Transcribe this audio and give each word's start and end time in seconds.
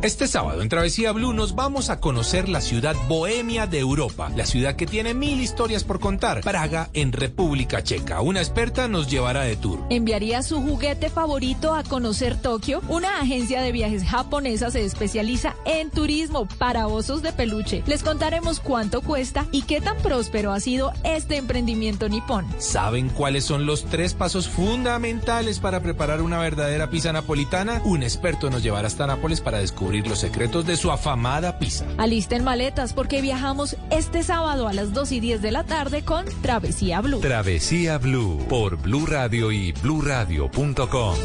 Este 0.00 0.28
sábado 0.28 0.62
en 0.62 0.68
Travesía 0.68 1.10
Blue 1.10 1.32
nos 1.32 1.56
vamos 1.56 1.90
a 1.90 1.98
conocer 1.98 2.48
la 2.48 2.60
ciudad 2.60 2.94
bohemia 3.08 3.66
de 3.66 3.80
Europa, 3.80 4.30
la 4.36 4.46
ciudad 4.46 4.76
que 4.76 4.86
tiene 4.86 5.12
mil 5.12 5.40
historias 5.40 5.82
por 5.82 5.98
contar, 5.98 6.40
Praga 6.42 6.88
en 6.94 7.10
República 7.10 7.82
Checa. 7.82 8.20
Una 8.20 8.38
experta 8.38 8.86
nos 8.86 9.10
llevará 9.10 9.42
de 9.42 9.56
tour. 9.56 9.80
¿Enviaría 9.90 10.44
su 10.44 10.62
juguete 10.62 11.10
favorito 11.10 11.74
a 11.74 11.82
conocer 11.82 12.40
Tokio? 12.40 12.80
Una 12.88 13.20
agencia 13.20 13.60
de 13.60 13.72
viajes 13.72 14.04
japonesa 14.04 14.70
se 14.70 14.84
especializa 14.84 15.56
en 15.64 15.90
turismo 15.90 16.46
para 16.46 16.86
osos 16.86 17.20
de 17.22 17.32
peluche. 17.32 17.82
Les 17.86 18.04
contaremos 18.04 18.60
cuánto 18.60 19.00
cuesta 19.00 19.46
y 19.50 19.62
qué 19.62 19.80
tan 19.80 19.96
próspero 19.96 20.52
ha 20.52 20.60
sido 20.60 20.92
este 21.02 21.38
emprendimiento 21.38 22.08
nipón. 22.08 22.46
¿Saben 22.58 23.08
cuáles 23.08 23.44
son 23.44 23.66
los 23.66 23.84
tres 23.86 24.14
pasos 24.14 24.48
fundamentales 24.48 25.58
para 25.58 25.80
preparar 25.80 26.22
una 26.22 26.38
verdadera 26.38 26.88
pizza 26.88 27.12
napolitana? 27.12 27.82
Un 27.84 28.04
experto 28.04 28.48
nos 28.48 28.62
llevará 28.62 28.86
hasta 28.86 29.08
Nápoles 29.08 29.40
para 29.40 29.58
descubrir 29.58 29.87
los 29.88 30.18
secretos 30.18 30.66
de 30.66 30.76
su 30.76 30.90
afamada 30.90 31.58
pizza. 31.58 31.86
Alisten 31.96 32.44
maletas 32.44 32.92
porque 32.92 33.22
viajamos 33.22 33.76
este 33.90 34.22
sábado 34.22 34.68
a 34.68 34.72
las 34.72 34.92
2 34.92 35.12
y 35.12 35.20
10 35.20 35.42
de 35.42 35.50
la 35.50 35.64
tarde 35.64 36.02
con 36.02 36.26
Travesía 36.42 37.00
Blue. 37.00 37.20
Travesía 37.20 37.98
Blue 37.98 38.44
por 38.48 38.76
Blue 38.76 39.06
Radio 39.06 39.50
y 39.50 39.72
bluradio.com. 39.72 41.16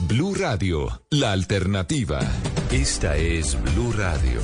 Blue 0.00 0.34
Radio, 0.34 1.02
la 1.10 1.32
alternativa. 1.32 2.20
Esta 2.70 3.16
es 3.16 3.56
Blue 3.62 3.92
Radio. 3.92 4.40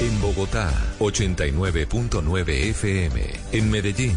En 0.00 0.20
Bogotá, 0.20 0.68
89.9 0.98 2.48
FM. 2.70 3.22
En 3.52 3.70
Medellín, 3.70 4.16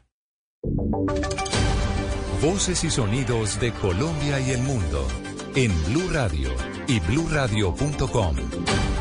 Voces 2.41 2.83
y 2.83 2.89
sonidos 2.89 3.59
de 3.59 3.71
Colombia 3.71 4.39
y 4.39 4.51
el 4.51 4.61
mundo 4.61 5.07
en 5.55 5.71
Blue 5.85 6.09
Radio 6.11 6.49
y 6.87 6.99
bluradio.com, 6.99 8.35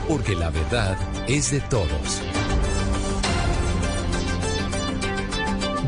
porque 0.09 0.35
la 0.35 0.51
verdad 0.51 0.97
es 1.29 1.51
de 1.51 1.61
todos. 1.61 2.23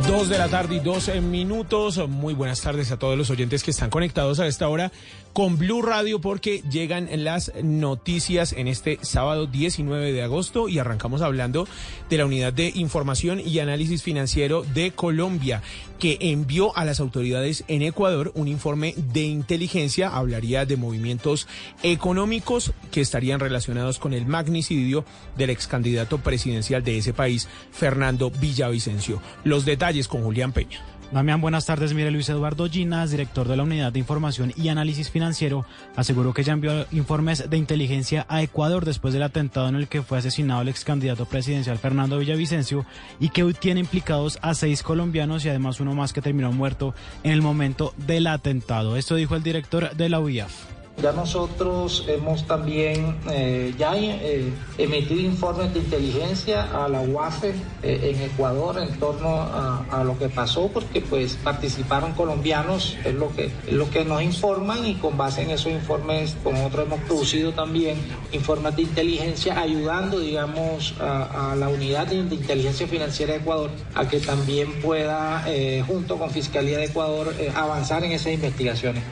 Dos 0.07 0.29
de 0.29 0.37
la 0.37 0.49
tarde 0.49 0.77
y 0.77 0.81
12 0.81 1.21
minutos. 1.21 2.07
Muy 2.09 2.35
buenas 2.35 2.61
tardes 2.61 2.91
a 2.91 2.99
todos 2.99 3.17
los 3.17 3.31
oyentes 3.31 3.63
que 3.63 3.71
están 3.71 3.89
conectados 3.89 4.41
a 4.41 4.47
esta 4.47 4.69
hora 4.69 4.91
con 5.33 5.57
Blue 5.57 5.81
Radio 5.81 6.21
porque 6.21 6.63
llegan 6.71 7.09
las 7.25 7.53
noticias 7.63 8.53
en 8.53 8.69
este 8.69 8.99
sábado 9.03 9.47
19 9.47 10.13
de 10.13 10.23
agosto 10.23 10.69
y 10.69 10.79
arrancamos 10.79 11.23
hablando 11.23 11.67
de 12.11 12.19
la 12.19 12.27
Unidad 12.27 12.53
de 12.53 12.73
Información 12.75 13.41
y 13.41 13.61
Análisis 13.61 14.03
Financiero 14.03 14.65
de 14.75 14.91
Colombia 14.91 15.63
que 16.03 16.19
envió 16.19 16.77
a 16.77 16.85
las 16.85 16.99
autoridades 16.99 17.63
en 17.69 17.83
Ecuador 17.83 18.33
un 18.35 18.49
informe 18.49 18.93
de 19.13 19.23
inteligencia, 19.23 20.09
hablaría 20.09 20.67
de 20.67 20.77
movimientos 20.77 21.47
económicos 21.85 22.73
que 22.91 23.01
estarían 23.01 23.39
relacionados 23.39 24.01
con 24.01 24.13
el 24.13 24.27
magnicidio 24.27 25.05
del 25.37 25.51
ex 25.51 25.69
candidato 25.69 26.19
presidencial 26.19 26.83
de 26.83 26.99
ese 26.99 27.13
país, 27.13 27.47
Fernando 27.71 28.33
Villavicencio. 28.33 29.23
Los 29.45 29.65
detalles 29.65 30.09
con 30.09 30.25
Julián 30.25 30.51
Peña. 30.51 30.92
Damián, 31.13 31.43
buenas 31.43 31.67
tardes. 31.67 31.93
Mire, 31.93 32.11
Luis 32.11 32.31
Eduardo 32.31 32.67
Ginas, 32.71 33.11
director 33.11 33.47
de 33.47 33.55
la 33.55 33.65
Unidad 33.65 33.93
de 33.93 33.99
Información 33.99 34.55
y 34.57 34.69
Análisis 34.69 35.11
Financiero, 35.11 35.67
aseguró 35.95 36.33
que 36.33 36.43
ya 36.43 36.55
envió 36.55 36.87
informes 36.91 37.51
de 37.51 37.59
inteligencia 37.59 38.25
a 38.31 38.41
Ecuador 38.43 38.87
después 38.87 39.13
del 39.13 39.23
atentado 39.23 39.69
en 39.69 39.75
el 39.75 39.89
que 39.89 40.01
fue 40.01 40.17
asesinado 40.17 40.63
el 40.63 40.69
ex 40.69 40.85
candidato 40.85 41.27
presidencial 41.27 41.77
Fernando 41.77 42.19
Villavicencio 42.19 42.87
y 43.21 43.29
que 43.29 43.43
hoy 43.43 43.53
tiene 43.53 43.81
implicados 43.81 44.39
a 44.41 44.55
seis 44.55 44.83
colombianos 44.83 45.45
y 45.45 45.51
además 45.51 45.81
uno 45.81 45.95
más 45.95 46.15
que 46.15 46.23
terminó 46.23 46.51
muerto 46.51 46.95
en 47.25 47.33
el 47.33 47.43
momento 47.43 47.93
del 47.99 48.27
atentado. 48.27 48.97
Esto 48.97 49.15
dijo 49.15 49.37
el 49.37 49.43
director 49.43 49.95
de 49.95 50.09
la 50.09 50.19
UIAF. 50.19 50.82
Ya 51.03 51.11
nosotros 51.11 52.05
hemos 52.07 52.47
también 52.47 53.17
eh, 53.29 53.75
ya 53.77 53.97
eh, 53.97 54.53
emitido 54.79 55.21
informes 55.21 55.75
de 55.75 55.81
inteligencia 55.81 56.63
a 56.63 56.89
la 56.89 57.01
UAFE 57.01 57.55
eh, 57.83 58.15
en 58.15 58.23
Ecuador 58.23 58.79
en 58.79 58.97
torno 59.01 59.29
a, 59.31 60.05
lo 60.05 60.17
que 60.17 60.29
pasó, 60.29 60.69
porque 60.69 61.01
pues 61.01 61.37
participaron 61.43 62.13
colombianos, 62.13 62.97
es 63.05 63.15
lo 63.15 63.35
que 63.35 63.47
es 63.67 63.73
lo 63.73 63.91
que 63.91 64.05
nos 64.05 64.23
informan 64.23 64.87
y 64.87 64.95
con 64.95 65.17
base 65.17 65.43
en 65.43 65.51
esos 65.51 65.73
informes, 65.73 66.37
con 66.45 66.55
nosotros 66.55 66.87
hemos 66.87 67.01
producido 67.01 67.53
también 67.53 67.99
informes 68.31 68.77
de 68.77 68.83
inteligencia 68.83 69.59
ayudando, 69.59 70.21
digamos, 70.21 70.95
a, 71.01 71.53
a 71.53 71.57
la 71.57 71.69
unidad 71.69 72.07
de, 72.07 72.23
de, 72.23 72.35
inteligencia 72.37 72.87
financiera 72.87 73.33
de 73.33 73.41
Ecuador 73.41 73.71
a 73.95 74.09
que 74.09 74.21
también 74.21 74.81
pueda, 74.81 75.45
junto 75.87 76.17
con 76.17 76.31
Fiscalía 76.31 76.79
de 76.79 76.85
Ecuador, 76.85 77.35
avanzar 77.55 78.05
en 78.05 78.13
esas 78.13 78.33
investigaciones. 78.33 79.03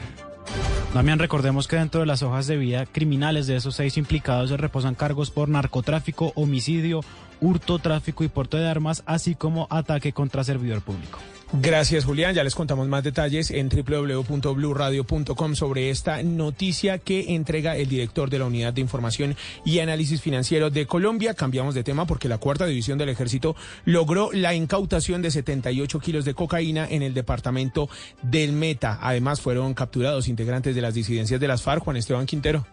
Damián, 0.93 1.19
recordemos 1.19 1.69
que 1.69 1.77
dentro 1.77 2.01
de 2.01 2.05
las 2.05 2.21
hojas 2.21 2.47
de 2.47 2.57
vida 2.57 2.85
criminales 2.85 3.47
de 3.47 3.55
esos 3.55 3.75
seis 3.75 3.95
implicados 3.95 4.49
se 4.49 4.57
reposan 4.57 4.93
cargos 4.93 5.31
por 5.31 5.47
narcotráfico, 5.47 6.33
homicidio, 6.35 6.99
hurto, 7.39 7.79
tráfico 7.79 8.25
y 8.25 8.27
porte 8.27 8.57
de 8.57 8.67
armas, 8.67 9.01
así 9.05 9.33
como 9.33 9.67
ataque 9.69 10.11
contra 10.11 10.43
servidor 10.43 10.81
público. 10.81 11.19
Gracias, 11.53 12.05
Julián. 12.05 12.33
Ya 12.33 12.45
les 12.45 12.55
contamos 12.55 12.87
más 12.87 13.03
detalles 13.03 13.51
en 13.51 13.67
www.bluradio.com 13.67 15.55
sobre 15.55 15.89
esta 15.89 16.23
noticia 16.23 16.97
que 16.97 17.35
entrega 17.35 17.75
el 17.75 17.89
director 17.89 18.29
de 18.29 18.39
la 18.39 18.45
Unidad 18.45 18.71
de 18.71 18.79
Información 18.79 19.35
y 19.65 19.79
Análisis 19.79 20.21
Financiero 20.21 20.69
de 20.69 20.87
Colombia. 20.87 21.33
Cambiamos 21.33 21.75
de 21.75 21.83
tema 21.83 22.05
porque 22.05 22.29
la 22.29 22.37
Cuarta 22.37 22.65
División 22.65 22.97
del 22.97 23.09
Ejército 23.09 23.57
logró 23.83 24.29
la 24.31 24.55
incautación 24.55 25.21
de 25.21 25.29
78 25.29 25.99
kilos 25.99 26.23
de 26.23 26.35
cocaína 26.35 26.87
en 26.89 27.01
el 27.01 27.13
departamento 27.13 27.89
del 28.21 28.53
Meta. 28.53 28.97
Además, 29.01 29.41
fueron 29.41 29.73
capturados 29.73 30.29
integrantes 30.29 30.73
de 30.73 30.81
las 30.81 30.93
disidencias 30.93 31.41
de 31.41 31.47
las 31.49 31.63
FARC. 31.63 31.83
Juan 31.83 31.97
Esteban 31.97 32.27
Quintero. 32.27 32.65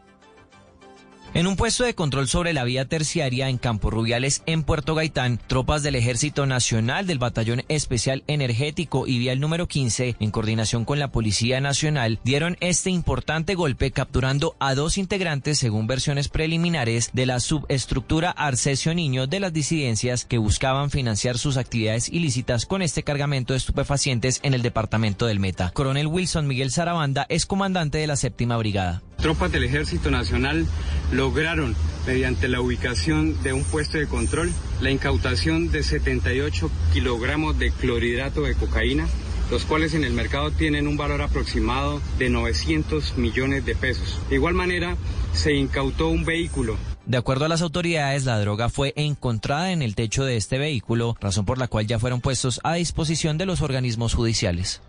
En 1.34 1.46
un 1.46 1.56
puesto 1.56 1.84
de 1.84 1.94
control 1.94 2.26
sobre 2.26 2.54
la 2.54 2.64
vía 2.64 2.86
terciaria 2.86 3.50
en 3.50 3.58
Campo 3.58 3.90
Rubiales, 3.90 4.42
en 4.46 4.62
Puerto 4.62 4.94
Gaitán, 4.94 5.38
tropas 5.46 5.82
del 5.82 5.94
Ejército 5.94 6.46
Nacional 6.46 7.06
del 7.06 7.18
Batallón 7.18 7.64
Especial 7.68 8.24
Energético 8.26 9.06
y 9.06 9.18
Vial 9.18 9.38
número 9.38 9.68
15, 9.68 10.16
en 10.18 10.30
coordinación 10.30 10.86
con 10.86 10.98
la 10.98 11.12
Policía 11.12 11.60
Nacional, 11.60 12.18
dieron 12.24 12.56
este 12.60 12.90
importante 12.90 13.54
golpe 13.54 13.90
capturando 13.90 14.56
a 14.58 14.74
dos 14.74 14.96
integrantes, 14.96 15.58
según 15.58 15.86
versiones 15.86 16.28
preliminares, 16.28 17.10
de 17.12 17.26
la 17.26 17.40
subestructura 17.40 18.30
Arcesio 18.30 18.94
Niño 18.94 19.26
de 19.26 19.40
las 19.40 19.52
disidencias 19.52 20.24
que 20.24 20.38
buscaban 20.38 20.90
financiar 20.90 21.36
sus 21.36 21.58
actividades 21.58 22.08
ilícitas 22.08 22.64
con 22.64 22.80
este 22.80 23.02
cargamento 23.02 23.52
de 23.52 23.58
estupefacientes 23.58 24.40
en 24.42 24.54
el 24.54 24.62
departamento 24.62 25.26
del 25.26 25.40
Meta. 25.40 25.72
Coronel 25.74 26.06
Wilson 26.06 26.46
Miguel 26.46 26.72
Zarabanda 26.72 27.26
es 27.28 27.44
comandante 27.44 27.98
de 27.98 28.06
la 28.06 28.16
séptima 28.16 28.56
brigada. 28.56 29.02
Tropas 29.18 29.50
del 29.50 29.64
Ejército 29.64 30.12
Nacional 30.12 30.64
lograron, 31.10 31.74
mediante 32.06 32.46
la 32.46 32.60
ubicación 32.60 33.40
de 33.42 33.52
un 33.52 33.64
puesto 33.64 33.98
de 33.98 34.06
control, 34.06 34.52
la 34.80 34.92
incautación 34.92 35.72
de 35.72 35.82
78 35.82 36.70
kilogramos 36.92 37.58
de 37.58 37.72
clorhidrato 37.72 38.42
de 38.42 38.54
cocaína, 38.54 39.08
los 39.50 39.64
cuales 39.64 39.94
en 39.94 40.04
el 40.04 40.12
mercado 40.12 40.52
tienen 40.52 40.86
un 40.86 40.96
valor 40.96 41.20
aproximado 41.22 42.00
de 42.18 42.30
900 42.30 43.18
millones 43.18 43.66
de 43.66 43.74
pesos. 43.74 44.20
De 44.28 44.36
igual 44.36 44.54
manera, 44.54 44.96
se 45.32 45.52
incautó 45.52 46.08
un 46.08 46.24
vehículo 46.24 46.76
de 47.08 47.16
acuerdo 47.16 47.46
a 47.46 47.48
las 47.48 47.62
autoridades, 47.62 48.26
la 48.26 48.38
droga 48.38 48.68
fue 48.68 48.92
encontrada 48.94 49.72
en 49.72 49.80
el 49.80 49.94
techo 49.94 50.26
de 50.26 50.36
este 50.36 50.58
vehículo, 50.58 51.16
razón 51.22 51.46
por 51.46 51.56
la 51.56 51.66
cual 51.66 51.86
ya 51.86 51.98
fueron 51.98 52.20
puestos 52.20 52.60
a 52.64 52.74
disposición 52.74 53.38
de 53.38 53.46
los 53.46 53.62
organismos 53.62 54.12
judiciales. 54.12 54.82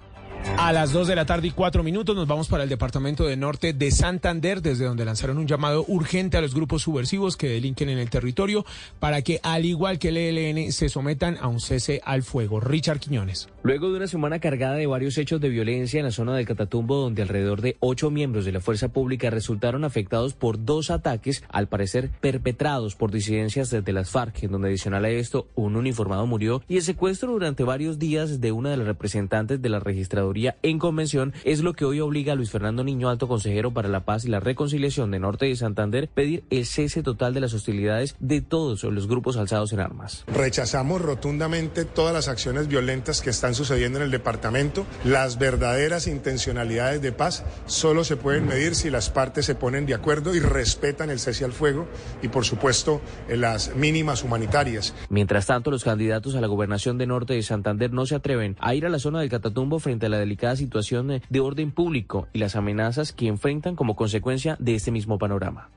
A 0.58 0.74
las 0.74 0.92
2 0.92 1.08
de 1.08 1.16
la 1.16 1.26
tarde 1.26 1.48
y 1.48 1.52
4 1.52 1.84
minutos 1.84 2.16
nos 2.16 2.28
vamos 2.28 2.48
para 2.48 2.64
el 2.64 2.70
departamento 2.70 3.26
de 3.26 3.38
norte 3.38 3.74
de 3.74 3.92
Santander, 3.92 4.62
desde 4.62 4.86
donde 4.86 5.06
lanzaron 5.06 5.38
un 5.38 5.48
llamado 5.48 5.86
urgente 5.88 6.38
a 6.38 6.42
los 6.42 6.54
grupos 6.54 6.84
subversivos 6.84 7.38
que 7.38 7.50
delinquen 7.50 7.90
en 7.90 7.98
el 7.98 8.10
territorio 8.10 8.66
para 9.00 9.22
que, 9.22 9.40
al 9.44 9.66
igual 9.66 10.00
que 10.00 10.10
el 10.10 10.18
ELN, 10.18 10.72
se 10.72 10.90
sometan 10.90 11.38
a 11.42 11.48
un 11.48 11.60
cese 11.60 12.02
al 12.04 12.24
fuego. 12.24 12.60
Richard 12.60 13.00
Quiñones. 13.00 13.50
Luego 13.64 13.90
de 13.90 13.98
una 13.98 14.08
semana 14.08 14.40
cargada 14.40 14.76
de 14.76 14.88
varios 14.88 15.18
hechos 15.18 15.42
de 15.42 15.50
violencia 15.50 16.00
en 16.00 16.06
la 16.06 16.12
zona 16.12 16.36
del 16.36 16.46
Catatumbo, 16.46 16.98
donde 16.98 17.22
alrededor 17.22 17.62
de 17.62 17.78
ocho 17.80 18.12
miembros 18.12 18.46
de 18.46 18.52
la 18.52 18.60
fuerza 18.60 18.90
pública 18.90 19.30
resultaron 19.30 19.84
afectados 19.84 20.34
por 20.34 20.66
dos 20.66 20.92
ataques, 20.92 21.44
al 21.50 21.68
parecer 21.68 22.12
perpetrados 22.22 22.96
por 22.96 23.12
disidencias 23.12 23.70
desde 23.70 23.94
las 23.94 24.10
FARC, 24.10 24.44
en 24.44 24.52
donde 24.52 24.70
adicional 24.70 25.06
a 25.06 25.10
esto, 25.10 25.48
un 25.56 25.76
uniformado 25.76 26.26
murió 26.28 26.62
y 26.68 26.78
el 26.78 26.84
secuestro 26.84 27.32
durante 27.32 27.64
varios 27.64 28.00
días 28.00 28.42
de 28.42 28.52
una 28.52 28.70
de 28.70 28.78
las 28.78 28.88
representantes 28.88 29.62
de 29.62 29.70
la 29.70 29.80
registraduría 29.80 30.29
en 30.62 30.80
convención 30.80 31.34
es 31.44 31.62
lo 31.62 31.74
que 31.74 31.86
hoy 31.86 32.00
obliga 32.00 32.34
a 32.34 32.36
Luis 32.36 32.52
Fernando 32.52 32.84
Niño, 32.84 33.10
alto 33.10 33.28
consejero 33.28 33.72
para 33.72 33.90
la 33.90 34.06
paz 34.06 34.26
y 34.26 34.30
la 34.30 34.40
reconciliación 34.40 35.12
de 35.12 35.20
Norte 35.20 35.48
de 35.48 35.56
Santander, 35.56 36.08
pedir 36.08 36.44
el 36.50 36.66
cese 36.66 37.04
total 37.04 37.34
de 37.34 37.40
las 37.40 37.54
hostilidades 37.54 38.16
de 38.20 38.42
todos 38.42 38.84
los 38.84 39.08
grupos 39.08 39.38
alzados 39.38 39.74
en 39.74 39.80
armas. 39.80 40.24
Rechazamos 40.28 41.02
rotundamente 41.02 41.86
todas 41.86 42.14
las 42.14 42.28
acciones 42.28 42.68
violentas 42.68 43.22
que 43.22 43.32
están 43.32 43.56
sucediendo 43.56 44.00
en 44.00 44.06
el 44.06 44.12
departamento. 44.12 44.86
Las 45.04 45.40
verdaderas 45.40 46.08
intencionalidades 46.08 47.02
de 47.02 47.12
paz 47.12 47.44
solo 47.66 48.04
se 48.04 48.18
pueden 48.18 48.48
medir 48.48 48.76
si 48.76 48.90
las 48.90 49.10
partes 49.10 49.46
se 49.46 49.56
ponen 49.56 49.86
de 49.86 49.96
acuerdo 49.96 50.36
y 50.36 50.40
respetan 50.40 51.10
el 51.10 51.20
cese 51.20 51.46
al 51.46 51.54
fuego 51.54 51.88
y, 52.22 52.28
por 52.28 52.46
supuesto, 52.46 53.02
las 53.30 53.76
mínimas 53.76 54.24
humanitarias. 54.24 54.94
Mientras 55.10 55.48
tanto, 55.48 55.72
los 55.72 55.84
candidatos 55.84 56.36
a 56.36 56.42
la 56.42 56.48
gobernación 56.48 56.98
de 56.98 57.08
Norte 57.08 57.34
de 57.34 57.42
Santander 57.42 57.92
no 57.92 58.06
se 58.06 58.16
atreven 58.16 58.56
a 58.60 58.76
ir 58.76 58.86
a 58.86 58.90
la 58.90 59.00
zona 59.00 59.22
del 59.22 59.30
Catatumbo 59.30 59.80
frente 59.80 60.06
a 60.06 60.10
la 60.10 60.19
delicada 60.20 60.56
situación 60.56 61.22
de 61.30 61.40
orden 61.40 61.72
público 61.72 62.28
y 62.34 62.40
las 62.40 62.56
amenazas 62.56 63.14
que 63.14 63.28
enfrentan 63.28 63.76
como 63.76 63.96
consecuencia 63.96 64.56
de 64.60 64.76
este 64.76 64.92
mismo 64.92 65.18
panorama. 65.18 65.70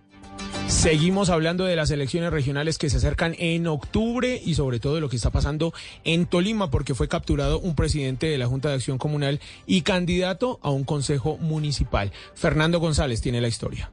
Seguimos 0.69 1.29
hablando 1.29 1.65
de 1.65 1.77
las 1.77 1.91
elecciones 1.91 2.33
regionales 2.33 2.79
que 2.79 2.89
se 2.89 2.97
acercan 2.97 3.37
en 3.39 3.67
octubre 3.67 4.41
y 4.45 4.55
sobre 4.55 4.81
todo 4.81 4.95
de 4.95 5.01
lo 5.01 5.09
que 5.09 5.17
está 5.17 5.31
pasando 5.31 5.73
en 6.05 6.27
Tolima 6.27 6.71
porque 6.71 6.95
fue 6.95 7.09
capturado 7.09 7.61
un 7.61 7.75
presidente 7.75 8.27
de 8.27 8.39
la 8.39 8.47
Junta 8.47 8.69
de 8.69 8.77
Acción 8.77 8.99
Comunal 8.99 9.41
y 9.67 9.83
candidato 9.83 10.59
a 10.63 10.71
un 10.71 10.85
consejo 10.85 11.37
municipal. 11.39 12.11
Fernando 12.35 12.81
González 12.81 13.21
tiene 13.21 13.41
la 13.41 13.49
historia. 13.49 13.91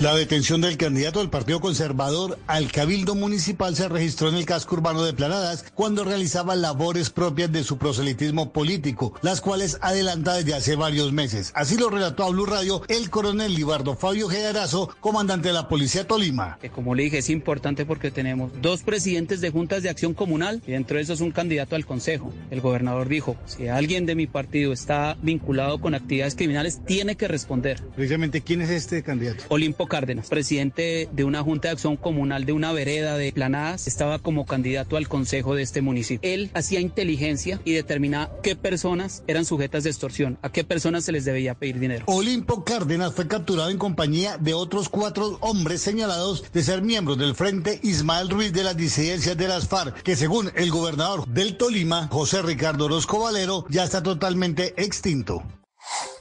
La 0.00 0.14
detención 0.14 0.62
del 0.62 0.78
candidato 0.78 1.18
del 1.18 1.28
Partido 1.28 1.60
Conservador 1.60 2.38
al 2.46 2.72
Cabildo 2.72 3.14
Municipal 3.14 3.76
se 3.76 3.86
registró 3.86 4.30
en 4.30 4.36
el 4.36 4.46
casco 4.46 4.76
urbano 4.76 5.04
de 5.04 5.12
Planadas 5.12 5.66
cuando 5.74 6.04
realizaba 6.04 6.56
labores 6.56 7.10
propias 7.10 7.52
de 7.52 7.64
su 7.64 7.76
proselitismo 7.76 8.50
político, 8.50 9.12
las 9.20 9.42
cuales 9.42 9.76
adelanta 9.82 10.36
desde 10.36 10.54
hace 10.54 10.74
varios 10.74 11.12
meses. 11.12 11.52
Así 11.54 11.76
lo 11.76 11.90
relató 11.90 12.24
a 12.24 12.30
Blue 12.30 12.46
Radio 12.46 12.80
el 12.88 13.10
coronel 13.10 13.54
Libardo 13.54 13.94
Fabio 13.94 14.28
Gedarazo, 14.28 14.88
comandante 15.00 15.48
de 15.48 15.54
la 15.54 15.68
Policía 15.68 16.08
Tolima. 16.08 16.58
como 16.74 16.94
le 16.94 17.02
dije, 17.02 17.18
es 17.18 17.28
importante 17.28 17.84
porque 17.84 18.10
tenemos 18.10 18.52
dos 18.62 18.82
presidentes 18.82 19.42
de 19.42 19.50
juntas 19.50 19.82
de 19.82 19.90
acción 19.90 20.14
comunal 20.14 20.62
y 20.66 20.72
dentro 20.72 20.96
de 20.96 21.02
eso 21.02 21.12
es 21.12 21.20
un 21.20 21.30
candidato 21.30 21.76
al 21.76 21.84
Consejo. 21.84 22.32
El 22.50 22.62
gobernador 22.62 23.06
dijo, 23.06 23.36
si 23.44 23.68
alguien 23.68 24.06
de 24.06 24.14
mi 24.14 24.26
partido 24.26 24.72
está 24.72 25.18
vinculado 25.20 25.78
con 25.78 25.94
actividades 25.94 26.36
criminales, 26.36 26.80
tiene 26.86 27.16
que 27.16 27.28
responder. 27.28 27.82
Precisamente, 27.94 28.40
¿quién 28.40 28.62
es 28.62 28.70
este 28.70 29.02
candidato? 29.02 29.44
Olimpo 29.50 29.89
Cárdenas, 29.90 30.28
presidente 30.30 31.10
de 31.12 31.24
una 31.24 31.42
junta 31.42 31.68
de 31.68 31.72
acción 31.72 31.98
comunal 31.98 32.46
de 32.46 32.52
una 32.52 32.72
vereda 32.72 33.18
de 33.18 33.30
Planadas, 33.32 33.86
estaba 33.86 34.18
como 34.18 34.46
candidato 34.46 34.96
al 34.96 35.08
consejo 35.08 35.54
de 35.54 35.62
este 35.62 35.82
municipio. 35.82 36.32
Él 36.32 36.50
hacía 36.54 36.80
inteligencia 36.80 37.60
y 37.66 37.72
determinaba 37.72 38.30
qué 38.42 38.56
personas 38.56 39.22
eran 39.26 39.44
sujetas 39.44 39.84
de 39.84 39.90
extorsión, 39.90 40.38
a 40.40 40.50
qué 40.50 40.64
personas 40.64 41.04
se 41.04 41.12
les 41.12 41.26
debía 41.26 41.54
pedir 41.54 41.78
dinero. 41.78 42.04
Olimpo 42.06 42.64
Cárdenas 42.64 43.12
fue 43.12 43.28
capturado 43.28 43.68
en 43.68 43.76
compañía 43.76 44.38
de 44.38 44.54
otros 44.54 44.88
cuatro 44.88 45.36
hombres 45.40 45.82
señalados 45.82 46.50
de 46.52 46.62
ser 46.62 46.80
miembros 46.80 47.18
del 47.18 47.34
Frente 47.34 47.80
Ismael 47.82 48.30
Ruiz 48.30 48.52
de 48.52 48.64
las 48.64 48.76
disidencias 48.76 49.36
de 49.36 49.48
las 49.48 49.68
FARC, 49.68 50.02
que 50.02 50.16
según 50.16 50.50
el 50.54 50.70
gobernador 50.70 51.26
del 51.26 51.56
Tolima, 51.56 52.08
José 52.08 52.40
Ricardo 52.42 52.86
Orozco 52.86 53.18
Valero, 53.18 53.66
ya 53.68 53.84
está 53.84 54.02
totalmente 54.02 54.72
extinto. 54.82 55.42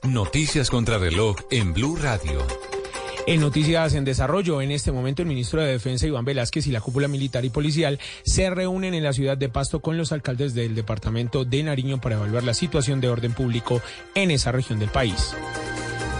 Noticias 0.03 0.69
contra 0.69 0.97
reloj 0.97 1.35
en 1.51 1.73
Blue 1.73 1.95
Radio. 1.95 2.78
En 3.29 3.41
noticias 3.41 3.93
en 3.93 4.05
desarrollo, 4.05 4.59
en 4.59 4.71
este 4.71 4.91
momento 4.91 5.21
el 5.21 5.27
ministro 5.27 5.61
de 5.61 5.73
Defensa 5.73 6.07
Iván 6.07 6.25
Velázquez 6.25 6.65
y 6.65 6.71
la 6.71 6.81
cúpula 6.81 7.07
militar 7.07 7.45
y 7.45 7.51
policial 7.51 7.99
se 8.23 8.49
reúnen 8.49 8.95
en 8.95 9.03
la 9.03 9.13
ciudad 9.13 9.37
de 9.37 9.49
Pasto 9.49 9.81
con 9.81 9.99
los 9.99 10.11
alcaldes 10.11 10.55
del 10.55 10.73
departamento 10.73 11.45
de 11.45 11.61
Nariño 11.61 12.01
para 12.01 12.15
evaluar 12.15 12.41
la 12.41 12.55
situación 12.55 13.01
de 13.01 13.09
orden 13.09 13.33
público 13.33 13.83
en 14.15 14.31
esa 14.31 14.51
región 14.51 14.79
del 14.79 14.89
país. 14.89 15.35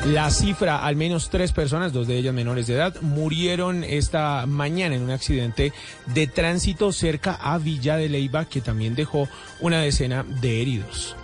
La 0.06 0.30
cifra, 0.30 0.86
al 0.86 0.98
menos 0.98 1.32
tres 1.32 1.52
personas, 1.52 1.94
dos 1.94 2.06
de 2.06 2.16
ellas 2.16 2.36
menores 2.36 2.68
de 2.68 2.76
edad, 2.76 2.96
murieron 3.02 3.84
esta 3.84 4.46
mañana 4.46 4.94
en 4.94 5.02
un 5.02 5.10
accidente 5.10 5.74
de 6.14 6.28
tránsito 6.28 6.92
cerca 6.92 7.34
a 7.34 7.58
Villa 7.58 7.98
de 7.98 8.08
Leiva 8.08 8.46
que 8.46 8.62
también 8.62 8.94
dejó 8.94 9.28
una 9.62 9.82
decena 9.82 10.24
de 10.42 10.62
heridos. 10.62 11.16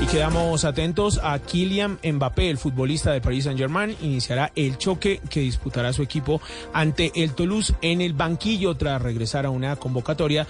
Y 0.00 0.06
quedamos 0.06 0.64
atentos 0.64 1.20
a 1.22 1.38
Kylian 1.38 1.98
Mbappé, 2.02 2.48
el 2.48 2.56
futbolista 2.56 3.12
de 3.12 3.20
Paris 3.20 3.44
Saint-Germain, 3.44 3.96
iniciará 4.00 4.50
el 4.56 4.78
choque 4.78 5.20
que 5.28 5.40
disputará 5.40 5.92
su 5.92 6.02
equipo 6.02 6.40
ante 6.72 7.12
el 7.14 7.34
Toulouse 7.34 7.74
en 7.82 8.00
el 8.00 8.14
banquillo 8.14 8.76
tras 8.76 9.02
regresar 9.02 9.44
a 9.44 9.50
una 9.50 9.76
convocatoria 9.76 10.46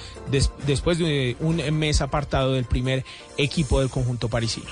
después 0.66 0.98
de 0.98 1.36
un 1.40 1.56
mes 1.76 2.00
apartado 2.00 2.52
del 2.52 2.64
primer 2.64 3.04
equipo 3.36 3.80
del 3.80 3.90
conjunto 3.90 4.28
parisino. 4.28 4.70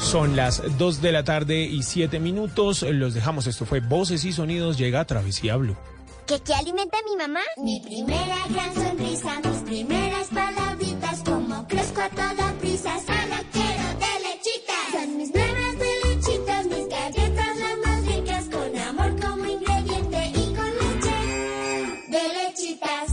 Son 0.00 0.36
las 0.36 0.62
2 0.78 1.00
de 1.00 1.12
la 1.12 1.24
tarde 1.24 1.62
y 1.62 1.82
7 1.82 2.20
minutos. 2.20 2.82
Los 2.82 3.14
dejamos. 3.14 3.46
Esto 3.46 3.66
fue 3.66 3.80
Voces 3.80 4.24
y 4.24 4.32
Sonidos. 4.32 4.78
Llega 4.78 5.00
a 5.00 5.04
Travesía 5.04 5.56
Blue. 5.56 5.76
¿Qué, 6.26 6.40
qué 6.40 6.54
alimenta 6.54 6.98
mi 7.08 7.16
mamá? 7.16 7.40
Mi 7.56 7.80
primera 7.80 8.36
gran 8.50 8.74
sonrisa, 8.74 9.40
mis 9.44 9.62
primeras 9.62 10.26
palabritas, 10.28 11.22
como 11.24 11.66
crezco 11.68 12.00
a 12.00 12.08
toda 12.08 12.55
solo 12.78 13.36
quiero 13.52 13.86
de 14.02 14.12
lechitas. 14.26 14.86
Son 14.92 15.16
mis 15.16 15.34
nuevas 15.34 15.78
de 15.78 15.90
lechitas, 16.04 16.66
mis 16.66 16.88
galletas 16.88 17.56
las 17.58 17.78
más 17.84 18.06
ricas, 18.06 18.44
con 18.50 18.78
amor 18.78 19.20
como 19.20 19.44
ingrediente 19.46 20.32
y 20.34 20.54
con 20.54 20.70
leche 20.82 21.16
de 22.08 22.22
lechitas. 22.38 23.08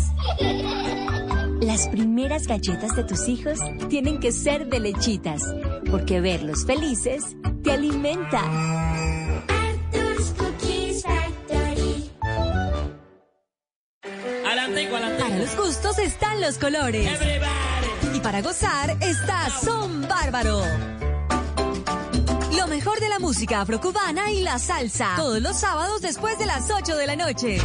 Las 1.62 1.88
primeras 1.88 2.48
galletas 2.48 2.96
de 2.96 3.04
tus 3.04 3.28
hijos 3.28 3.60
tienen 3.90 4.20
que 4.20 4.32
ser 4.32 4.68
de 4.68 4.80
lechitas, 4.80 5.42
porque 5.90 6.20
verlos 6.22 6.66
felices 6.66 7.24
te 7.64 7.72
alimenta. 7.72 8.42
Arthur's 9.48 10.34
Cookies 10.38 11.04
Factory. 11.04 12.10
Para 14.44 15.38
los 15.38 15.56
gustos 15.56 16.00
están 16.00 16.42
los 16.42 16.58
colores. 16.58 17.10
Y 18.14 18.20
para 18.20 18.42
gozar 18.42 18.96
está 19.02 19.50
Son 19.50 20.08
Bárbaro. 20.08 20.62
Lo 22.56 22.68
mejor 22.68 23.00
de 23.00 23.10
la 23.10 23.18
música 23.18 23.62
afrocubana 23.62 24.32
y 24.32 24.42
la 24.42 24.60
salsa. 24.60 25.14
Todos 25.16 25.42
los 25.42 25.60
sábados 25.60 26.02
después 26.02 26.38
de 26.38 26.46
las 26.46 26.70
8 26.70 26.96
de 26.96 27.08
la 27.08 27.16
noche. 27.16 27.58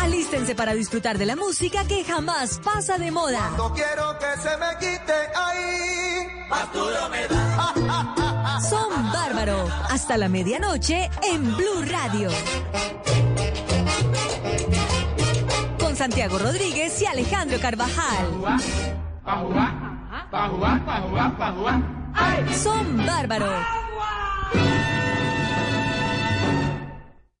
Alístense 0.00 0.56
para 0.56 0.74
disfrutar 0.74 1.16
de 1.16 1.26
la 1.26 1.36
música 1.36 1.84
que 1.84 2.04
jamás 2.04 2.58
pasa 2.64 2.98
de 2.98 3.12
moda. 3.12 3.50
No 3.56 3.72
quiero 3.72 4.18
que 4.18 4.42
se 4.42 4.56
me 4.56 4.78
quite 4.80 5.12
ahí. 5.36 6.26
Me 7.10 7.28
da. 7.28 8.60
Son 8.68 9.12
Bárbaro. 9.12 9.68
Hasta 9.90 10.18
la 10.18 10.28
medianoche 10.28 11.08
en 11.22 11.56
Blue 11.56 11.84
Radio. 11.86 12.30
Santiago 15.98 16.38
Rodríguez 16.38 17.02
y 17.02 17.06
Alejandro 17.06 17.58
Carvajal. 17.58 18.28
Son 22.54 22.96
Bárbaro. 22.98 23.52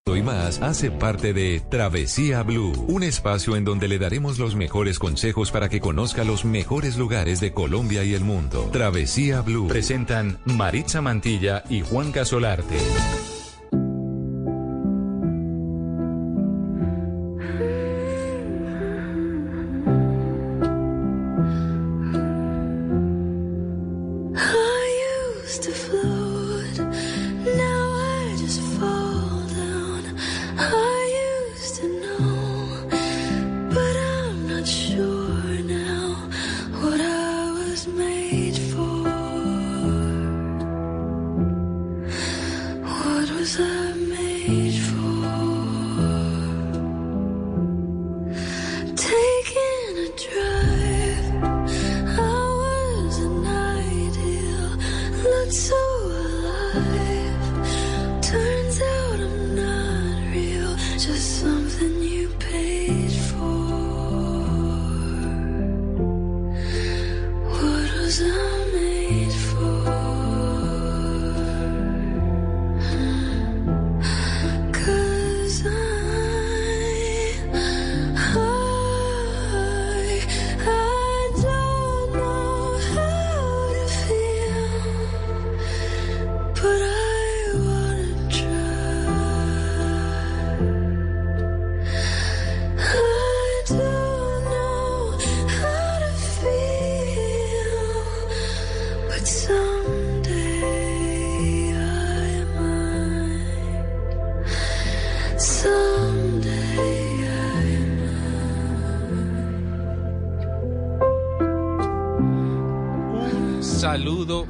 y 0.06 0.22
más 0.22 0.60
hace 0.60 0.90
parte 0.90 1.32
de 1.32 1.60
Travesía 1.70 2.42
Blue, 2.42 2.72
un 2.88 3.04
espacio 3.04 3.54
en 3.54 3.64
donde 3.64 3.86
le 3.86 4.00
daremos 4.00 4.40
los 4.40 4.56
mejores 4.56 4.98
consejos 4.98 5.52
para 5.52 5.68
que 5.68 5.78
conozca 5.78 6.24
los 6.24 6.44
mejores 6.44 6.96
lugares 6.96 7.38
de 7.38 7.52
Colombia 7.52 8.02
y 8.02 8.14
el 8.14 8.24
mundo. 8.24 8.68
Travesía 8.72 9.42
Blue. 9.42 9.68
Presentan 9.68 10.40
Maritza 10.44 11.00
Mantilla 11.00 11.62
y 11.68 11.82
Juan 11.82 12.10
Casolarte. 12.10 12.78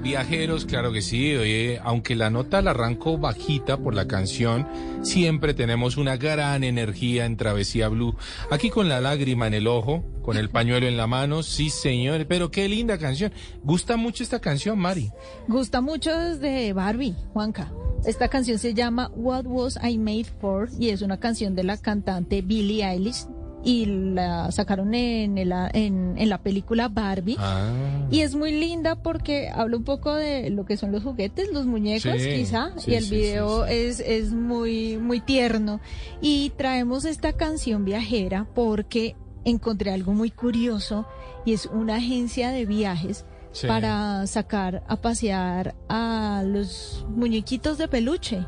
Viajeros, 0.09 0.65
claro 0.65 0.91
que 0.91 1.03
sí. 1.03 1.37
Oye, 1.37 1.79
aunque 1.85 2.17
la 2.17 2.31
nota 2.31 2.63
la 2.63 2.71
arranco 2.71 3.19
bajita 3.19 3.77
por 3.77 3.95
la 3.95 4.09
canción, 4.09 4.67
siempre 5.03 5.53
tenemos 5.53 5.99
una 5.99 6.17
gran 6.17 6.65
energía 6.65 7.27
en 7.27 7.37
Travesía 7.37 7.89
Blue. 7.89 8.17
Aquí 8.51 8.71
con 8.71 8.89
la 8.89 9.03
lágrima 9.03 9.47
en 9.47 9.53
el 9.53 9.67
ojo, 9.67 10.03
con 10.23 10.39
el 10.39 10.49
pañuelo 10.49 10.87
en 10.87 10.97
la 10.97 11.07
mano, 11.07 11.43
sí 11.43 11.69
señor, 11.69 12.27
pero 12.27 12.51
qué 12.51 12.71
linda 12.71 12.97
canción. 12.97 13.33
Gusta 13.63 13.99
mucho 13.99 14.23
esta 14.23 14.41
canción, 14.41 14.79
Mari. 14.79 15.11
Gusta 15.47 15.83
mucho 15.83 16.19
desde 16.19 16.73
Barbie, 16.73 17.15
Juanca. 17.35 17.71
Esta 18.07 18.29
canción 18.29 18.59
se 18.59 18.73
llama 18.73 19.11
What 19.15 19.45
Was 19.45 19.79
I 19.83 19.99
Made 19.99 20.27
For 20.41 20.71
y 20.79 20.89
es 20.89 21.03
una 21.03 21.21
canción 21.21 21.55
de 21.55 21.65
la 21.65 21.77
cantante 21.77 22.41
Billie 22.41 22.83
Eilish 22.83 23.27
y 23.65 23.87
la 23.87 24.51
sacaron 24.53 24.95
en, 24.95 25.37
el- 25.39 25.53
en, 25.73 26.15
en 26.17 26.29
la 26.29 26.39
película 26.39 26.89
Barbie. 26.89 27.37
Ah. 27.39 27.73
Y 28.11 28.21
es 28.21 28.35
muy 28.35 28.53
linda 28.53 28.95
porque 29.03 29.49
habla 29.49 29.77
un 29.77 29.85
poco 29.85 30.15
de 30.15 30.51
lo 30.51 30.65
que 30.65 30.77
son 30.77 30.93
los 30.93 31.03
juguetes, 31.03 31.53
los 31.53 31.67
muñecos 31.67 32.13
Sí, 32.21 32.29
quizá, 32.37 32.71
sí, 32.79 32.93
y 32.93 32.95
el 32.95 33.05
sí, 33.05 33.11
video 33.17 33.67
Es, 33.67 34.01
es 34.01 34.33
muy, 34.33 34.97
muy 34.99 35.21
tierno. 35.21 35.81
Y 36.21 36.51
traemos 36.57 37.05
esta 37.05 37.33
canción 37.35 37.85
viajera 37.85 38.47
porque 38.55 39.17
encontré 39.45 39.93
algo 39.93 40.13
muy 40.13 40.31
curioso 40.31 41.07
y 41.45 41.53
es 41.53 41.67
una 41.67 41.97
agencia 41.97 42.51
de 42.51 42.65
viajes 42.67 43.25
para 43.67 44.27
sacar 44.27 44.85
a 44.87 44.97
pasear 44.97 45.75
a 45.89 46.43
los 46.47 47.05
muñequitos 47.09 47.77
de 47.79 47.89
peluche. 47.89 48.47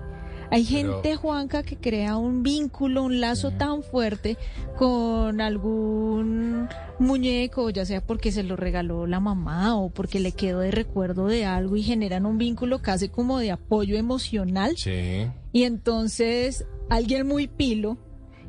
Hay 0.51 0.65
Pero- 0.65 0.95
gente, 0.95 1.17
Juanca, 1.17 1.63
que 1.63 1.77
crea 1.77 2.17
un 2.17 2.43
vínculo, 2.43 3.05
un 3.05 3.21
lazo 3.21 3.53
tan 3.53 3.83
fuerte 3.83 4.37
con 4.77 5.41
algún 5.41 6.69
muñeco, 6.99 7.71
ya 7.71 7.85
sea 7.85 8.01
porque 8.05 8.33
se 8.33 8.43
lo 8.43 8.57
regaló 8.57 9.07
la 9.07 9.21
mamá 9.21 9.77
o 9.77 9.91
porque 9.91 10.21
le 10.21 10.33
quedó 10.33 10.61
de 10.61 10.71
recuerdo 10.71 11.27
de 11.27 11.45
algo 11.45 11.77
y 11.77 11.83
generan 11.83 12.27
un 12.27 12.39
vínculo 12.39 12.83
casi 12.83 13.09
como 13.09 13.39
de 13.39 13.51
apoyo 13.53 13.97
emocional. 13.97 14.75
Sí. 14.77 15.27
Y 15.53 15.63
entonces 15.65 16.67
alguien 16.89 17.27
muy 17.27 17.47
pilo 17.47 17.97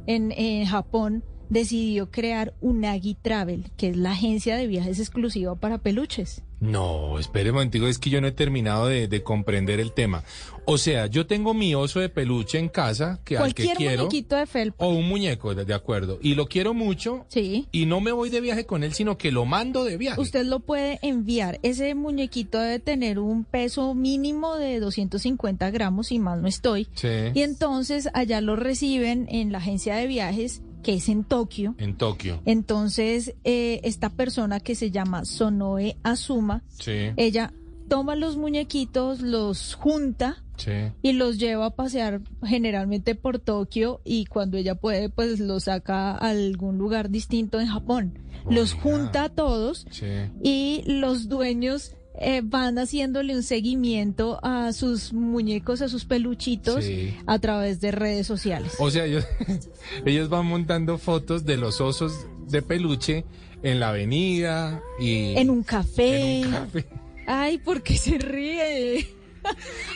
en, 0.07 0.31
en 0.31 0.65
Japón 0.65 1.23
decidió 1.49 2.09
crear 2.11 2.53
Unagi 2.61 3.15
Travel, 3.15 3.71
que 3.77 3.89
es 3.89 3.97
la 3.97 4.11
agencia 4.11 4.55
de 4.55 4.67
viajes 4.67 4.99
exclusiva 4.99 5.55
para 5.55 5.77
peluches. 5.79 6.43
No, 6.61 7.17
espere 7.19 7.49
un 7.49 7.55
momentico, 7.55 7.87
es 7.87 7.97
que 7.97 8.09
yo 8.11 8.21
no 8.21 8.27
he 8.27 8.31
terminado 8.31 8.85
de, 8.87 9.07
de 9.07 9.23
comprender 9.23 9.79
el 9.79 9.91
tema. 9.93 10.23
O 10.65 10.77
sea, 10.77 11.07
yo 11.07 11.25
tengo 11.25 11.53
mi 11.53 11.73
oso 11.75 11.99
de 11.99 12.09
peluche 12.09 12.59
en 12.59 12.69
casa, 12.69 13.19
que 13.25 13.37
al 13.37 13.53
que 13.53 13.69
quiero, 13.75 14.03
muñequito 14.03 14.35
de 14.35 14.45
felpa. 14.45 14.85
o 14.85 14.89
un 14.89 15.07
muñeco, 15.09 15.55
de, 15.55 15.65
de 15.65 15.73
acuerdo, 15.73 16.19
y 16.21 16.35
lo 16.35 16.45
quiero 16.47 16.73
mucho, 16.73 17.25
Sí. 17.29 17.67
y 17.71 17.85
no 17.87 17.99
me 17.99 18.11
voy 18.11 18.29
de 18.29 18.41
viaje 18.41 18.65
con 18.65 18.83
él, 18.83 18.93
sino 18.93 19.17
que 19.17 19.31
lo 19.31 19.45
mando 19.45 19.83
de 19.83 19.97
viaje. 19.97 20.21
Usted 20.21 20.45
lo 20.45 20.59
puede 20.59 20.99
enviar. 21.01 21.59
Ese 21.63 21.95
muñequito 21.95 22.59
debe 22.59 22.79
tener 22.79 23.19
un 23.19 23.43
peso 23.43 23.95
mínimo 23.95 24.55
de 24.55 24.79
250 24.79 25.71
gramos, 25.71 26.11
y 26.11 26.19
más 26.19 26.39
no 26.39 26.47
estoy. 26.47 26.87
Sí. 26.93 27.07
Y 27.33 27.41
entonces 27.41 28.07
allá 28.13 28.39
lo 28.41 28.55
reciben 28.55 29.27
en 29.29 29.51
la 29.51 29.57
agencia 29.57 29.95
de 29.95 30.07
viajes, 30.07 30.61
que 30.83 30.93
es 30.95 31.09
en 31.09 31.23
Tokio. 31.23 31.75
En 31.79 31.95
Tokio. 31.95 32.41
Entonces, 32.45 33.35
eh, 33.43 33.81
esta 33.83 34.09
persona 34.09 34.59
que 34.59 34.75
se 34.75 34.89
llama 34.91 35.25
Sonoe 35.25 35.97
Azuma, 36.03 36.63
Sí. 36.79 37.11
ella 37.17 37.51
toma 37.87 38.15
los 38.15 38.37
muñequitos, 38.37 39.21
los 39.21 39.75
junta 39.75 40.43
Sí. 40.63 40.71
y 41.01 41.13
los 41.13 41.37
lleva 41.39 41.65
a 41.67 41.75
pasear 41.75 42.21
generalmente 42.43 43.15
por 43.15 43.39
Tokio 43.39 43.99
y 44.03 44.25
cuando 44.25 44.57
ella 44.57 44.75
puede, 44.75 45.09
pues 45.09 45.39
los 45.39 45.63
saca 45.63 46.11
a 46.11 46.29
algún 46.29 46.77
lugar 46.77 47.09
distinto 47.09 47.59
en 47.59 47.67
Japón. 47.67 48.19
Los 48.49 48.73
junta 48.73 49.25
a 49.25 49.29
todos 49.29 49.85
Sí. 49.91 50.05
y 50.43 50.83
los 50.85 51.29
dueños 51.29 51.95
eh, 52.19 52.41
van 52.43 52.77
haciéndole 52.77 53.35
un 53.35 53.41
seguimiento 53.43 54.39
a 54.43 54.73
sus 54.73 55.13
muñecos, 55.13 55.81
a 55.81 55.87
sus 55.87 56.05
peluchitos 56.05 56.83
Sí. 56.83 57.15
a 57.25 57.39
través 57.39 57.79
de 57.79 57.91
redes 57.91 58.27
sociales. 58.27 58.73
O 58.79 58.91
sea, 58.91 59.05
ellos, 59.05 59.25
ellos 60.05 60.27
van 60.29 60.45
montando 60.45 60.97
fotos 60.97 61.45
de 61.45 61.57
los 61.57 61.79
osos 61.81 62.13
de 62.49 62.61
peluche 62.61 63.23
en 63.63 63.79
la 63.79 63.89
avenida 63.89 64.81
y... 64.99 65.35
En 65.37 65.49
un 65.49 65.63
café. 65.63 66.41
En 66.41 66.45
un 66.47 66.51
café. 66.51 66.85
Ay, 67.27 67.57
¿por 67.59 67.81
qué 67.81 67.95
se 67.97 68.17
ríe? 68.17 69.07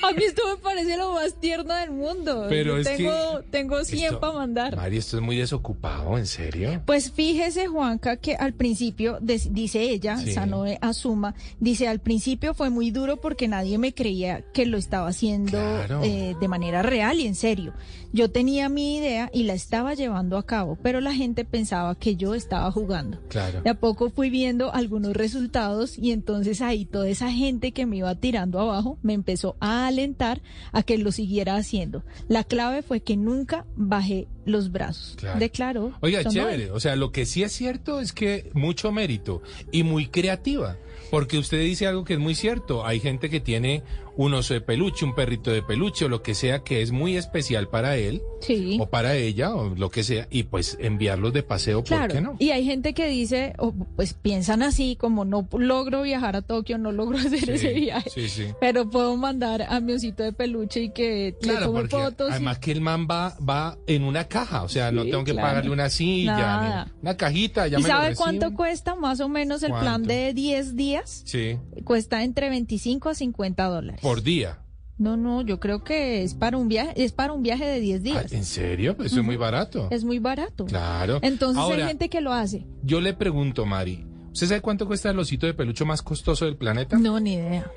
A 0.01 0.11
mí 0.11 0.23
esto 0.23 0.41
me 0.49 0.57
parece 0.61 0.97
lo 0.97 1.13
más 1.13 1.33
tierno 1.39 1.73
del 1.73 1.91
mundo. 1.91 2.45
Pero 2.49 2.77
es 2.77 2.85
tengo, 2.87 3.11
que 3.41 3.47
tengo 3.51 3.83
100 3.83 4.03
esto- 4.05 4.19
para 4.19 4.33
mandar. 4.33 4.75
Mari, 4.75 4.97
esto 4.97 5.17
es 5.17 5.23
muy 5.23 5.37
desocupado, 5.37 6.17
¿en 6.17 6.25
serio? 6.27 6.81
Pues 6.85 7.11
fíjese, 7.11 7.67
Juanca, 7.67 8.17
que 8.17 8.35
al 8.35 8.53
principio, 8.53 9.17
dice 9.21 9.81
ella, 9.81 10.17
Sí. 10.17 10.33
Sanoe 10.33 10.77
Asuma, 10.81 11.35
dice, 11.59 11.87
al 11.87 11.99
principio 11.99 12.53
fue 12.53 12.69
muy 12.69 12.91
duro 12.91 13.17
porque 13.17 13.47
nadie 13.47 13.77
me 13.77 13.93
creía 13.93 14.41
que 14.53 14.65
lo 14.65 14.77
estaba 14.77 15.07
haciendo 15.09 15.51
Claro. 15.51 16.01
eh, 16.03 16.35
de 16.39 16.47
manera 16.47 16.81
real 16.81 17.19
y 17.19 17.27
en 17.27 17.35
serio. 17.35 17.73
Yo 18.13 18.31
tenía 18.31 18.69
mi 18.69 18.95
idea 18.97 19.29
y 19.33 19.43
la 19.43 19.53
estaba 19.53 19.93
llevando 19.93 20.37
a 20.37 20.45
cabo, 20.45 20.77
pero 20.81 21.01
la 21.01 21.13
gente 21.13 21.43
pensaba 21.43 21.95
que 21.95 22.15
yo 22.15 22.33
estaba 22.33 22.71
jugando. 22.71 23.19
Claro. 23.27 23.61
De 23.61 23.69
a 23.69 23.73
poco 23.73 24.09
fui 24.09 24.29
viendo 24.29 24.73
algunos 24.73 25.13
resultados 25.13 25.97
y 25.97 26.11
entonces 26.11 26.61
ahí 26.61 26.85
toda 26.85 27.09
esa 27.09 27.29
gente 27.29 27.73
que 27.73 27.85
me 27.85 27.97
iba 27.97 28.15
tirando 28.15 28.61
abajo 28.61 28.97
me 29.03 29.11
empezó 29.13 29.34
a 29.59 29.87
alentar 29.87 30.41
a 30.71 30.83
que 30.83 30.97
lo 30.97 31.11
siguiera 31.11 31.55
haciendo. 31.55 32.03
La 32.27 32.43
clave 32.43 32.81
fue 32.81 33.01
que 33.01 33.17
nunca 33.17 33.65
bajé 33.75 34.27
los 34.45 34.71
brazos. 34.71 35.15
Claro. 35.17 35.39
Declaró. 35.39 35.93
Oiga, 36.01 36.23
chévere. 36.23 36.71
O 36.71 36.79
sea, 36.79 36.95
lo 36.95 37.11
que 37.11 37.25
sí 37.25 37.43
es 37.43 37.51
cierto 37.51 37.99
es 37.99 38.13
que 38.13 38.49
mucho 38.53 38.91
mérito 38.91 39.41
y 39.71 39.83
muy 39.83 40.07
creativa. 40.07 40.77
Porque 41.11 41.37
usted 41.37 41.59
dice 41.59 41.87
algo 41.87 42.03
que 42.03 42.13
es 42.13 42.19
muy 42.19 42.35
cierto. 42.35 42.85
Hay 42.85 42.99
gente 42.99 43.29
que 43.29 43.39
tiene 43.39 43.83
un 44.17 44.34
oso 44.34 44.53
de 44.53 44.62
peluche, 44.62 45.03
un 45.05 45.13
perrito 45.15 45.51
de 45.51 45.62
peluche 45.62 46.05
o 46.05 46.10
lo 46.10 46.22
que 46.24 46.34
sea 46.36 46.60
que 46.63 46.81
es 46.81 46.91
muy 46.91 47.17
especial 47.17 47.67
para 47.67 47.98
él 47.98 48.22
Sí. 48.41 48.77
o 48.79 48.88
para 48.89 49.15
ella 49.15 49.53
o 49.55 49.75
lo 49.75 49.89
que 49.89 50.03
sea. 50.03 50.27
Y 50.29 50.43
pues 50.43 50.77
enviarlos 50.79 51.34
de 51.34 51.43
paseo, 51.43 51.79
¿por 51.79 51.88
Claro, 51.88 52.13
qué 52.13 52.22
no? 52.22 52.36
y 52.39 52.51
hay 52.51 52.63
gente 52.65 52.93
que 52.93 53.07
dice, 53.07 53.53
o 53.57 53.74
pues 53.95 54.13
piensan 54.13 54.62
así, 54.63 54.95
como 54.95 55.25
no 55.25 55.48
logro 55.57 56.03
viajar 56.03 56.36
a 56.36 56.41
Tokio, 56.41 56.77
no 56.77 56.91
logro 56.91 57.17
hacer 57.19 57.39
Sí, 57.45 57.51
ese 57.51 57.74
viaje, 57.74 58.10
sí, 58.10 58.29
sí. 58.29 58.45
pero 58.62 58.89
puedo 58.89 59.15
mandar 59.17 59.63
a 59.63 59.79
mi 59.79 59.93
osito 59.93 60.24
de 60.24 60.31
peluche 60.34 60.84
y 60.84 60.89
que 60.91 61.36
le 61.41 61.55
tome 61.57 61.88
fotos. 61.88 62.29
y- 62.29 62.31
además 62.34 62.60
que 62.60 62.72
el 62.72 62.81
man 62.81 63.07
va, 63.10 63.36
va 63.48 63.77
en 63.88 64.03
una 64.03 64.25
caja, 64.27 64.63
o 64.63 64.69
sea, 64.69 64.91
no 64.91 65.03
tengo 65.03 65.24
que 65.24 65.34
claro. 65.34 65.48
pagarle 65.50 65.72
una 65.72 65.89
silla, 65.89 66.86
ni 66.86 66.91
una 67.01 67.17
cajita, 67.17 67.67
ya 67.67 67.79
¿Y 67.79 67.84
me 67.84 67.89
sabe 67.89 68.15
cuánto 68.15 68.53
cuesta 68.53 68.95
más 68.95 69.19
o 69.19 69.29
menos 69.29 69.62
el 69.63 69.72
plan 69.72 70.03
de 70.03 70.34
10 70.34 70.75
días? 70.75 71.24
Sí, 71.25 71.57
Cuesta 71.84 72.24
entre 72.24 72.50
25 72.50 73.10
a 73.10 73.15
50 73.15 73.63
dólares. 73.65 74.01
Por 74.05 74.21
día. 74.21 74.59
No, 75.00 75.17
no, 75.17 75.41
yo 75.41 75.59
creo 75.59 75.83
que 75.83 76.21
es 76.24 76.35
para 76.35 76.57
un 76.57 76.67
viaje, 76.69 76.93
es 77.03 77.12
para 77.12 77.33
un 77.33 77.41
viaje 77.41 77.65
de 77.65 77.79
10 77.79 78.00
Ah, 78.00 78.03
días. 78.03 78.31
¿En 78.33 78.45
serio? 78.45 78.95
Pues 78.95 79.12
eso 79.12 79.19
es 79.21 79.25
muy 79.25 79.35
barato. 79.35 79.88
Es 79.89 80.03
muy 80.03 80.19
barato. 80.19 80.65
Claro. 80.65 81.17
Entonces 81.24 81.57
Ahora, 81.62 81.81
hay 81.83 81.88
gente 81.89 82.07
que 82.09 82.21
lo 82.21 82.31
hace. 82.31 82.65
Yo 82.83 83.01
le 83.01 83.13
pregunto, 83.15 83.65
Mari, 83.65 84.05
¿usted 84.31 84.47
sabe 84.47 84.62
cuánto 84.62 84.85
cuesta 84.85 85.09
el 85.09 85.17
osito 85.17 85.47
de 85.47 85.55
peluche 85.55 85.83
más 85.85 86.01
costoso 86.03 86.45
del 86.45 86.55
planeta? 86.55 86.97
No, 87.00 87.19
ni 87.19 87.33
idea. 87.33 87.69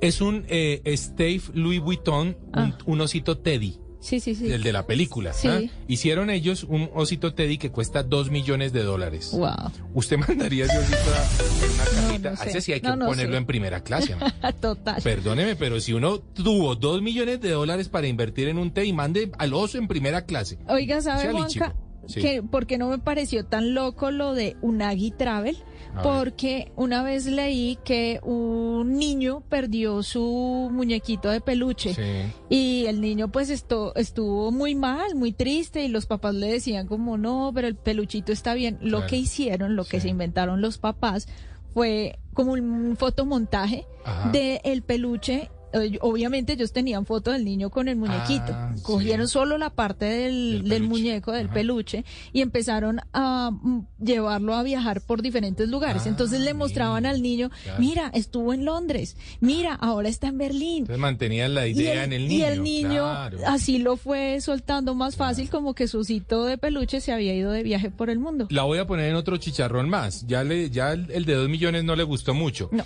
Es 0.00 0.20
un 0.20 0.44
eh, 0.48 0.80
Stave 0.96 1.42
Louis 1.54 1.80
Vuitton, 1.80 2.28
un, 2.28 2.52
Ah. 2.54 2.78
un 2.86 3.00
osito 3.00 3.38
Teddy, 3.38 3.78
Sí, 4.06 4.20
sí, 4.20 4.36
sí. 4.36 4.52
el 4.52 4.62
de 4.62 4.72
la 4.72 4.86
película. 4.86 5.32
Sí. 5.32 5.48
¿ah? 5.48 5.60
Hicieron 5.88 6.30
ellos 6.30 6.62
un 6.62 6.88
osito 6.94 7.34
Teddy 7.34 7.58
que 7.58 7.70
cuesta 7.72 8.04
dos 8.04 8.30
millones 8.30 8.72
de 8.72 8.84
dólares. 8.84 9.30
Wow. 9.32 9.72
¿Usted 9.94 10.16
mandaría 10.28 10.66
ese 10.66 10.78
osito 10.78 10.96
a- 10.96 11.64
en 11.64 11.72
una 11.72 11.84
cajita? 11.84 12.30
no 12.30 12.36
sé. 12.36 12.42
A 12.42 12.46
ese 12.46 12.60
sí 12.60 12.72
hay 12.72 12.80
que 12.80 12.86
No, 12.88 12.94
no 12.96 13.06
ponerlo 13.06 13.32
sé. 13.32 13.38
en 13.38 13.46
primera 13.46 13.82
clase. 13.82 14.14
Total. 14.60 15.02
Perdóneme, 15.02 15.56
pero 15.56 15.80
si 15.80 15.92
uno 15.92 16.20
tuvo 16.20 16.76
dos 16.76 17.02
millones 17.02 17.40
de 17.40 17.50
dólares 17.50 17.88
para 17.88 18.06
invertir 18.06 18.46
en 18.46 18.58
un 18.58 18.70
té 18.70 18.84
y 18.84 18.92
mande 18.92 19.32
al 19.38 19.52
oso 19.54 19.76
en 19.78 19.88
primera 19.88 20.24
clase. 20.24 20.58
Oiga, 20.68 21.00
¿sabe, 21.00 21.32
lichico. 21.32 21.66
Sí. 22.08 22.20
Que, 22.20 22.42
porque 22.42 22.78
no 22.78 22.88
me 22.88 22.98
pareció 22.98 23.44
tan 23.44 23.74
loco 23.74 24.10
lo 24.10 24.34
de 24.34 24.56
Unagi 24.62 25.10
Travel? 25.10 25.56
A 25.94 25.96
ver. 25.96 26.02
Porque 26.02 26.72
una 26.76 27.02
vez 27.02 27.26
leí 27.26 27.78
que 27.84 28.20
un 28.22 28.96
niño 28.98 29.42
perdió 29.48 30.02
su 30.02 30.68
muñequito 30.72 31.30
de 31.30 31.40
peluche. 31.40 31.94
Sí. 31.94 32.32
Y 32.50 32.86
el 32.86 33.00
niño 33.00 33.28
pues 33.28 33.48
esto, 33.50 33.94
estuvo 33.96 34.52
muy 34.52 34.74
mal, 34.74 35.14
muy 35.14 35.32
triste 35.32 35.84
y 35.84 35.88
los 35.88 36.06
papás 36.06 36.34
le 36.34 36.48
decían 36.52 36.86
como 36.86 37.16
no, 37.16 37.50
pero 37.54 37.66
el 37.66 37.76
peluchito 37.76 38.32
está 38.32 38.54
bien. 38.54 38.78
Lo 38.82 38.98
Claro. 38.98 39.06
que 39.10 39.16
hicieron, 39.16 39.74
lo 39.76 39.84
que 39.84 40.00
se 40.00 40.08
inventaron 40.08 40.60
los 40.60 40.78
papás 40.78 41.28
fue 41.72 42.18
como 42.34 42.52
un 42.52 42.96
fotomontaje 42.98 43.86
Ajá. 44.04 44.30
de 44.30 44.60
el 44.64 44.82
peluche. 44.82 45.50
Eh, 45.82 45.98
Obviamente 46.00 46.52
ellos 46.54 46.72
tenían 46.72 47.06
foto 47.06 47.30
del 47.32 47.44
niño 47.44 47.70
con 47.70 47.88
el 47.88 47.96
muñequito. 47.96 48.52
Ah, 48.52 48.74
Cogieron 48.82 49.26
sí. 49.28 49.32
solo 49.32 49.58
la 49.58 49.70
parte 49.70 50.04
del, 50.04 50.82
muñeco, 50.82 51.32
del 51.32 51.46
Ajá. 51.46 51.54
peluche, 51.54 52.04
y 52.32 52.40
empezaron 52.42 53.00
a 53.12 53.50
mm, 53.52 53.86
llevarlo 54.00 54.54
a 54.54 54.62
viajar 54.62 55.00
por 55.00 55.22
diferentes 55.22 55.68
lugares. 55.68 56.02
Ah, 56.06 56.08
Entonces 56.08 56.40
le 56.40 56.54
mostraban 56.54 57.02
mira, 57.02 57.10
al 57.10 57.22
niño, 57.22 57.50
claro. 57.64 57.78
mira, 57.80 58.10
estuvo 58.14 58.52
en 58.54 58.64
Londres, 58.64 59.16
mira, 59.40 59.74
ahora 59.74 60.08
está 60.08 60.28
en 60.28 60.38
Berlín. 60.38 60.78
Entonces 60.78 60.98
mantenían 61.00 61.54
la 61.54 61.66
idea 61.66 62.04
en 62.04 62.12
el 62.12 62.28
niño. 62.28 62.38
y 62.38 62.42
el 62.42 62.62
niño 62.62 63.02
claro. 63.02 63.38
así 63.46 63.78
lo 63.78 63.96
fue 63.96 64.40
soltando 64.40 64.94
más 64.94 65.16
fácil, 65.16 65.48
como 65.50 65.74
que 65.74 65.88
su 65.88 65.98
osito 65.98 66.44
de 66.44 66.58
peluche 66.58 67.00
se 67.00 67.12
había 67.12 67.34
ido 67.34 67.50
de 67.52 67.62
viaje 67.62 67.90
por 67.90 68.10
el 68.10 68.18
mundo. 68.18 68.46
La 68.50 68.62
voy 68.62 68.78
a 68.78 68.86
poner 68.86 69.10
en 69.10 69.16
otro 69.16 69.36
chicharrón 69.36 69.88
más. 69.88 70.26
Ya 70.26 70.44
le, 70.44 70.70
ya 70.70 70.92
el, 70.92 71.10
el 71.10 71.24
de 71.24 71.34
dos 71.34 71.48
millones 71.48 71.84
no 71.84 71.96
le 71.96 72.02
gustó 72.02 72.34
mucho. 72.34 72.68
No. 72.72 72.84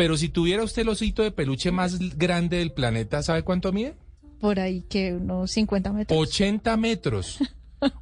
Pero 0.00 0.16
si 0.16 0.30
tuviera 0.30 0.64
usted 0.64 0.80
el 0.80 0.88
osito 0.88 1.22
de 1.22 1.30
peluche 1.30 1.70
más 1.72 1.98
grande 2.16 2.56
del 2.56 2.72
planeta, 2.72 3.22
¿sabe 3.22 3.42
cuánto 3.42 3.70
mide? 3.70 3.96
Por 4.40 4.58
ahí 4.58 4.80
que 4.88 5.12
unos 5.12 5.50
50 5.50 5.92
metros. 5.92 6.18
80 6.18 6.74
metros. 6.78 7.38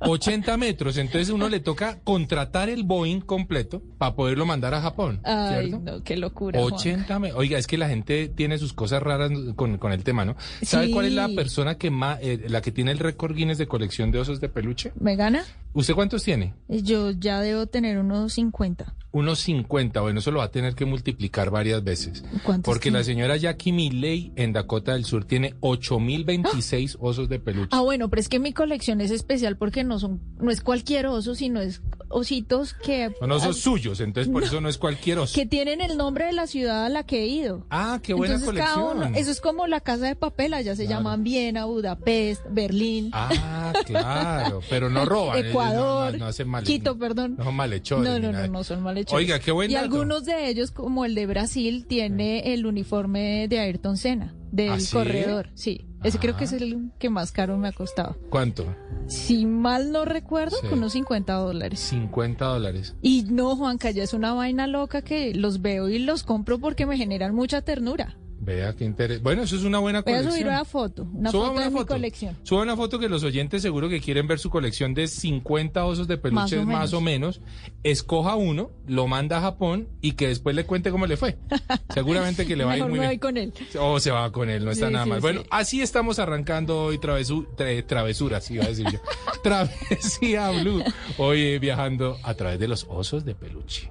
80 0.01 0.57
metros. 0.59 0.97
Entonces 0.97 1.31
uno 1.31 1.49
le 1.49 1.59
toca 1.59 1.99
contratar 2.05 2.69
el 2.69 2.85
Boeing 2.85 3.21
completo 3.21 3.83
para 3.99 4.15
poderlo 4.15 4.47
mandar 4.47 4.75
a 4.75 4.81
Japón. 4.81 5.21
Ay, 5.25 5.71
¿cierto? 5.71 5.81
no, 5.91 6.03
qué 6.05 6.17
locura. 6.17 6.61
Juan. 6.61 6.73
80 6.73 7.19
metros. 7.19 7.41
Oiga, 7.41 7.59
es 7.59 7.67
que 7.67 7.79
la 7.79 7.89
gente 7.89 8.29
tiene 8.29 8.59
sus 8.59 8.73
cosas 8.73 9.03
raras 9.03 9.33
con, 9.57 9.79
con 9.79 9.93
el 9.93 10.05
tema, 10.05 10.25
¿no? 10.25 10.37
¿Sabe 10.63 10.87
Sí. 10.87 10.93
cuál 10.93 11.07
es 11.07 11.13
la 11.15 11.29
persona 11.29 11.79
que 11.79 11.91
más, 11.91 12.19
eh, 12.23 12.45
la 12.49 12.61
que 12.61 12.71
tiene 12.73 12.93
el 12.93 13.01
récord 13.01 13.35
Guinness 13.35 13.59
de 13.59 13.67
colección 13.67 14.13
de 14.13 14.21
osos 14.21 14.41
de 14.41 14.49
peluche? 14.49 14.93
¿Me 15.01 15.17
gana? 15.17 15.45
¿Usted 15.79 15.95
cuántos 15.95 16.25
tiene? 16.25 16.55
Yo 16.69 17.13
ya 17.13 17.41
debo 17.41 17.67
tener 17.69 17.99
unos 17.99 18.33
50. 18.33 18.97
Unos 19.13 19.39
50, 19.39 20.01
bueno, 20.03 20.19
eso 20.19 20.31
lo 20.33 20.41
va 20.41 20.47
a 20.47 20.51
tener 20.51 20.75
que 20.75 20.85
multiplicar 20.85 21.51
varias 21.51 21.83
veces. 21.85 22.25
¿Cuántos 22.43 22.71
Porque 22.71 22.91
la 22.91 23.03
señora 23.05 23.37
Jackie 23.37 23.71
Milley 23.73 24.33
en 24.37 24.53
Dakota 24.53 24.93
del 24.95 25.05
Sur 25.05 25.25
tiene 25.25 25.55
8026 25.61 26.99
osos 27.01 27.29
de 27.29 27.39
peluche. 27.39 27.69
Ah, 27.73 27.81
bueno, 27.81 28.11
pero 28.11 28.21
es 28.21 28.29
que 28.29 28.39
mi 28.39 28.53
colección 28.53 29.01
es 29.01 29.11
especial 29.11 29.57
porque 29.57 29.83
no 29.85 29.99
son, 29.99 30.21
no 30.41 30.51
es 30.51 30.61
cualquier 30.61 31.07
oso, 31.07 31.35
sino 31.35 31.61
es 31.61 31.81
ositos 32.11 32.75
que, 32.75 33.11
Son 33.19 33.31
osos 33.33 33.57
ah, 33.59 33.61
suyos, 33.61 34.01
entonces 34.01 34.31
por 34.33 34.43
eso 34.45 34.61
no 34.61 34.69
es 34.69 34.77
cualquier 34.79 35.19
oso. 35.21 35.35
que 35.35 35.47
tienen 35.47 35.81
el 35.81 35.97
nombre 35.97 36.27
de 36.27 36.33
la 36.33 36.47
ciudad 36.47 36.85
a 36.85 36.89
la 36.89 37.05
que 37.05 37.23
he 37.23 37.27
ido. 37.29 37.67
Ah, 37.71 38.01
qué 38.03 38.13
buena 38.15 38.35
Entonces, 38.35 38.61
cada 38.61 38.75
colección. 38.75 39.09
uno- 39.09 39.19
eso 39.19 39.31
es 39.31 39.41
como 39.41 39.67
la 39.67 39.81
casa 39.81 40.07
de 40.07 40.17
papel, 40.17 40.53
allá 40.55 40.75
se 40.77 40.85
Claro. 40.85 41.01
llaman 41.01 41.25
Viena, 41.25 41.65
Budapest, 41.65 42.43
Berlín, 42.51 43.11
Ah, 43.15 43.73
claro, 43.87 44.61
pero 44.69 44.91
no 44.91 45.05
roban. 45.07 45.39
ellos 45.39 45.53
Ecuador, 45.73 46.13
no, 46.13 46.19
no 46.19 46.27
hacen 46.27 46.49
mal, 46.49 46.65
Quito, 46.65 46.99
perdón. 46.99 47.35
No 47.39 47.45
son 47.45 47.55
malhechores. 47.57 48.05
No, 48.09 48.19
no, 48.19 48.33
no, 48.33 48.47
no 48.49 48.65
son 48.65 48.83
malhechores. 48.83 49.25
Oiga, 49.25 49.39
qué 49.41 49.51
buen 49.53 49.71
Y 49.71 49.75
dato. 49.75 49.85
algunos 49.85 50.25
de 50.25 50.49
ellos, 50.49 50.71
como 50.71 51.05
el 51.05 51.15
de 51.15 51.27
Brasil, 51.27 51.87
tiene 51.87 52.53
el 52.55 52.67
uniforme 52.67 53.47
de 53.49 53.59
Ayrton 53.61 53.97
Senna, 53.97 54.35
del 54.53 54.71
¿Ah, 54.73 54.81
sí? 54.81 54.93
corredor. 54.93 55.51
Sí, 55.55 55.87
ese 56.05 56.19
creo 56.19 56.37
que 56.37 56.45
es 56.45 56.53
Ah. 56.53 56.57
el 56.57 56.91
que 56.99 57.11
más 57.11 57.33
caro 57.33 57.57
me 57.59 57.69
ha 57.69 57.73
costado. 57.73 58.17
¿Cuánto? 58.31 58.67
Si 59.07 59.47
mal 59.47 59.91
no 59.93 60.05
recuerdo, 60.05 60.57
Sí. 60.61 60.67
con 60.69 60.79
unos 60.79 60.93
50 60.93 61.33
dólares. 61.35 61.81
50 61.81 62.45
dólares. 62.45 62.95
Y 63.03 63.25
no, 63.31 63.57
Juanca, 63.57 63.91
ya 63.91 64.03
es 64.03 64.13
una 64.13 64.35
vaina 64.35 64.67
loca 64.67 65.03
que 65.03 65.35
los 65.35 65.63
veo 65.63 65.89
y 65.89 65.99
los 65.99 66.23
compro 66.25 66.59
porque 66.59 66.85
me 66.87 66.97
generan 66.97 67.35
mucha 67.35 67.63
ternura. 67.63 68.17
Vea 68.49 68.73
qué 68.75 68.85
interés. 68.87 69.23
Bueno, 69.23 69.43
eso 69.43 69.57
es 69.57 69.65
una 69.65 69.79
buena 69.79 70.01
Voy 70.01 70.15
a 70.15 70.17
colección. 70.17 70.33
subir 70.33 70.47
una 70.47 70.65
foto, 70.65 71.03
una 71.13 71.31
Suba 71.31 71.43
foto 71.49 71.53
una 71.53 71.65
de 71.65 71.71
mi 71.71 71.77
foto. 71.77 71.87
colección. 71.95 72.37
Suba 72.45 72.63
una 72.63 72.77
foto 72.77 72.99
que 72.99 73.11
los 73.11 73.23
oyentes 73.23 73.61
seguro 73.61 73.91
que 73.91 74.01
quieren 74.01 74.27
ver 74.27 74.39
su 74.39 74.49
colección 74.49 74.95
de 74.95 75.07
50 75.07 75.85
osos 75.85 76.09
de 76.09 76.17
peluches 76.17 76.59
Más 76.65 76.67
o 76.67 76.79
más 76.81 76.93
o 76.95 77.01
menos. 77.03 77.43
Escoja 77.83 78.37
uno, 78.37 78.71
lo 78.87 79.07
manda 79.07 79.37
a 79.37 79.41
Japón 79.43 79.89
y 80.01 80.13
que 80.13 80.29
después 80.29 80.57
le 80.57 80.65
cuente 80.65 80.91
cómo 80.91 81.07
le 81.07 81.19
fue. 81.19 81.37
Seguramente 81.93 82.47
que 82.47 82.57
le 82.57 82.65
va 82.65 82.73
a 82.73 82.77
ir 82.79 82.85
muy 82.85 82.93
me 82.93 82.99
bien. 83.01 83.11
voy 83.11 83.19
con 83.19 83.37
él. 83.37 83.53
O 83.79 84.01
se 84.01 84.11
va 84.11 84.33
con 84.33 84.49
él, 84.49 84.65
no 84.65 84.71
está 84.71 84.87
Sí, 84.87 84.93
nada 84.95 85.05
sí, 85.05 85.11
mal. 85.11 85.19
sí. 85.19 85.23
Bueno, 85.23 85.43
así 85.51 85.83
estamos 85.83 86.19
arrancando 86.19 86.85
hoy 86.85 86.97
travesu- 86.97 87.47
tra- 87.55 87.87
travesuras, 87.87 88.51
iba 88.51 88.65
a 88.65 88.69
decir 88.69 88.87
yo. 88.91 88.99
Travesía 89.43 90.51
Blue. 90.53 90.83
Hoy 91.19 91.41
eh, 91.43 91.59
viajando 91.59 92.17
a 92.23 92.33
través 92.33 92.59
de 92.59 92.69
los 92.69 92.87
osos 92.89 93.27
de 93.27 93.35
peluche. 93.35 93.91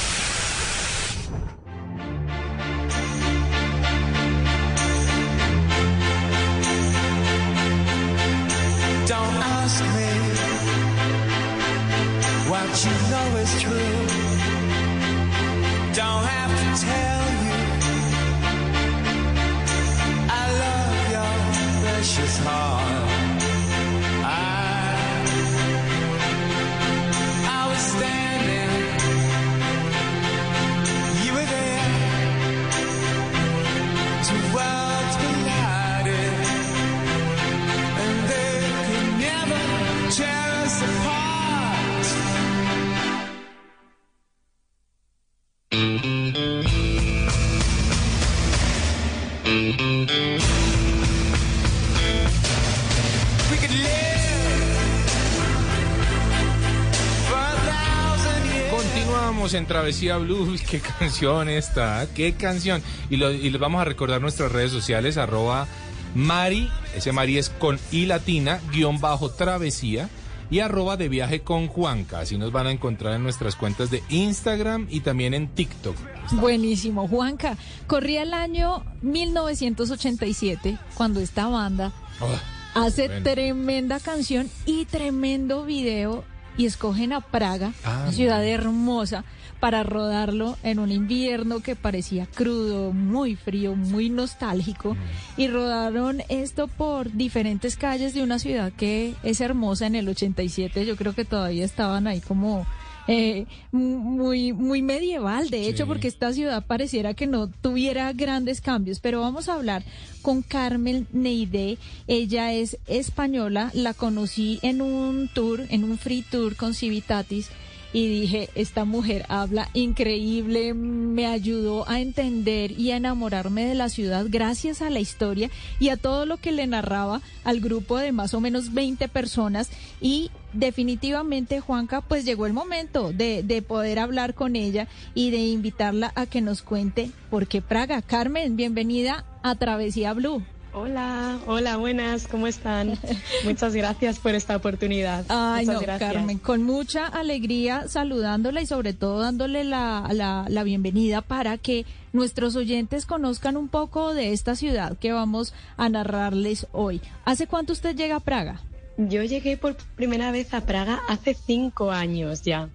Continuamos 59.91 60.01
en 60.01 60.17
Travesía 60.17 60.17
Blue. 60.17 60.51
Uy, 60.51 60.59
Qué 60.69 60.79
canción 60.79 61.49
esta, 61.49 62.07
qué 62.15 62.33
canción. 62.33 62.81
Y, 63.09 63.17
lo- 63.17 63.31
y 63.31 63.49
les 63.49 63.59
vamos 63.59 63.81
a 63.81 63.85
recordar 63.85 64.21
nuestras 64.21 64.51
redes 64.51 64.71
sociales, 64.71 65.17
arroba 65.17 65.67
Mari, 66.15 66.69
ese 66.95 67.11
Mari 67.11 67.37
es 67.37 67.49
con 67.49 67.79
I 67.91 68.05
latina, 68.05 68.59
guion 68.71 68.99
bajo 68.99 69.31
travesía, 69.31 70.09
y 70.49 70.59
arroba 70.59 70.97
de 70.97 71.07
viaje 71.07 71.41
con 71.41 71.67
Juanca. 71.67 72.19
Así 72.19 72.37
nos 72.37 72.51
van 72.51 72.67
a 72.67 72.71
encontrar 72.71 73.13
en 73.15 73.23
nuestras 73.23 73.55
cuentas 73.55 73.89
de 73.89 74.03
Instagram 74.09 74.87
y 74.89 74.99
también 75.01 75.33
en 75.33 75.47
TikTok. 75.47 75.95
Buenísimo, 76.33 77.07
Juanca. 77.07 77.57
Corría 77.87 78.23
el 78.23 78.33
año 78.33 78.83
1987 79.01 80.77
cuando 80.95 81.19
esta 81.21 81.47
banda 81.47 81.91
Oh, 82.19 82.27
hace 82.75 83.07
bueno. 83.07 83.23
tremenda 83.23 83.99
canción 83.99 84.49
y 84.65 84.85
tremendo 84.85 85.63
video 85.65 86.23
y 86.57 86.65
escogen 86.65 87.13
a 87.13 87.21
Praga, 87.21 87.71
Ah, 87.85 88.01
una 88.03 88.11
ciudad 88.11 88.45
hermosa, 88.45 89.23
para 89.61 89.83
rodarlo 89.83 90.57
en 90.63 90.79
un 90.79 90.91
invierno 90.91 91.61
que 91.61 91.75
parecía 91.77 92.25
crudo, 92.25 92.91
muy 92.91 93.35
frío, 93.35 93.75
muy 93.75 94.09
nostálgico. 94.09 94.97
Y 95.37 95.47
rodaron 95.47 96.21
esto 96.29 96.67
por 96.67 97.13
diferentes 97.13 97.77
calles 97.77 98.13
de 98.15 98.23
una 98.23 98.39
ciudad 98.39 98.73
que 98.73 99.13
es 99.23 99.39
hermosa 99.39 99.85
en 99.85 99.95
el 99.95 100.09
87. 100.09 100.85
Yo 100.85 100.95
creo 100.97 101.13
que 101.13 101.25
todavía 101.25 101.63
estaban 101.63 102.07
ahí 102.07 102.21
como 102.21 102.65
eh, 103.07 103.45
muy, 103.71 104.53
muy 104.53 104.81
medieval, 104.81 105.49
de 105.49 105.67
hecho, 105.67 105.83
Sí. 105.83 105.87
porque 105.87 106.07
esta 106.07 106.33
ciudad 106.33 106.65
pareciera 106.65 107.13
que 107.13 107.27
no 107.27 107.47
tuviera 107.47 108.11
grandes 108.13 108.61
cambios. 108.61 108.99
Pero 108.99 109.21
vamos 109.21 109.47
a 109.47 109.53
hablar 109.55 109.83
con 110.23 110.41
Carmen 110.41 111.07
Neide. 111.11 111.77
Ella 112.07 112.53
es 112.53 112.77
española, 112.87 113.69
la 113.73 113.93
conocí 113.93 114.59
en 114.63 114.81
un 114.81 115.29
tour, 115.33 115.65
en 115.69 115.83
un 115.83 115.97
free 115.97 116.23
tour 116.23 116.55
con 116.55 116.73
Civitatis. 116.73 117.49
Y 117.93 118.07
dije, 118.07 118.49
esta 118.55 118.85
mujer 118.85 119.25
habla 119.27 119.69
increíble, 119.73 120.73
me 120.73 121.27
ayudó 121.27 121.87
a 121.89 121.99
entender 121.99 122.71
y 122.71 122.91
a 122.91 122.97
enamorarme 122.97 123.65
de 123.65 123.75
la 123.75 123.89
ciudad 123.89 124.25
gracias 124.29 124.81
a 124.81 124.89
la 124.89 124.99
historia 124.99 125.49
y 125.79 125.89
a 125.89 125.97
todo 125.97 126.25
lo 126.25 126.37
que 126.37 126.51
le 126.51 126.67
narraba 126.67 127.21
al 127.43 127.59
grupo 127.59 127.97
de 127.97 128.11
más 128.11 128.33
o 128.33 128.39
menos 128.39 128.73
20 128.73 129.07
personas. 129.09 129.69
Y 129.99 130.31
definitivamente, 130.53 131.59
Juanca, 131.59 132.01
pues 132.01 132.23
llegó 132.23 132.45
el 132.45 132.53
momento 132.53 133.11
de, 133.11 133.43
de 133.43 133.61
poder 133.61 133.99
hablar 133.99 134.33
con 134.35 134.55
ella 134.55 134.87
y 135.13 135.31
de 135.31 135.39
invitarla 135.39 136.11
a 136.15 136.25
que 136.25 136.41
nos 136.41 136.61
cuente 136.61 137.11
por 137.29 137.47
qué 137.47 137.61
Praga. 137.61 138.01
Carmen, 138.01 138.55
bienvenida 138.55 139.25
a 139.43 139.55
Travesía 139.55 140.13
Blue. 140.13 140.43
Hola, 140.73 141.37
hola, 141.47 141.75
buenas, 141.75 142.27
¿cómo 142.27 142.47
están? 142.47 142.97
Muchas 143.43 143.75
gracias 143.75 144.19
por 144.19 144.35
esta 144.35 144.55
oportunidad. 144.55 145.25
Ay, 145.27 145.65
Muchas 145.65 145.81
no, 145.81 145.85
gracias. 145.85 146.13
Carmen, 146.13 146.37
con 146.37 146.63
mucha 146.63 147.07
alegría 147.07 147.89
saludándola 147.89 148.61
y 148.61 148.65
sobre 148.65 148.93
todo 148.93 149.19
dándole 149.19 149.65
la, 149.65 150.07
la, 150.13 150.45
la 150.47 150.63
bienvenida 150.63 151.21
para 151.21 151.57
que 151.57 151.85
nuestros 152.13 152.55
oyentes 152.55 153.05
conozcan 153.05 153.57
un 153.57 153.67
poco 153.67 154.13
de 154.13 154.31
esta 154.31 154.55
ciudad 154.55 154.97
que 154.97 155.11
vamos 155.11 155.53
a 155.75 155.89
narrarles 155.89 156.67
hoy. 156.71 157.01
¿Hace 157.25 157.47
cuánto 157.47 157.73
usted 157.73 157.93
llega 157.93 158.15
a 158.15 158.21
Praga? 158.21 158.61
Yo 158.95 159.23
llegué 159.23 159.57
por 159.57 159.75
primera 159.95 160.31
vez 160.31 160.53
a 160.53 160.61
Praga 160.61 161.01
hace 161.09 161.33
cinco 161.33 161.91
años 161.91 162.43
ya. 162.43 162.69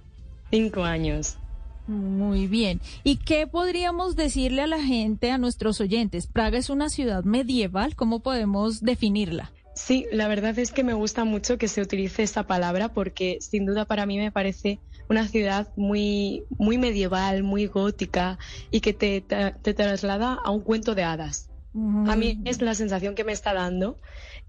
Cinco 0.51 0.85
años. 0.85 1.39
Muy 1.87 2.47
bien. 2.49 2.81
¿Y 3.05 3.17
qué 3.17 3.47
podríamos 3.47 4.17
decirle 4.17 4.63
a 4.63 4.67
la 4.67 4.83
gente, 4.83 5.31
a 5.31 5.39
nuestros 5.39 5.81
oyentes? 5.81 6.27
Praga 6.27 6.59
es 6.59 6.71
una 6.71 6.89
ciudad 6.89 7.25
medieval, 7.25 7.95
¿cómo 7.95 8.21
podemos 8.21 8.81
definirla? 8.81 9.53
Sí, 9.75 10.07
la 10.11 10.27
verdad 10.27 10.59
es 10.59 10.73
que 10.73 10.83
me 10.83 10.95
gusta 10.95 11.25
mucho 11.25 11.59
que 11.59 11.69
se 11.69 11.83
utilice 11.83 12.23
esa 12.23 12.47
palabra 12.47 12.89
porque 12.89 13.39
sin 13.41 13.67
duda 13.67 13.85
para 13.85 14.07
mí 14.07 14.17
me 14.17 14.33
parece 14.33 14.81
una 15.09 15.29
ciudad 15.29 15.69
muy, 15.77 16.45
muy 16.59 16.79
medieval, 16.79 17.43
muy 17.43 17.67
gótica 17.67 18.39
y 18.71 18.81
que 18.81 18.93
te, 18.93 19.21
te, 19.21 19.55
te 19.63 19.75
traslada 19.75 20.39
a 20.43 20.51
un 20.51 20.63
cuento 20.63 20.95
de 20.95 21.05
hadas. 21.05 21.51
A 21.75 22.17
mí 22.17 22.41
es 22.47 22.63
la 22.63 22.75
sensación 22.75 23.15
que 23.15 23.23
me 23.23 23.33
está 23.33 23.53
dando. 23.53 23.99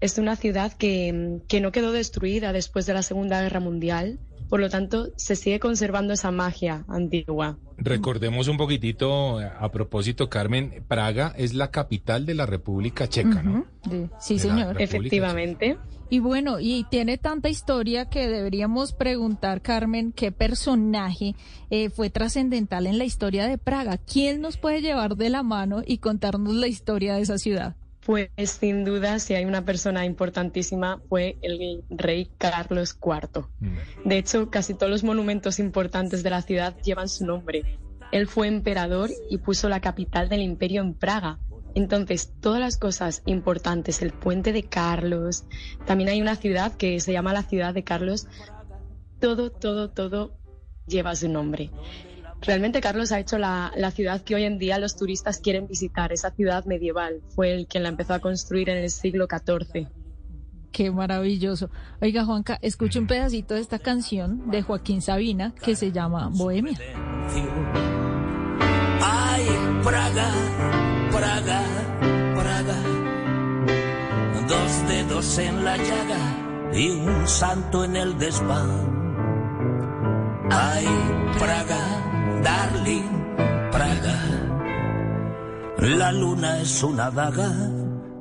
Es 0.00 0.16
una 0.16 0.34
ciudad 0.34 0.72
que, 0.72 1.40
que 1.46 1.60
no 1.60 1.72
quedó 1.72 1.92
destruida 1.92 2.54
después 2.54 2.86
de 2.86 2.94
la 2.94 3.02
Segunda 3.02 3.42
Guerra 3.42 3.60
Mundial. 3.60 4.18
Por 4.48 4.60
lo 4.60 4.70
tanto, 4.70 5.08
se 5.16 5.36
sigue 5.36 5.60
conservando 5.60 6.14
esa 6.14 6.30
magia 6.30 6.84
antigua. 6.88 7.58
Recordemos 7.76 8.48
un 8.48 8.56
poquitito, 8.56 9.38
a 9.38 9.70
propósito, 9.70 10.28
Carmen, 10.28 10.84
Praga 10.88 11.34
es 11.36 11.54
la 11.54 11.70
capital 11.70 12.26
de 12.26 12.34
la 12.34 12.46
República 12.46 13.08
Checa, 13.08 13.42
¿no? 13.42 13.66
Sí, 14.18 14.34
De 14.34 14.40
señor. 14.40 14.80
Efectivamente. 14.80 15.76
Y 16.10 16.20
bueno, 16.20 16.58
y 16.58 16.86
tiene 16.90 17.18
tanta 17.18 17.50
historia 17.50 18.08
que 18.08 18.28
deberíamos 18.28 18.94
preguntar, 18.94 19.60
Carmen, 19.60 20.12
qué 20.12 20.32
personaje 20.32 21.34
eh, 21.68 21.90
fue 21.90 22.08
trascendental 22.08 22.86
en 22.86 22.96
la 22.96 23.04
historia 23.04 23.46
de 23.46 23.58
Praga. 23.58 23.98
¿Quién 23.98 24.40
nos 24.40 24.56
puede 24.56 24.80
llevar 24.80 25.16
de 25.16 25.28
la 25.28 25.42
mano 25.42 25.82
y 25.86 25.98
contarnos 25.98 26.54
la 26.54 26.66
historia 26.66 27.14
de 27.14 27.20
esa 27.20 27.36
ciudad? 27.36 27.76
Pues 28.08 28.30
sin 28.58 28.86
duda, 28.86 29.18
si 29.18 29.34
hay 29.34 29.44
una 29.44 29.66
persona 29.66 30.06
importantísima, 30.06 30.98
fue 31.10 31.36
el 31.42 31.84
rey 31.90 32.30
Carlos 32.38 32.98
IV. 33.04 33.44
De 34.02 34.16
hecho, 34.16 34.48
casi 34.48 34.72
todos 34.72 34.90
los 34.90 35.04
monumentos 35.04 35.58
importantes 35.58 36.22
de 36.22 36.30
la 36.30 36.40
ciudad 36.40 36.74
llevan 36.80 37.10
su 37.10 37.26
nombre. 37.26 37.78
Él 38.10 38.26
fue 38.26 38.48
emperador 38.48 39.10
y 39.28 39.36
puso 39.36 39.68
la 39.68 39.82
capital 39.82 40.30
del 40.30 40.40
imperio 40.40 40.80
en 40.80 40.94
Praga. 40.94 41.38
Entonces, 41.74 42.32
todas 42.40 42.60
las 42.60 42.78
cosas 42.78 43.22
importantes, 43.26 44.00
el 44.00 44.14
puente 44.14 44.54
de 44.54 44.62
Carlos, 44.62 45.44
también 45.84 46.08
hay 46.08 46.22
una 46.22 46.36
ciudad 46.36 46.78
que 46.78 47.00
se 47.00 47.12
llama 47.12 47.34
la 47.34 47.42
ciudad 47.42 47.74
de 47.74 47.84
Carlos, 47.84 48.26
todo, 49.20 49.50
todo, 49.50 49.90
todo 49.90 50.32
lleva 50.86 51.14
su 51.14 51.28
nombre. 51.28 51.70
Realmente 52.40 52.80
Carlos 52.80 53.12
ha 53.12 53.20
hecho 53.20 53.38
la, 53.38 53.72
la 53.76 53.90
ciudad 53.90 54.22
que 54.22 54.34
hoy 54.34 54.44
en 54.44 54.58
día 54.58 54.78
los 54.78 54.96
turistas 54.96 55.40
quieren 55.40 55.66
visitar, 55.66 56.12
esa 56.12 56.30
ciudad 56.30 56.64
medieval. 56.64 57.20
Fue 57.34 57.52
el 57.52 57.66
quien 57.66 57.82
la 57.82 57.88
empezó 57.88 58.14
a 58.14 58.20
construir 58.20 58.70
en 58.70 58.78
el 58.78 58.90
siglo 58.90 59.26
XIV. 59.26 59.88
Qué 60.72 60.90
maravilloso. 60.90 61.70
Oiga, 62.00 62.24
Juanca, 62.24 62.58
escuche 62.62 62.98
un 62.98 63.06
pedacito 63.06 63.54
de 63.54 63.60
esta 63.60 63.78
canción 63.78 64.50
de 64.50 64.62
Joaquín 64.62 65.02
Sabina 65.02 65.54
que 65.62 65.74
se 65.74 65.92
llama 65.92 66.30
Bohemia. 66.32 66.78
Ay, 69.00 69.46
Praga, 69.82 70.30
Praga, 71.10 71.62
Praga. 72.34 72.76
Dos 74.46 74.88
dedos 74.88 75.38
en 75.38 75.64
la 75.64 75.76
llaga 75.76 76.72
y 76.74 76.90
un 76.90 77.26
santo 77.26 77.84
en 77.84 77.96
el 77.96 78.18
desván. 78.18 78.98
Ay, 80.50 80.86
Praga, 81.38 81.97
darling, 82.42 83.36
Praga. 83.70 84.18
La 85.78 86.12
luna 86.12 86.60
es 86.60 86.82
una 86.82 87.10
daga 87.10 87.50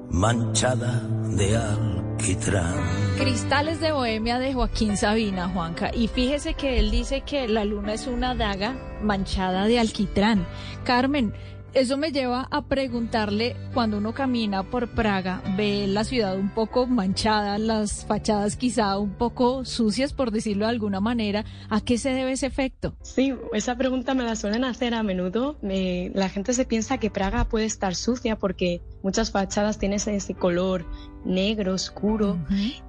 manchada 0.10 1.02
de 1.36 1.58
alquitrán. 1.58 2.76
Cristales 3.18 3.80
de 3.80 3.92
Bohemia 3.92 4.40
de 4.40 4.54
Joaquín 4.54 4.96
Sabina, 4.98 5.50
Juanca. 5.50 5.92
Y 5.94 6.08
fíjese 6.08 6.54
que 6.54 6.80
él 6.80 6.92
dice 6.92 7.22
que 7.22 7.48
la 7.48 7.66
luna 7.66 7.94
es 7.94 8.08
una 8.08 8.36
daga 8.36 8.76
manchada 9.02 9.66
de 9.66 9.80
alquitrán. 9.80 10.48
Carmen, 10.84 11.34
eso 11.74 11.98
me 11.98 12.12
lleva 12.12 12.48
a 12.50 12.64
preguntarle, 12.66 13.56
cuando 13.74 13.98
uno 13.98 14.14
camina 14.14 14.64
por 14.64 14.90
Praga, 14.90 15.42
ve 15.56 15.86
la 15.88 16.04
ciudad 16.04 16.38
un 16.38 16.50
poco 16.50 16.88
manchada, 16.88 17.58
las 17.58 18.06
fachadas 18.06 18.56
quizá 18.56 18.98
un 18.98 19.12
poco 19.14 19.66
sucias, 19.66 20.14
por 20.14 20.32
decirlo 20.32 20.66
de 20.66 20.72
alguna 20.72 21.00
manera, 21.00 21.46
¿a 21.70 21.82
qué 21.82 21.98
se 21.98 22.12
debe 22.12 22.32
ese 22.32 22.48
efecto? 22.48 22.96
Sí, 23.02 23.34
esa 23.54 23.78
pregunta 23.78 24.14
me 24.14 24.24
la 24.24 24.36
suelen 24.36 24.64
hacer 24.64 24.94
a 24.94 25.04
menudo. 25.04 25.58
Me- 25.62 26.12
la 26.14 26.30
gente 26.30 26.54
se 26.54 26.66
piensa 26.66 26.98
que 26.98 27.10
Praga 27.12 27.46
puede 27.46 27.66
estar 27.66 27.96
sucia 27.96 28.38
porque 28.38 28.82
muchas 29.04 29.32
fachadas 29.32 29.78
tienen 29.78 29.98
ese, 29.98 30.16
ese 30.16 30.34
color 30.34 30.86
negro, 31.26 31.74
oscuro, 31.74 32.38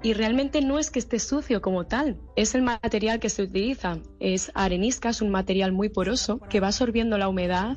y 0.02 0.12
realmente 0.12 0.60
no 0.60 0.78
es 0.78 0.90
que 0.90 1.00
esté 1.00 1.18
sucio 1.18 1.60
como 1.60 1.86
tal, 1.86 2.18
es 2.36 2.54
el 2.54 2.62
material 2.62 3.18
que 3.18 3.30
se 3.30 3.42
utiliza. 3.42 3.98
Es 4.20 4.52
arenisca, 4.54 5.08
es 5.08 5.22
un 5.22 5.30
material 5.30 5.72
muy 5.72 5.88
poroso 5.88 6.38
que 6.48 6.60
va 6.60 6.68
absorbiendo 6.68 7.18
la 7.18 7.28
humedad 7.28 7.76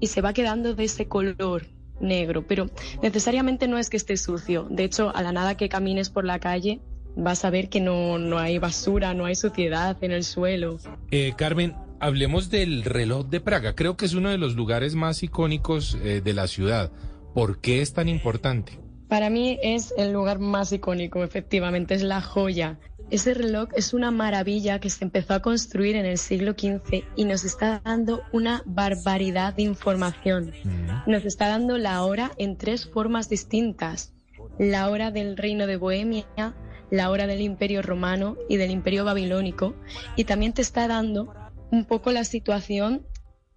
y 0.00 0.08
se 0.08 0.20
va 0.20 0.32
quedando 0.32 0.74
de 0.74 0.84
ese 0.84 1.06
color 1.06 1.66
negro, 2.00 2.46
pero 2.46 2.66
necesariamente 3.02 3.68
no 3.68 3.78
es 3.78 3.90
que 3.90 3.96
esté 3.96 4.16
sucio. 4.16 4.66
De 4.70 4.84
hecho, 4.84 5.14
a 5.14 5.22
la 5.22 5.32
nada 5.32 5.56
que 5.56 5.68
camines 5.68 6.10
por 6.10 6.24
la 6.24 6.38
calle, 6.38 6.80
vas 7.16 7.44
a 7.44 7.50
ver 7.50 7.68
que 7.68 7.80
no, 7.80 8.18
no 8.18 8.38
hay 8.38 8.58
basura, 8.58 9.14
no 9.14 9.26
hay 9.26 9.34
suciedad 9.34 9.96
en 10.02 10.12
el 10.12 10.24
suelo. 10.24 10.78
Eh, 11.10 11.34
Carmen, 11.36 11.74
hablemos 12.00 12.50
del 12.50 12.82
reloj 12.84 13.26
de 13.26 13.40
Praga. 13.40 13.74
Creo 13.74 13.96
que 13.96 14.06
es 14.06 14.14
uno 14.14 14.30
de 14.30 14.38
los 14.38 14.54
lugares 14.54 14.94
más 14.94 15.22
icónicos 15.22 15.96
eh, 16.02 16.20
de 16.22 16.32
la 16.32 16.46
ciudad. 16.46 16.90
¿Por 17.34 17.60
qué 17.60 17.82
es 17.82 17.92
tan 17.92 18.08
importante? 18.08 18.78
Para 19.08 19.28
mí 19.28 19.58
es 19.62 19.92
el 19.98 20.12
lugar 20.12 20.38
más 20.38 20.72
icónico, 20.72 21.24
efectivamente, 21.24 21.94
es 21.94 22.02
la 22.02 22.20
joya. 22.20 22.78
Ese 23.10 23.34
reloj 23.34 23.68
es 23.74 23.92
una 23.92 24.10
maravilla 24.10 24.78
que 24.78 24.88
se 24.88 25.04
empezó 25.04 25.34
a 25.34 25.42
construir 25.42 25.96
en 25.96 26.06
el 26.06 26.16
siglo 26.16 26.52
XV 26.52 27.04
y 27.16 27.24
nos 27.24 27.44
está 27.44 27.80
dando 27.84 28.22
una 28.32 28.62
barbaridad 28.66 29.54
de 29.54 29.62
información. 29.62 30.52
Nos 31.06 31.24
está 31.24 31.48
dando 31.48 31.76
la 31.76 32.04
hora 32.04 32.30
en 32.38 32.56
tres 32.56 32.86
formas 32.88 33.28
distintas. 33.28 34.12
La 34.58 34.88
hora 34.90 35.10
del 35.10 35.36
reino 35.36 35.66
de 35.66 35.76
Bohemia, 35.76 36.26
la 36.90 37.10
hora 37.10 37.26
del 37.26 37.40
imperio 37.40 37.82
romano 37.82 38.36
y 38.48 38.56
del 38.56 38.70
imperio 38.70 39.04
babilónico. 39.04 39.74
Y 40.16 40.24
también 40.24 40.52
te 40.52 40.62
está 40.62 40.86
dando 40.86 41.34
un 41.70 41.84
poco 41.84 42.12
la 42.12 42.24
situación, 42.24 43.06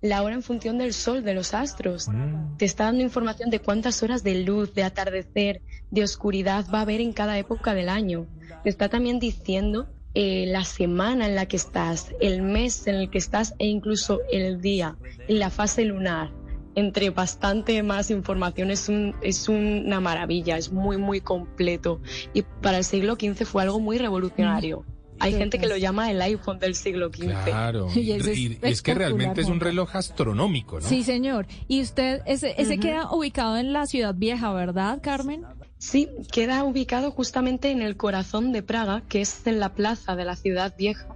la 0.03 0.21
hora 0.21 0.35
en 0.35 0.43
función 0.43 0.77
del 0.77 0.93
sol, 0.93 1.23
de 1.23 1.33
los 1.33 1.53
astros. 1.53 2.09
Te 2.57 2.65
está 2.65 2.83
dando 2.83 3.01
información 3.01 3.49
de 3.49 3.59
cuántas 3.59 4.03
horas 4.03 4.21
de 4.21 4.43
luz, 4.43 4.73
de 4.73 4.83
atardecer, 4.83 5.61
de 5.91 6.03
oscuridad 6.03 6.65
va 6.71 6.79
a 6.79 6.81
haber 6.81 6.99
en 6.99 7.13
cada 7.13 7.37
época 7.37 7.73
del 7.73 7.87
año. 7.87 8.27
Te 8.63 8.69
está 8.69 8.89
también 8.89 9.19
diciendo 9.19 9.87
eh, 10.13 10.45
la 10.47 10.65
semana 10.65 11.25
en 11.25 11.35
la 11.35 11.45
que 11.45 11.55
estás, 11.55 12.13
el 12.19 12.41
mes 12.41 12.85
en 12.85 12.95
el 12.95 13.09
que 13.09 13.17
estás 13.17 13.55
e 13.59 13.67
incluso 13.67 14.19
el 14.29 14.61
día, 14.61 14.97
la 15.29 15.49
fase 15.49 15.85
lunar. 15.85 16.31
Entre 16.75 17.09
bastante 17.09 17.81
más 17.81 18.11
información 18.11 18.71
es, 18.71 18.89
un, 18.89 19.15
es 19.21 19.47
una 19.47 20.01
maravilla, 20.01 20.57
es 20.57 20.69
muy, 20.69 20.97
muy 20.97 21.21
completo. 21.21 22.01
Y 22.33 22.41
para 22.41 22.79
el 22.79 22.83
siglo 22.83 23.13
XV 23.13 23.45
fue 23.45 23.63
algo 23.63 23.79
muy 23.79 23.99
revolucionario. 23.99 24.83
Hay 25.23 25.33
gente 25.33 25.59
que 25.59 25.67
lo 25.67 25.77
llama 25.77 26.11
el 26.11 26.21
iPhone 26.21 26.59
del 26.59 26.75
siglo 26.75 27.09
XV. 27.09 27.43
Claro. 27.45 27.87
Y 27.95 28.11
es 28.11 28.37
y 28.37 28.57
es 28.61 28.81
que 28.81 28.93
realmente 28.93 29.41
es 29.41 29.47
un 29.47 29.59
reloj 29.59 29.95
astronómico, 29.95 30.79
¿no? 30.79 30.87
Sí, 30.87 31.03
señor. 31.03 31.47
Y 31.67 31.81
usted, 31.81 32.21
ese, 32.25 32.55
ese 32.57 32.77
queda 32.79 33.11
ubicado 33.11 33.57
en 33.57 33.71
la 33.71 33.85
ciudad 33.85 34.13
vieja, 34.13 34.51
¿verdad, 34.53 34.99
Carmen? 35.01 35.45
Sí, 35.77 36.09
queda 36.31 36.63
ubicado 36.63 37.11
justamente 37.11 37.71
en 37.71 37.81
el 37.81 37.97
corazón 37.97 38.51
de 38.51 38.63
Praga, 38.63 39.03
que 39.07 39.21
es 39.21 39.45
en 39.47 39.59
la 39.59 39.73
plaza 39.73 40.15
de 40.15 40.25
la 40.25 40.35
ciudad 40.35 40.73
vieja. 40.77 41.07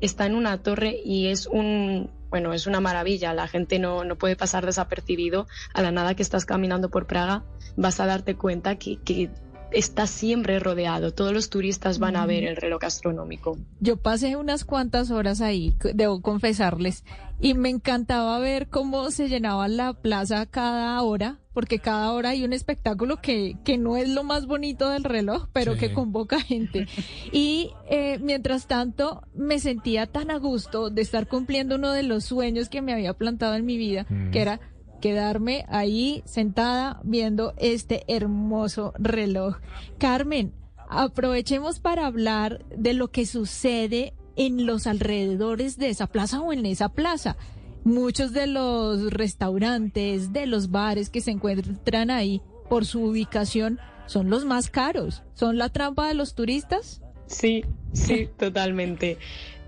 Está 0.00 0.26
en 0.26 0.34
una 0.34 0.62
torre 0.62 0.96
y 1.04 1.28
es 1.28 1.46
un, 1.46 2.10
bueno, 2.28 2.52
es 2.52 2.66
una 2.66 2.80
maravilla. 2.80 3.34
La 3.34 3.48
gente 3.48 3.78
no, 3.78 4.04
no 4.04 4.16
puede 4.16 4.36
pasar 4.36 4.66
desapercibido. 4.66 5.46
A 5.74 5.82
la 5.82 5.92
nada 5.92 6.14
que 6.14 6.22
estás 6.22 6.44
caminando 6.44 6.90
por 6.90 7.06
Praga, 7.06 7.44
vas 7.76 8.00
a 8.00 8.06
darte 8.06 8.36
cuenta 8.36 8.76
que, 8.76 8.98
que 8.98 9.30
está 9.72 10.06
siempre 10.06 10.58
rodeado. 10.58 11.12
Todos 11.12 11.32
los 11.32 11.50
turistas 11.50 11.98
van 11.98 12.16
a 12.16 12.26
ver 12.26 12.44
el 12.44 12.56
reloj 12.56 12.84
astronómico. 12.84 13.58
Yo 13.80 13.96
pasé 13.96 14.36
unas 14.36 14.64
cuantas 14.64 15.10
horas 15.10 15.40
ahí, 15.40 15.74
debo 15.94 16.20
confesarles, 16.22 17.04
y 17.40 17.54
me 17.54 17.68
encantaba 17.68 18.38
ver 18.38 18.68
cómo 18.68 19.10
se 19.10 19.28
llenaba 19.28 19.68
la 19.68 19.92
plaza 19.92 20.46
cada 20.46 21.00
hora, 21.02 21.38
porque 21.52 21.78
cada 21.78 22.12
hora 22.12 22.30
hay 22.30 22.44
un 22.44 22.52
espectáculo 22.52 23.20
que, 23.20 23.56
que 23.64 23.76
no 23.78 23.96
es 23.96 24.08
lo 24.08 24.22
más 24.24 24.46
bonito 24.46 24.88
del 24.88 25.04
reloj, 25.04 25.48
pero 25.52 25.74
Sí. 25.74 25.80
que 25.80 25.92
convoca 25.92 26.40
gente. 26.40 26.86
Y 27.32 27.70
eh, 27.90 28.18
mientras 28.22 28.66
tanto, 28.66 29.22
me 29.34 29.58
sentía 29.58 30.06
tan 30.06 30.30
a 30.30 30.38
gusto 30.38 30.88
de 30.90 31.02
estar 31.02 31.26
cumpliendo 31.28 31.74
uno 31.76 31.92
de 31.92 32.02
los 32.04 32.24
sueños 32.24 32.68
que 32.68 32.82
me 32.82 32.92
había 32.92 33.12
plantado 33.14 33.54
en 33.54 33.66
mi 33.66 33.76
vida, 33.76 34.06
Mm. 34.08 34.30
que 34.30 34.40
era 34.40 34.60
quedarme 35.06 35.64
ahí 35.68 36.24
sentada 36.24 37.00
viendo 37.04 37.54
este 37.58 38.02
hermoso 38.08 38.92
reloj. 38.98 39.58
Carmen, 39.98 40.52
aprovechemos 40.88 41.78
para 41.78 42.06
hablar 42.06 42.64
de 42.76 42.92
lo 42.92 43.12
que 43.12 43.24
sucede 43.24 44.14
en 44.34 44.66
los 44.66 44.88
alrededores 44.88 45.78
de 45.78 45.90
esa 45.90 46.08
plaza 46.08 46.40
o 46.40 46.52
en 46.52 46.66
esa 46.66 46.88
plaza. 46.88 47.36
Muchos 47.84 48.32
de 48.32 48.48
los 48.48 49.12
restaurantes, 49.12 50.32
de 50.32 50.46
los 50.46 50.72
bares 50.72 51.08
que 51.08 51.20
se 51.20 51.30
encuentran 51.30 52.10
ahí 52.10 52.42
por 52.68 52.84
su 52.84 53.04
ubicación 53.04 53.78
son 54.06 54.28
los 54.28 54.44
más 54.44 54.70
caros. 54.70 55.22
¿Son 55.34 55.56
la 55.56 55.68
trampa 55.68 56.08
de 56.08 56.14
los 56.14 56.34
turistas? 56.34 57.00
Sí, 57.28 57.64
sí, 57.92 58.28
totalmente. 58.36 59.18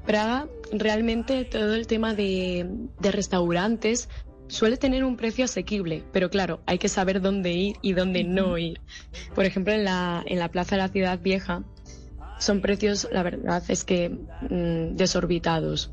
Praga, 0.05 0.49
realmente 0.73 1.45
todo 1.45 1.77
el 1.77 1.87
tema 1.87 2.13
de, 2.15 2.67
de 2.99 3.13
restaurantes 3.13 4.09
suele 4.49 4.77
tener 4.77 5.05
un 5.05 5.17
precio 5.17 5.45
asequible, 5.45 6.03
pero 6.13 6.31
claro, 6.31 6.61
hay 6.67 6.79
que 6.79 6.89
saber 6.89 7.21
dónde 7.21 7.53
ir 7.53 7.77
y 7.83 7.93
dónde 7.93 8.25
no 8.25 8.59
ir. 8.59 8.81
Por 9.35 9.45
ejemplo, 9.45 9.73
en 9.73 9.85
la, 9.85 10.23
en 10.27 10.39
la 10.39 10.51
plaza 10.51 10.77
de 10.77 10.83
la 10.83 10.89
ciudad 10.89 11.21
vieja 11.21 11.63
son 12.39 12.61
precios, 12.61 13.09
la 13.13 13.23
verdad 13.23 13.63
es 13.69 13.85
que 13.85 14.09
mm, 14.09 14.97
desorbitados. 14.97 15.93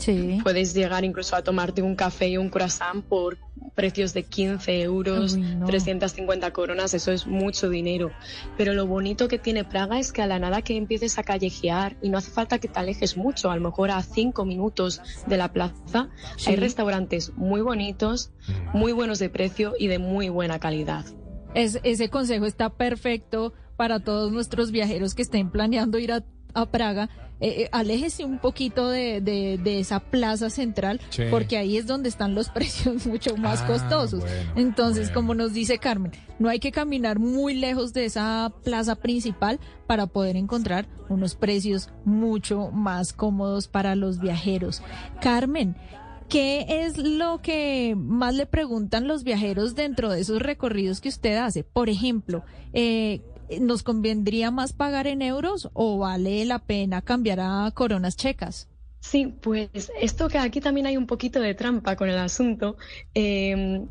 Sí. 0.00 0.38
Puedes 0.42 0.74
llegar 0.74 1.04
incluso 1.04 1.36
a 1.36 1.42
tomarte 1.42 1.82
un 1.82 1.94
café 1.94 2.28
y 2.28 2.36
un 2.36 2.48
croissant 2.48 3.04
por 3.04 3.38
precios 3.74 4.12
de 4.14 4.24
15 4.24 4.82
euros, 4.82 5.34
Uy, 5.34 5.40
no. 5.42 5.66
350 5.66 6.50
coronas, 6.52 6.92
eso 6.94 7.12
es 7.12 7.26
mucho 7.26 7.68
dinero. 7.68 8.10
Pero 8.56 8.72
lo 8.74 8.86
bonito 8.86 9.28
que 9.28 9.38
tiene 9.38 9.62
Praga 9.64 9.98
es 9.98 10.12
que 10.12 10.22
a 10.22 10.26
la 10.26 10.38
nada 10.38 10.62
que 10.62 10.76
empieces 10.76 11.18
a 11.18 11.22
callejear 11.22 11.96
y 12.02 12.08
no 12.08 12.18
hace 12.18 12.30
falta 12.30 12.58
que 12.58 12.68
te 12.68 12.78
alejes 12.78 13.16
mucho, 13.16 13.50
a 13.50 13.56
lo 13.56 13.62
mejor 13.62 13.90
a 13.90 14.02
5 14.02 14.44
minutos 14.44 15.00
de 15.26 15.36
la 15.36 15.52
plaza, 15.52 16.08
Sí. 16.36 16.50
hay 16.50 16.56
restaurantes 16.56 17.32
muy 17.36 17.60
bonitos, 17.60 18.32
muy 18.74 18.92
buenos 18.92 19.18
de 19.18 19.28
precio 19.30 19.74
y 19.78 19.86
de 19.88 19.98
muy 19.98 20.28
buena 20.30 20.58
calidad. 20.58 21.04
Es, 21.54 21.78
ese 21.82 22.08
consejo 22.08 22.46
está 22.46 22.70
perfecto 22.70 23.52
para 23.76 24.00
todos 24.00 24.32
nuestros 24.32 24.70
viajeros 24.72 25.14
que 25.14 25.22
estén 25.22 25.50
planeando 25.50 25.98
ir 25.98 26.12
a, 26.12 26.24
a 26.54 26.66
Praga. 26.70 27.08
Eh, 27.40 27.62
eh, 27.62 27.68
aléjese 27.72 28.24
un 28.24 28.38
poquito 28.38 28.88
de, 28.90 29.20
de- 29.20 29.58
de 29.62 29.80
esa 29.80 30.00
plaza 30.00 30.50
central, 30.50 31.00
Sí. 31.08 31.22
porque 31.30 31.56
ahí 31.56 31.76
es 31.78 31.86
donde 31.86 32.08
están 32.10 32.34
los 32.34 32.48
precios 32.50 33.06
mucho 33.06 33.36
más 33.36 33.62
Ah, 33.62 33.66
costosos. 33.66 34.20
bueno, 34.20 34.52
Entonces, 34.56 35.04
bueno. 35.08 35.14
como 35.14 35.34
nos 35.34 35.52
dice 35.54 35.78
Carmen, 35.78 36.12
no 36.38 36.48
hay 36.50 36.58
que 36.60 36.70
caminar 36.70 37.18
muy 37.18 37.54
lejos 37.54 37.92
de 37.94 38.04
esa 38.04 38.52
plaza 38.62 38.94
principal 38.96 39.58
para 39.86 40.06
poder 40.06 40.36
encontrar 40.36 40.86
unos 41.08 41.34
precios 41.34 41.88
mucho 42.04 42.70
más 42.72 43.12
cómodos 43.12 43.68
para 43.68 43.94
los 43.96 44.20
viajeros. 44.20 44.82
Carmen, 45.20 45.76
¿Qué 46.28 46.84
es 46.84 46.96
lo 46.96 47.42
que 47.42 47.94
más 47.98 48.32
le 48.36 48.46
preguntan 48.46 49.08
los 49.08 49.24
viajeros 49.24 49.74
dentro 49.74 50.10
de 50.12 50.20
esos 50.20 50.40
recorridos 50.40 51.00
que 51.00 51.08
usted 51.08 51.36
hace? 51.36 51.64
Por 51.64 51.88
ejemplo, 51.88 52.44
eh, 52.72 53.20
¿nos 53.60 53.82
convendría 53.82 54.50
más 54.50 54.72
pagar 54.72 55.06
en 55.06 55.22
euros 55.22 55.68
o 55.72 55.98
vale 55.98 56.44
la 56.44 56.60
pena 56.60 57.02
cambiar 57.02 57.40
a 57.40 57.70
coronas 57.74 58.16
checas? 58.16 58.68
Sí, 59.00 59.26
pues 59.40 59.90
esto 60.00 60.28
que 60.28 60.38
aquí 60.38 60.60
también 60.60 60.86
hay 60.86 60.96
un 60.96 61.06
poquito 61.06 61.40
de 61.40 61.54
trampa 61.54 61.96
con 61.96 62.08
el 62.08 62.18
asunto. 62.18 62.76
eh, 63.14 63.86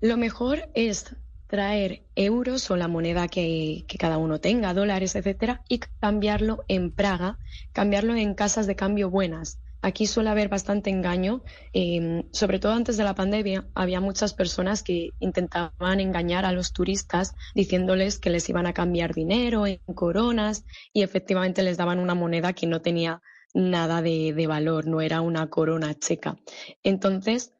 lo 0.00 0.16
mejor 0.16 0.70
es 0.74 1.14
traer 1.46 2.04
euros 2.14 2.70
o 2.70 2.76
la 2.76 2.88
moneda 2.88 3.28
que, 3.28 3.84
que 3.88 3.98
cada 3.98 4.18
uno 4.18 4.40
tenga, 4.40 4.72
dólares, 4.72 5.16
etcétera, 5.16 5.62
y 5.68 5.80
cambiarlo 6.00 6.64
en 6.68 6.92
Praga, 6.92 7.38
cambiarlo 7.72 8.14
en 8.14 8.34
casas 8.34 8.66
de 8.66 8.76
cambio 8.76 9.10
buenas. 9.10 9.58
Aquí 9.82 10.06
suele 10.06 10.30
haber 10.30 10.48
bastante 10.48 10.90
engaño, 10.90 11.42
eh, 11.72 12.24
sobre 12.32 12.58
todo 12.58 12.72
antes 12.72 12.96
de 12.96 13.04
la 13.04 13.14
pandemia, 13.14 13.66
había 13.74 14.00
muchas 14.00 14.34
personas 14.34 14.82
que 14.82 15.10
intentaban 15.20 16.00
engañar 16.00 16.44
a 16.44 16.52
los 16.52 16.72
turistas 16.72 17.34
diciéndoles 17.54 18.18
que 18.18 18.30
les 18.30 18.48
iban 18.48 18.66
a 18.66 18.74
cambiar 18.74 19.14
dinero 19.14 19.66
en 19.66 19.80
coronas 19.94 20.64
y 20.92 21.02
efectivamente 21.02 21.62
les 21.62 21.76
daban 21.76 21.98
una 21.98 22.14
moneda 22.14 22.52
que 22.52 22.66
no 22.66 22.82
tenía 22.82 23.22
nada 23.54 24.02
de 24.02 24.46
valor, 24.46 24.86
no 24.86 25.00
era 25.00 25.22
una 25.22 25.48
corona 25.48 25.94
checa. 25.98 26.36
Entonces, 26.82 27.54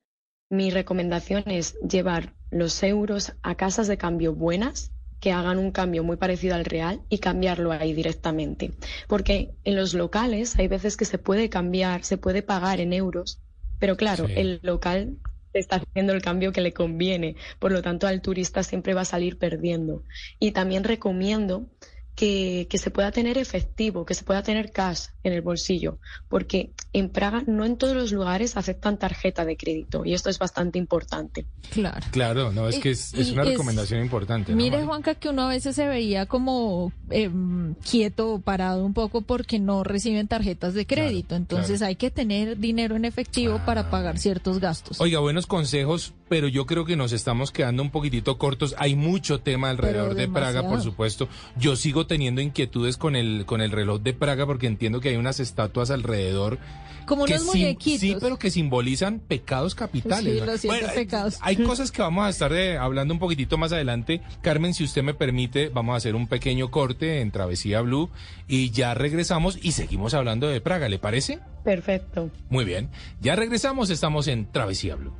mi 0.51 0.71
recomendación 0.71 1.45
es 1.47 1.79
llevar 1.81 2.35
los 2.51 2.83
euros 2.83 3.33
a 3.43 3.55
casas 3.55 3.87
de 3.87 3.97
cambio 3.97 4.35
buenas 4.35 4.93
que 5.21 5.33
hagan 5.33 5.59
un 5.59 5.71
cambio 5.73 6.03
muy 6.05 6.17
parecido 6.17 6.55
al 6.55 6.65
real 6.65 7.03
y 7.09 7.19
cambiarlo 7.19 7.73
ahí 7.73 7.93
directamente. 7.95 8.73
Porque 9.09 9.55
en 9.65 9.77
los 9.77 9.95
locales 9.95 10.59
hay 10.59 10.69
veces 10.69 10.97
que 10.97 11.05
se 11.05 11.19
puede 11.19 11.49
cambiar, 11.51 12.05
se 12.05 12.17
puede 12.19 12.43
pagar 12.43 12.81
en 12.81 12.93
euros, 12.93 13.41
pero 13.79 13.97
claro, 13.97 14.27
Sí. 14.27 14.33
el 14.35 14.61
local 14.63 15.19
está 15.53 15.77
haciendo 15.77 16.13
el 16.13 16.23
cambio 16.23 16.53
que 16.53 16.61
le 16.61 16.73
conviene, 16.73 17.37
por 17.59 17.73
lo 17.73 17.83
tanto 17.83 18.07
al 18.07 18.23
turista 18.23 18.63
siempre 18.63 18.95
va 18.95 19.03
a 19.03 19.05
salir 19.05 19.39
perdiendo. 19.39 20.05
Y 20.39 20.53
también 20.53 20.85
recomiendo 20.85 21.67
que, 22.15 22.67
que 22.69 22.79
se 22.79 22.91
pueda 22.91 23.11
tener 23.13 23.39
efectivo, 23.39 24.05
que 24.05 24.15
se 24.15 24.25
pueda 24.25 24.43
tener 24.43 24.73
cash 24.73 25.05
en 25.23 25.33
el 25.33 25.41
bolsillo, 25.43 25.99
porque 26.29 26.73
en 26.93 27.09
Praga 27.09 27.43
no 27.47 27.65
en 27.65 27.77
todos 27.77 27.95
los 27.97 28.13
lugares 28.13 28.57
aceptan 28.57 28.99
tarjeta 28.99 29.45
de 29.45 29.57
crédito 29.57 30.05
y 30.05 30.13
esto 30.15 30.29
es 30.29 30.39
bastante 30.39 30.79
importante. 30.79 31.47
Claro. 31.71 32.07
Claro, 32.11 32.53
no, 32.53 32.69
es 32.69 32.79
que 32.79 32.91
es, 32.91 33.13
una 33.15 33.43
es- 33.43 33.49
recomendación 33.49 34.01
importante. 34.03 34.53
¿no, 34.53 34.57
Mire, 34.59 34.77
Mari? 34.79 34.87
Juanca, 34.87 35.15
que 35.15 35.29
uno 35.29 35.43
a 35.43 35.49
veces 35.49 35.75
se 35.77 35.87
veía 35.87 36.27
como 36.27 36.93
em, 37.11 37.75
quieto 37.77 38.35
o 38.35 38.41
parado 38.41 38.85
un 38.85 38.93
poco 38.95 39.23
porque 39.23 39.59
no 39.59 39.83
reciben 39.85 40.29
tarjetas 40.29 40.75
de 40.75 40.87
crédito. 40.87 41.37
Entonces 41.37 41.81
hay 41.83 41.97
que 41.97 42.11
tener 42.11 42.59
dinero 42.59 42.97
en 42.97 43.05
efectivo 43.05 43.61
para 43.65 43.91
pagar 43.91 44.19
ciertos 44.19 44.59
gastos. 44.59 45.01
Oiga, 45.01 45.21
buenos 45.21 45.47
consejos, 45.47 46.13
pero 46.29 46.49
yo 46.49 46.67
creo 46.67 46.85
que 46.85 46.97
nos 46.97 47.13
estamos 47.13 47.51
quedando 47.53 47.83
un 47.83 47.91
poquitito 47.91 48.37
cortos. 48.39 48.75
Hay 48.79 48.95
mucho 48.97 49.41
tema 49.41 49.71
alrededor 49.71 50.15
de 50.15 50.29
Praga, 50.29 50.69
por 50.69 50.83
supuesto. 50.83 51.29
Yo 51.57 51.77
sigo 51.77 52.00
sigo 52.01 52.07
teniendo 52.07 52.41
inquietudes 52.41 52.97
con 52.97 53.17
el, 53.17 53.45
con 53.47 53.61
el 53.61 53.71
reloj 53.71 54.01
de 54.01 54.15
Praga 54.15 54.47
porque 54.47 54.67
entiendo 54.67 55.01
que 55.01 55.11
hay 55.11 55.17
unas 55.17 55.41
estatuas 55.41 55.91
alrededor. 55.91 56.59
Como 57.07 57.25
que 57.25 57.35
unos 57.35 57.47
muñequitos. 57.47 58.01
Sí, 58.01 58.17
pero 58.21 58.39
que 58.39 58.51
simbolizan 58.51 59.19
pecados 59.19 59.75
capitales. 59.75 60.35
Sí, 60.35 60.41
¿no? 60.41 60.47
los 60.47 60.63
Bueno, 60.65 60.89
pecados. 60.95 61.39
Hay 61.41 61.57
cosas 61.57 61.91
que 61.91 62.01
vamos 62.03 62.25
a 62.25 62.29
estar 62.29 62.53
eh, 62.53 62.79
hablando 62.79 63.13
un 63.13 63.21
poquitito 63.21 63.59
más 63.59 63.73
adelante. 63.73 64.23
Carmen, 64.43 64.75
si 64.75 64.85
usted 64.85 65.03
me 65.03 65.15
permite, 65.15 65.69
vamos 65.69 65.95
a 65.95 65.97
hacer 65.97 66.15
un 66.15 66.29
pequeño 66.29 66.71
corte 66.71 67.21
en 67.21 67.31
Travesía 67.33 67.81
Blue 67.81 68.09
y 68.49 68.71
ya 68.71 68.95
regresamos 68.95 69.59
y 69.61 69.73
seguimos 69.73 70.15
hablando 70.15 70.49
de 70.49 70.61
Praga, 70.61 70.89
¿le 70.89 70.99
parece? 70.99 71.41
Perfecto. 71.65 72.31
Muy 72.49 72.65
bien, 72.65 72.89
ya 73.21 73.37
regresamos, 73.37 73.91
estamos 73.91 74.29
en 74.29 74.51
Travesía 74.51 74.95
Blue. 74.95 75.13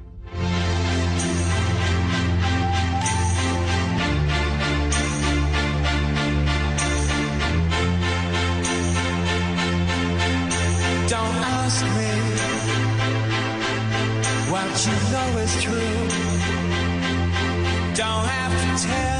You 14.87 14.93
know 15.13 15.39
is 15.39 15.63
true. 15.63 15.75
Don't 17.95 18.27
have 18.27 18.79
to 18.79 18.87
tell 18.87 19.20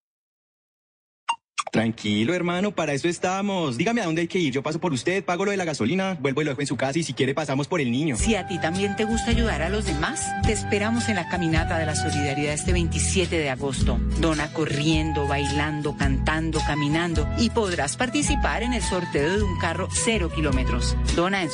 Tranquilo, 1.71 2.33
hermano, 2.33 2.75
para 2.75 2.91
eso 2.91 3.07
estamos. 3.07 3.77
Dígame 3.77 4.01
a 4.01 4.05
dónde 4.05 4.23
hay 4.23 4.27
que 4.27 4.39
ir. 4.39 4.51
Yo 4.51 4.61
paso 4.61 4.81
por 4.81 4.91
usted, 4.91 5.23
pago 5.23 5.45
lo 5.45 5.51
de 5.51 5.57
la 5.57 5.63
gasolina, 5.63 6.17
vuelvo 6.19 6.41
y 6.41 6.43
lo 6.43 6.51
dejo 6.51 6.59
en 6.59 6.67
su 6.67 6.75
casa 6.75 6.99
y 6.99 7.03
si 7.03 7.13
quiere 7.13 7.33
pasamos 7.33 7.69
por 7.69 7.79
el 7.79 7.89
niño. 7.89 8.17
Si 8.17 8.35
a 8.35 8.45
ti 8.45 8.59
también 8.59 8.97
te 8.97 9.05
gusta 9.05 9.31
ayudar 9.31 9.61
a 9.61 9.69
los 9.69 9.85
demás, 9.85 10.21
te 10.43 10.51
esperamos 10.51 11.07
en 11.07 11.15
la 11.15 11.29
caminata 11.29 11.77
de 11.77 11.85
la 11.85 11.95
solidaridad 11.95 12.53
este 12.53 12.73
27 12.73 13.37
de 13.37 13.49
agosto. 13.49 13.97
Dona 14.19 14.51
corriendo, 14.51 15.29
bailando, 15.29 15.95
cantando, 15.95 16.59
caminando 16.67 17.25
y 17.37 17.51
podrás 17.51 17.95
participar 17.95 18.63
en 18.63 18.73
el 18.73 18.81
sorteo 18.81 19.37
de 19.37 19.43
un 19.43 19.57
carro 19.57 19.87
cero 19.93 20.29
kilómetros. 20.35 20.97
Dona 21.15 21.41
en 21.41 21.51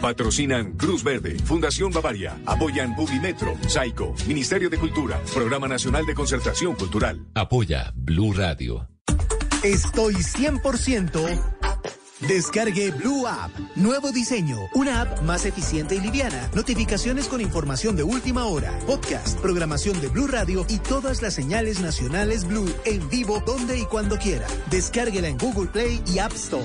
Patrocinan 0.00 0.72
Cruz 0.72 1.02
Verde, 1.02 1.36
Fundación 1.44 1.90
Bavaria, 1.90 2.38
apoyan 2.46 2.94
Publimetro, 2.94 3.54
Saico, 3.68 4.14
Ministerio 4.26 4.70
de 4.70 4.78
Cultura, 4.78 5.20
Programa 5.34 5.68
Nacional 5.68 6.06
de 6.06 6.14
Concertación 6.14 6.74
Cultural. 6.74 7.26
Apoya 7.34 7.92
Blue 7.94 8.32
Radio. 8.32 8.88
Estoy 9.62 10.14
100%. 10.14 11.56
Descargue 12.20 12.92
Blue 12.92 13.26
App. 13.26 13.50
Nuevo 13.74 14.10
diseño. 14.10 14.58
Una 14.74 15.02
app 15.02 15.22
más 15.22 15.44
eficiente 15.44 15.96
y 15.96 16.00
liviana. 16.00 16.50
Notificaciones 16.54 17.28
con 17.28 17.42
información 17.42 17.94
de 17.94 18.04
última 18.04 18.46
hora. 18.46 18.78
Podcast, 18.86 19.38
programación 19.40 20.00
de 20.00 20.08
Blue 20.08 20.26
Radio 20.26 20.64
y 20.68 20.78
todas 20.78 21.20
las 21.20 21.34
señales 21.34 21.80
nacionales 21.80 22.46
Blue 22.46 22.72
en 22.84 23.06
vivo 23.10 23.42
donde 23.44 23.78
y 23.78 23.84
cuando 23.84 24.16
quiera. 24.16 24.46
Descárguela 24.70 25.28
en 25.28 25.36
Google 25.36 25.68
Play 25.68 26.02
y 26.06 26.18
App 26.18 26.32
Store. 26.32 26.64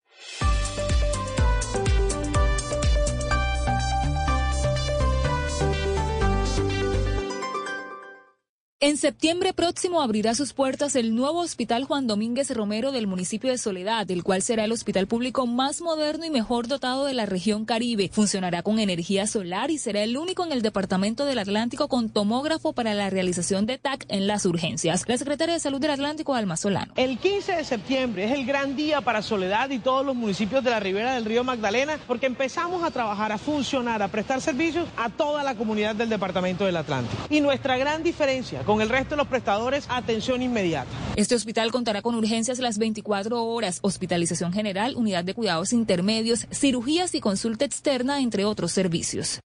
En 8.83 8.97
septiembre 8.97 9.53
próximo 9.53 10.01
abrirá 10.01 10.33
sus 10.33 10.53
puertas 10.53 10.95
el 10.95 11.13
nuevo 11.13 11.41
Hospital 11.41 11.83
Juan 11.83 12.07
Domínguez 12.07 12.49
Romero 12.49 12.91
del 12.91 13.05
municipio 13.05 13.51
de 13.51 13.59
Soledad, 13.59 14.09
el 14.09 14.23
cual 14.23 14.41
será 14.41 14.65
el 14.65 14.71
hospital 14.71 15.05
público 15.05 15.45
más 15.45 15.81
moderno 15.81 16.25
y 16.25 16.31
mejor 16.31 16.67
dotado 16.67 17.05
de 17.05 17.13
la 17.13 17.27
región 17.27 17.65
Caribe. 17.65 18.09
Funcionará 18.11 18.63
con 18.63 18.79
energía 18.79 19.27
solar 19.27 19.69
y 19.69 19.77
será 19.77 20.01
el 20.01 20.17
único 20.17 20.43
en 20.43 20.51
el 20.51 20.63
departamento 20.63 21.25
del 21.25 21.37
Atlántico 21.37 21.89
con 21.89 22.09
tomógrafo 22.09 22.73
para 22.73 22.95
la 22.95 23.11
realización 23.11 23.67
de 23.67 23.77
TAC 23.77 24.07
en 24.07 24.25
las 24.25 24.47
urgencias. 24.47 25.03
La 25.07 25.19
secretaria 25.19 25.53
de 25.53 25.59
Salud 25.59 25.79
del 25.79 25.91
Atlántico, 25.91 26.33
Alma 26.33 26.57
Solano. 26.57 26.91
El 26.95 27.19
15 27.19 27.57
de 27.57 27.63
septiembre 27.63 28.23
es 28.23 28.31
el 28.31 28.47
gran 28.47 28.75
día 28.75 29.01
para 29.01 29.21
Soledad 29.21 29.69
y 29.69 29.77
todos 29.77 30.03
los 30.03 30.15
municipios 30.15 30.63
de 30.63 30.71
la 30.71 30.79
ribera 30.79 31.13
del 31.13 31.25
río 31.25 31.43
Magdalena 31.43 31.99
porque 32.07 32.25
empezamos 32.25 32.83
a 32.83 32.89
trabajar, 32.89 33.31
a 33.31 33.37
funcionar, 33.37 34.01
a 34.01 34.07
prestar 34.07 34.41
servicios 34.41 34.89
a 34.97 35.11
toda 35.11 35.43
la 35.43 35.53
comunidad 35.53 35.93
del 35.95 36.09
departamento 36.09 36.65
del 36.65 36.77
Atlántico. 36.77 37.27
Y 37.29 37.41
nuestra 37.41 37.77
gran 37.77 38.01
diferencia 38.01 38.63
con 38.71 38.81
el 38.81 38.87
resto 38.87 39.15
de 39.15 39.17
los 39.17 39.27
prestadores, 39.27 39.85
atención 39.89 40.41
inmediata. 40.41 40.89
Este 41.17 41.35
hospital 41.35 41.71
contará 41.71 42.01
con 42.01 42.15
urgencias 42.15 42.57
las 42.59 42.77
24 42.77 43.43
horas, 43.43 43.79
hospitalización 43.81 44.53
general, 44.53 44.93
unidad 44.95 45.25
de 45.25 45.33
cuidados 45.33 45.73
intermedios, 45.73 46.47
cirugías 46.53 47.13
y 47.13 47.19
consulta 47.19 47.65
externa, 47.65 48.21
entre 48.21 48.45
otros 48.45 48.71
servicios. 48.71 49.41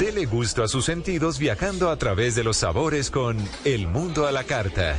Dele 0.00 0.26
gusto 0.26 0.64
a 0.64 0.68
sus 0.68 0.84
sentidos 0.84 1.38
viajando 1.38 1.90
a 1.90 1.96
través 1.96 2.34
de 2.34 2.42
los 2.42 2.56
sabores 2.56 3.12
con 3.12 3.36
El 3.64 3.86
Mundo 3.86 4.26
a 4.26 4.32
la 4.32 4.42
Carta. 4.42 4.96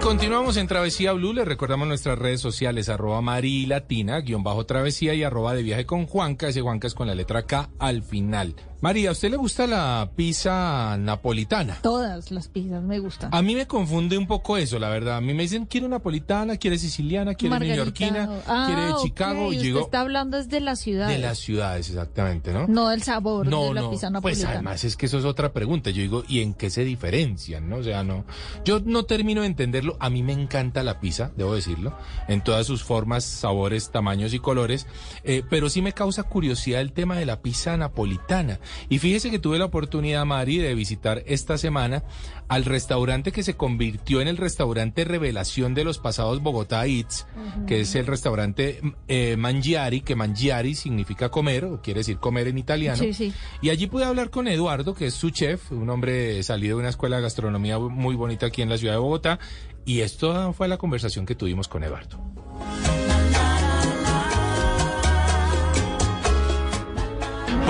Continuamos 0.00 0.56
en 0.56 0.66
Travesía 0.66 1.12
Blue. 1.12 1.32
Les 1.32 1.46
recordamos 1.46 1.86
nuestras 1.86 2.18
redes 2.18 2.40
sociales, 2.40 2.88
arroba 2.88 3.20
marilatina, 3.20 4.20
guion 4.20 4.42
bajo 4.42 4.66
travesía 4.66 5.14
y 5.14 5.22
arroba 5.22 5.54
de 5.54 5.62
viaje 5.62 5.86
con 5.86 6.06
Juanca. 6.06 6.48
Ese 6.48 6.60
Juanca 6.62 6.86
es 6.86 6.94
con 6.94 7.06
la 7.06 7.14
letra 7.14 7.42
K 7.46 7.70
al 7.78 8.02
final. 8.02 8.54
María, 8.80 9.10
¿a 9.10 9.12
usted 9.12 9.30
le 9.30 9.36
gusta 9.36 9.66
la 9.66 10.10
pizza 10.16 10.96
napolitana? 10.98 11.76
Todas 11.82 12.30
las 12.30 12.48
pizzas 12.48 12.82
me 12.82 12.98
gustan. 12.98 13.28
A 13.34 13.42
mí 13.42 13.54
me 13.54 13.66
confunde 13.66 14.16
un 14.16 14.26
poco 14.26 14.56
eso, 14.56 14.78
la 14.78 14.88
verdad. 14.88 15.18
A 15.18 15.20
mí 15.20 15.34
me 15.34 15.42
dicen, 15.42 15.66
quiere 15.66 15.86
napolitana, 15.86 16.56
quiere 16.56 16.78
siciliana, 16.78 17.34
quiere 17.34 17.58
neoyorquina, 17.58 18.40
ah, 18.46 18.64
quiere 18.66 18.86
de 18.86 18.94
Chicago. 19.02 19.48
Y 19.52 19.56
yo 19.56 19.58
usted 19.58 19.62
digo, 19.64 19.80
está 19.80 20.00
hablando 20.00 20.38
es 20.38 20.48
de 20.48 20.60
la 20.60 20.76
ciudad. 20.76 21.08
de 21.08 21.18
las 21.18 21.36
ciudades, 21.38 21.90
exactamente, 21.90 22.54
¿no? 22.54 22.66
No 22.68 22.88
del 22.88 23.02
sabor 23.02 23.46
No, 23.48 23.64
de 23.64 23.74
la 23.74 23.80
no, 23.82 23.90
pizza 23.90 24.06
pues 24.06 24.12
napolitana. 24.12 24.50
además 24.54 24.84
es 24.84 24.96
que 24.96 25.04
eso 25.06 25.18
es 25.18 25.26
otra 25.26 25.52
pregunta. 25.52 25.90
Yo 25.90 26.00
digo, 26.00 26.24
¿y 26.26 26.40
en 26.40 26.54
qué 26.54 26.70
se 26.70 26.82
diferencian? 26.82 27.68
¿no? 27.68 27.76
O 27.76 27.82
sea, 27.82 28.02
no. 28.02 28.24
Yo 28.64 28.80
no 28.82 29.02
termino 29.04 29.42
de 29.42 29.48
entenderlo. 29.48 29.89
A 30.00 30.10
mí 30.10 30.22
me 30.22 30.32
encanta 30.32 30.82
la 30.82 31.00
pizza, 31.00 31.32
debo 31.36 31.54
decirlo, 31.54 31.96
en 32.28 32.42
todas 32.42 32.66
sus 32.66 32.84
formas, 32.84 33.24
sabores, 33.24 33.90
tamaños 33.90 34.34
y 34.34 34.38
colores. 34.38 34.86
eh, 35.24 35.42
pero 35.48 35.68
sí 35.68 35.82
me 35.82 35.92
causa 35.92 36.22
curiosidad 36.22 36.80
el 36.80 36.92
tema 36.92 37.16
de 37.16 37.26
la 37.26 37.40
pizza 37.42 37.76
napolitana. 37.76 38.60
Y 38.88 38.98
fíjese 38.98 39.30
que 39.30 39.38
tuve 39.38 39.58
la 39.58 39.66
oportunidad, 39.66 40.24
Mari, 40.24 40.58
de 40.58 40.74
visitar 40.74 41.22
esta 41.26 41.58
semana 41.58 42.04
al 42.50 42.64
restaurante 42.64 43.30
que 43.30 43.44
se 43.44 43.54
convirtió 43.54 44.20
en 44.20 44.26
el 44.26 44.36
restaurante 44.36 45.04
revelación 45.04 45.72
de 45.72 45.84
los 45.84 45.98
pasados 45.98 46.42
Bogotá 46.42 46.84
Eats, 46.84 47.24
que 47.68 47.82
es 47.82 47.94
el 47.94 48.08
restaurante 48.08 48.80
eh, 49.06 49.36
Mangiari, 49.36 50.00
que 50.00 50.16
Mangiari 50.16 50.74
significa 50.74 51.28
comer, 51.28 51.64
o 51.64 51.80
quiere 51.80 52.00
decir 52.00 52.18
comer 52.18 52.48
en 52.48 52.58
italiano. 52.58 52.98
Sí, 52.98 53.14
sí. 53.14 53.32
Y 53.62 53.70
allí 53.70 53.86
pude 53.86 54.04
hablar 54.04 54.30
con 54.30 54.48
Eduardo, 54.48 54.96
que 54.96 55.06
es 55.06 55.14
su 55.14 55.30
chef, 55.30 55.70
un 55.70 55.88
hombre 55.90 56.42
salido 56.42 56.76
de 56.76 56.80
una 56.80 56.90
escuela 56.90 57.16
de 57.16 57.22
gastronomía 57.22 57.78
muy 57.78 58.16
bonita 58.16 58.46
aquí 58.46 58.62
en 58.62 58.68
la 58.68 58.78
ciudad 58.78 58.94
de 58.94 58.98
Bogotá. 58.98 59.38
Y 59.84 60.00
esto 60.00 60.52
fue 60.52 60.66
la 60.66 60.76
conversación 60.76 61.26
que 61.26 61.36
tuvimos 61.36 61.68
con 61.68 61.84
Eduardo. 61.84 62.18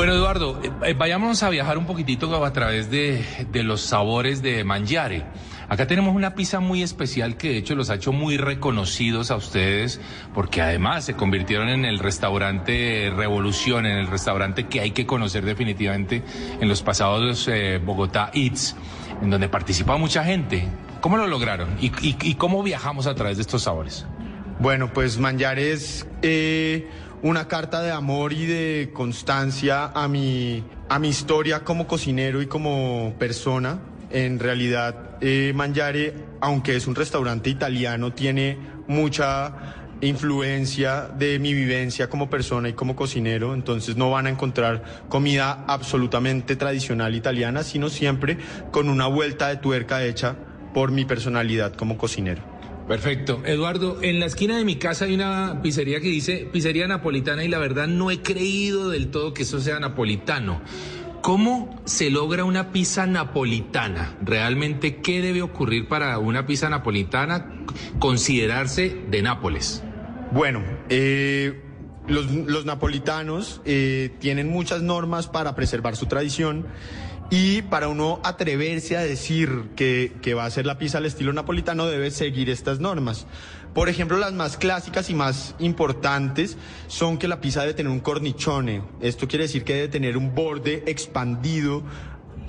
Bueno, 0.00 0.14
Eduardo, 0.14 0.58
eh, 0.62 0.70
eh, 0.86 0.94
vayámonos 0.94 1.42
a 1.42 1.50
viajar 1.50 1.76
un 1.76 1.84
poquitito 1.84 2.42
a 2.42 2.52
través 2.54 2.90
de, 2.90 3.22
de 3.52 3.62
los 3.62 3.82
sabores 3.82 4.40
de 4.40 4.64
Mangiare. 4.64 5.26
Acá 5.68 5.86
tenemos 5.86 6.16
una 6.16 6.34
pizza 6.34 6.58
muy 6.58 6.82
especial 6.82 7.36
que 7.36 7.50
de 7.50 7.58
hecho 7.58 7.74
los 7.74 7.90
ha 7.90 7.96
hecho 7.96 8.10
muy 8.10 8.38
reconocidos 8.38 9.30
a 9.30 9.36
ustedes 9.36 10.00
porque 10.32 10.62
además 10.62 11.04
se 11.04 11.12
convirtieron 11.12 11.68
en 11.68 11.84
el 11.84 11.98
restaurante 11.98 13.12
Revolución, 13.14 13.84
en 13.84 13.98
el 13.98 14.06
restaurante 14.06 14.68
que 14.68 14.80
hay 14.80 14.92
que 14.92 15.04
conocer 15.04 15.44
definitivamente 15.44 16.22
en 16.58 16.66
los 16.66 16.80
pasados 16.80 17.46
eh, 17.48 17.78
Bogotá 17.84 18.30
Eats, 18.32 18.76
en 19.20 19.28
donde 19.28 19.50
participa 19.50 19.98
mucha 19.98 20.24
gente. 20.24 20.66
¿Cómo 21.02 21.18
lo 21.18 21.26
lograron? 21.26 21.76
¿Y, 21.78 22.36
cómo 22.36 22.62
viajamos 22.62 23.06
a 23.06 23.14
través 23.14 23.36
de 23.36 23.42
estos 23.42 23.64
sabores? 23.64 24.06
Bueno, 24.60 24.94
pues 24.94 25.18
Manjar 25.18 25.58
es 25.58 26.06
eh, 26.22 26.88
una 27.22 27.48
carta 27.48 27.82
de 27.82 27.90
amor 27.90 28.32
y 28.32 28.46
de 28.46 28.90
constancia 28.92 29.86
a 29.94 30.08
mi, 30.08 30.64
a 30.88 30.98
mi 30.98 31.08
historia 31.08 31.64
como 31.64 31.86
cocinero 31.86 32.40
y 32.42 32.46
como 32.46 33.14
persona. 33.18 33.80
En 34.10 34.38
realidad, 34.38 35.18
eh, 35.20 35.52
Mangiare, 35.54 36.14
aunque 36.40 36.76
es 36.76 36.86
un 36.86 36.94
restaurante 36.94 37.50
italiano, 37.50 38.12
tiene 38.12 38.58
mucha 38.88 39.76
influencia 40.00 41.08
de 41.08 41.38
mi 41.38 41.52
vivencia 41.52 42.08
como 42.08 42.30
persona 42.30 42.70
y 42.70 42.72
como 42.72 42.96
cocinero, 42.96 43.52
entonces 43.52 43.96
no 43.96 44.10
van 44.10 44.26
a 44.26 44.30
encontrar 44.30 44.82
comida 45.08 45.64
absolutamente 45.68 46.56
tradicional 46.56 47.14
italiana, 47.14 47.62
sino 47.62 47.90
siempre 47.90 48.38
con 48.70 48.88
una 48.88 49.06
vuelta 49.06 49.48
de 49.48 49.56
tuerca 49.56 50.02
hecha 50.02 50.36
por 50.72 50.90
mi 50.90 51.04
personalidad 51.04 51.74
como 51.74 51.98
cocinero. 51.98 52.49
Perfecto. 52.90 53.40
Eduardo, 53.44 53.98
en 54.02 54.18
la 54.18 54.26
esquina 54.26 54.56
de 54.58 54.64
mi 54.64 54.74
casa 54.74 55.04
hay 55.04 55.14
una 55.14 55.60
pizzería 55.62 56.00
que 56.00 56.08
dice 56.08 56.48
pizzería 56.52 56.88
napolitana 56.88 57.44
y 57.44 57.48
la 57.48 57.60
verdad 57.60 57.86
no 57.86 58.10
he 58.10 58.20
creído 58.20 58.90
del 58.90 59.12
todo 59.12 59.32
que 59.32 59.44
eso 59.44 59.60
sea 59.60 59.78
napolitano. 59.78 60.60
¿Cómo 61.22 61.80
se 61.84 62.10
logra 62.10 62.42
una 62.42 62.72
pizza 62.72 63.06
napolitana? 63.06 64.16
¿Realmente 64.22 64.96
qué 64.96 65.22
debe 65.22 65.40
ocurrir 65.40 65.86
para 65.86 66.18
una 66.18 66.46
pizza 66.46 66.68
napolitana 66.68 67.64
considerarse 68.00 69.04
de 69.08 69.22
Nápoles? 69.22 69.84
Bueno, 70.32 70.60
eh, 70.88 71.62
los, 72.08 72.64
napolitanos 72.64 73.60
eh, 73.66 74.16
tienen 74.18 74.48
muchas 74.48 74.82
normas 74.82 75.28
para 75.28 75.54
preservar 75.54 75.94
su 75.94 76.06
tradición 76.06 76.66
y 77.30 77.62
para 77.62 77.88
uno 77.88 78.20
atreverse 78.24 78.96
a 78.96 79.00
decir 79.00 79.70
que, 79.76 80.12
que 80.20 80.34
va 80.34 80.44
a 80.44 80.50
ser 80.50 80.66
la 80.66 80.78
pizza 80.78 80.98
al 80.98 81.06
estilo 81.06 81.32
napolitano 81.32 81.86
debe 81.86 82.10
seguir 82.10 82.50
estas 82.50 82.80
normas. 82.80 83.26
Por 83.72 83.88
ejemplo, 83.88 84.18
las 84.18 84.32
más 84.32 84.56
clásicas 84.56 85.10
y 85.10 85.14
más 85.14 85.54
importantes 85.60 86.58
son 86.88 87.18
que 87.18 87.28
la 87.28 87.40
pizza 87.40 87.60
debe 87.60 87.74
tener 87.74 87.92
un 87.92 88.00
cornichone. 88.00 88.82
Esto 89.00 89.28
quiere 89.28 89.44
decir 89.44 89.62
que 89.62 89.74
debe 89.74 89.88
tener 89.88 90.16
un 90.16 90.34
borde 90.34 90.82
expandido, 90.86 91.84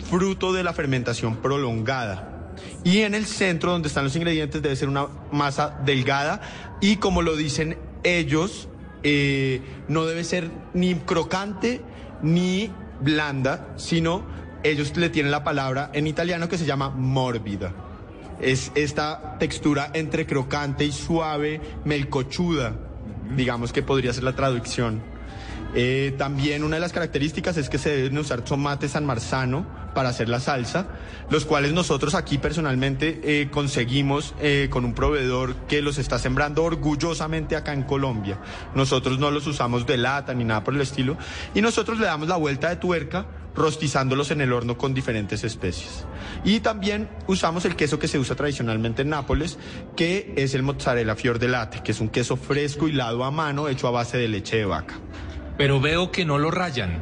fruto 0.09 0.51
de 0.51 0.63
la 0.63 0.73
fermentación 0.73 1.37
prolongada. 1.37 2.53
Y 2.83 3.01
en 3.01 3.13
el 3.13 3.27
centro, 3.27 3.71
donde 3.71 3.87
están 3.87 4.03
los 4.03 4.15
ingredientes, 4.15 4.63
debe 4.63 4.75
ser 4.75 4.89
una 4.89 5.07
masa 5.31 5.79
delgada 5.85 6.41
y 6.81 6.95
como 6.95 7.21
lo 7.21 7.35
dicen 7.35 7.77
ellos, 8.03 8.67
eh, 9.03 9.61
no 9.87 10.05
debe 10.05 10.23
ser 10.23 10.49
ni 10.73 10.95
crocante 10.95 11.81
ni 12.23 12.71
blanda, 12.99 13.73
sino 13.77 14.23
ellos 14.63 14.95
le 14.95 15.09
tienen 15.09 15.31
la 15.31 15.43
palabra 15.43 15.89
en 15.93 16.07
italiano 16.07 16.49
que 16.49 16.57
se 16.57 16.65
llama 16.65 16.89
mórbida. 16.89 17.73
Es 18.39 18.71
esta 18.75 19.37
textura 19.37 19.91
entre 19.93 20.25
crocante 20.25 20.83
y 20.85 20.91
suave, 20.91 21.61
melcochuda, 21.85 22.73
digamos 23.35 23.71
que 23.71 23.83
podría 23.83 24.13
ser 24.13 24.23
la 24.23 24.35
traducción. 24.35 25.01
Eh, 25.73 26.13
también 26.17 26.63
una 26.63 26.75
de 26.75 26.81
las 26.81 26.91
características 26.91 27.55
es 27.57 27.69
que 27.69 27.77
se 27.77 27.95
deben 27.95 28.17
usar 28.17 28.41
tomates 28.41 28.91
San 28.91 29.05
Marzano 29.05 29.65
para 29.93 30.09
hacer 30.09 30.27
la 30.27 30.39
salsa, 30.39 30.87
los 31.29 31.45
cuales 31.45 31.73
nosotros 31.73 32.15
aquí 32.15 32.37
personalmente 32.37 33.21
eh, 33.23 33.49
conseguimos 33.49 34.33
eh, 34.41 34.67
con 34.69 34.85
un 34.85 34.93
proveedor 34.93 35.55
que 35.67 35.81
los 35.81 35.97
está 35.97 36.19
sembrando 36.19 36.63
orgullosamente 36.63 37.55
acá 37.55 37.73
en 37.73 37.83
Colombia. 37.83 38.39
Nosotros 38.75 39.19
no 39.19 39.31
los 39.31 39.47
usamos 39.47 39.85
de 39.85 39.97
lata 39.97 40.33
ni 40.33 40.43
nada 40.43 40.63
por 40.63 40.73
el 40.73 40.81
estilo 40.81 41.17
y 41.53 41.61
nosotros 41.61 41.99
le 41.99 42.05
damos 42.05 42.27
la 42.27 42.37
vuelta 42.37 42.69
de 42.69 42.77
tuerca 42.77 43.25
rostizándolos 43.55 44.31
en 44.31 44.41
el 44.41 44.53
horno 44.53 44.77
con 44.77 44.93
diferentes 44.93 45.43
especies. 45.43 46.05
Y 46.43 46.61
también 46.61 47.09
usamos 47.27 47.65
el 47.65 47.75
queso 47.75 47.99
que 47.99 48.07
se 48.07 48.19
usa 48.19 48.35
tradicionalmente 48.35 49.01
en 49.01 49.09
Nápoles, 49.09 49.57
que 49.95 50.33
es 50.37 50.53
el 50.53 50.63
mozzarella 50.63 51.15
fior 51.15 51.39
de 51.39 51.47
latte, 51.47 51.81
que 51.83 51.91
es 51.91 52.01
un 52.01 52.09
queso 52.09 52.37
fresco 52.37 52.87
hilado 52.87 53.23
a 53.23 53.31
mano 53.31 53.67
hecho 53.67 53.87
a 53.87 53.91
base 53.91 54.17
de 54.17 54.27
leche 54.27 54.57
de 54.57 54.65
vaca. 54.65 54.99
Pero 55.57 55.79
veo 55.79 56.11
que 56.11 56.25
no 56.25 56.37
lo 56.37 56.51
rayan. 56.51 57.01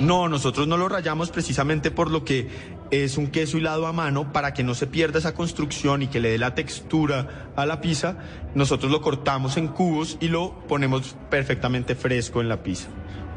No, 0.00 0.28
nosotros 0.28 0.68
no 0.68 0.76
lo 0.76 0.88
rayamos 0.88 1.30
precisamente 1.30 1.90
por 1.90 2.10
lo 2.10 2.24
que 2.24 2.48
es 2.90 3.18
un 3.18 3.28
queso 3.28 3.58
hilado 3.58 3.86
a 3.86 3.92
mano 3.92 4.32
para 4.32 4.54
que 4.54 4.62
no 4.62 4.74
se 4.74 4.86
pierda 4.86 5.18
esa 5.18 5.34
construcción 5.34 6.02
y 6.02 6.06
que 6.06 6.20
le 6.20 6.30
dé 6.30 6.38
la 6.38 6.54
textura 6.54 7.52
a 7.56 7.66
la 7.66 7.80
pizza. 7.80 8.16
Nosotros 8.54 8.90
lo 8.90 9.00
cortamos 9.00 9.56
en 9.56 9.68
cubos 9.68 10.16
y 10.20 10.28
lo 10.28 10.60
ponemos 10.68 11.16
perfectamente 11.30 11.94
fresco 11.94 12.40
en 12.40 12.48
la 12.48 12.62
pizza. 12.62 12.88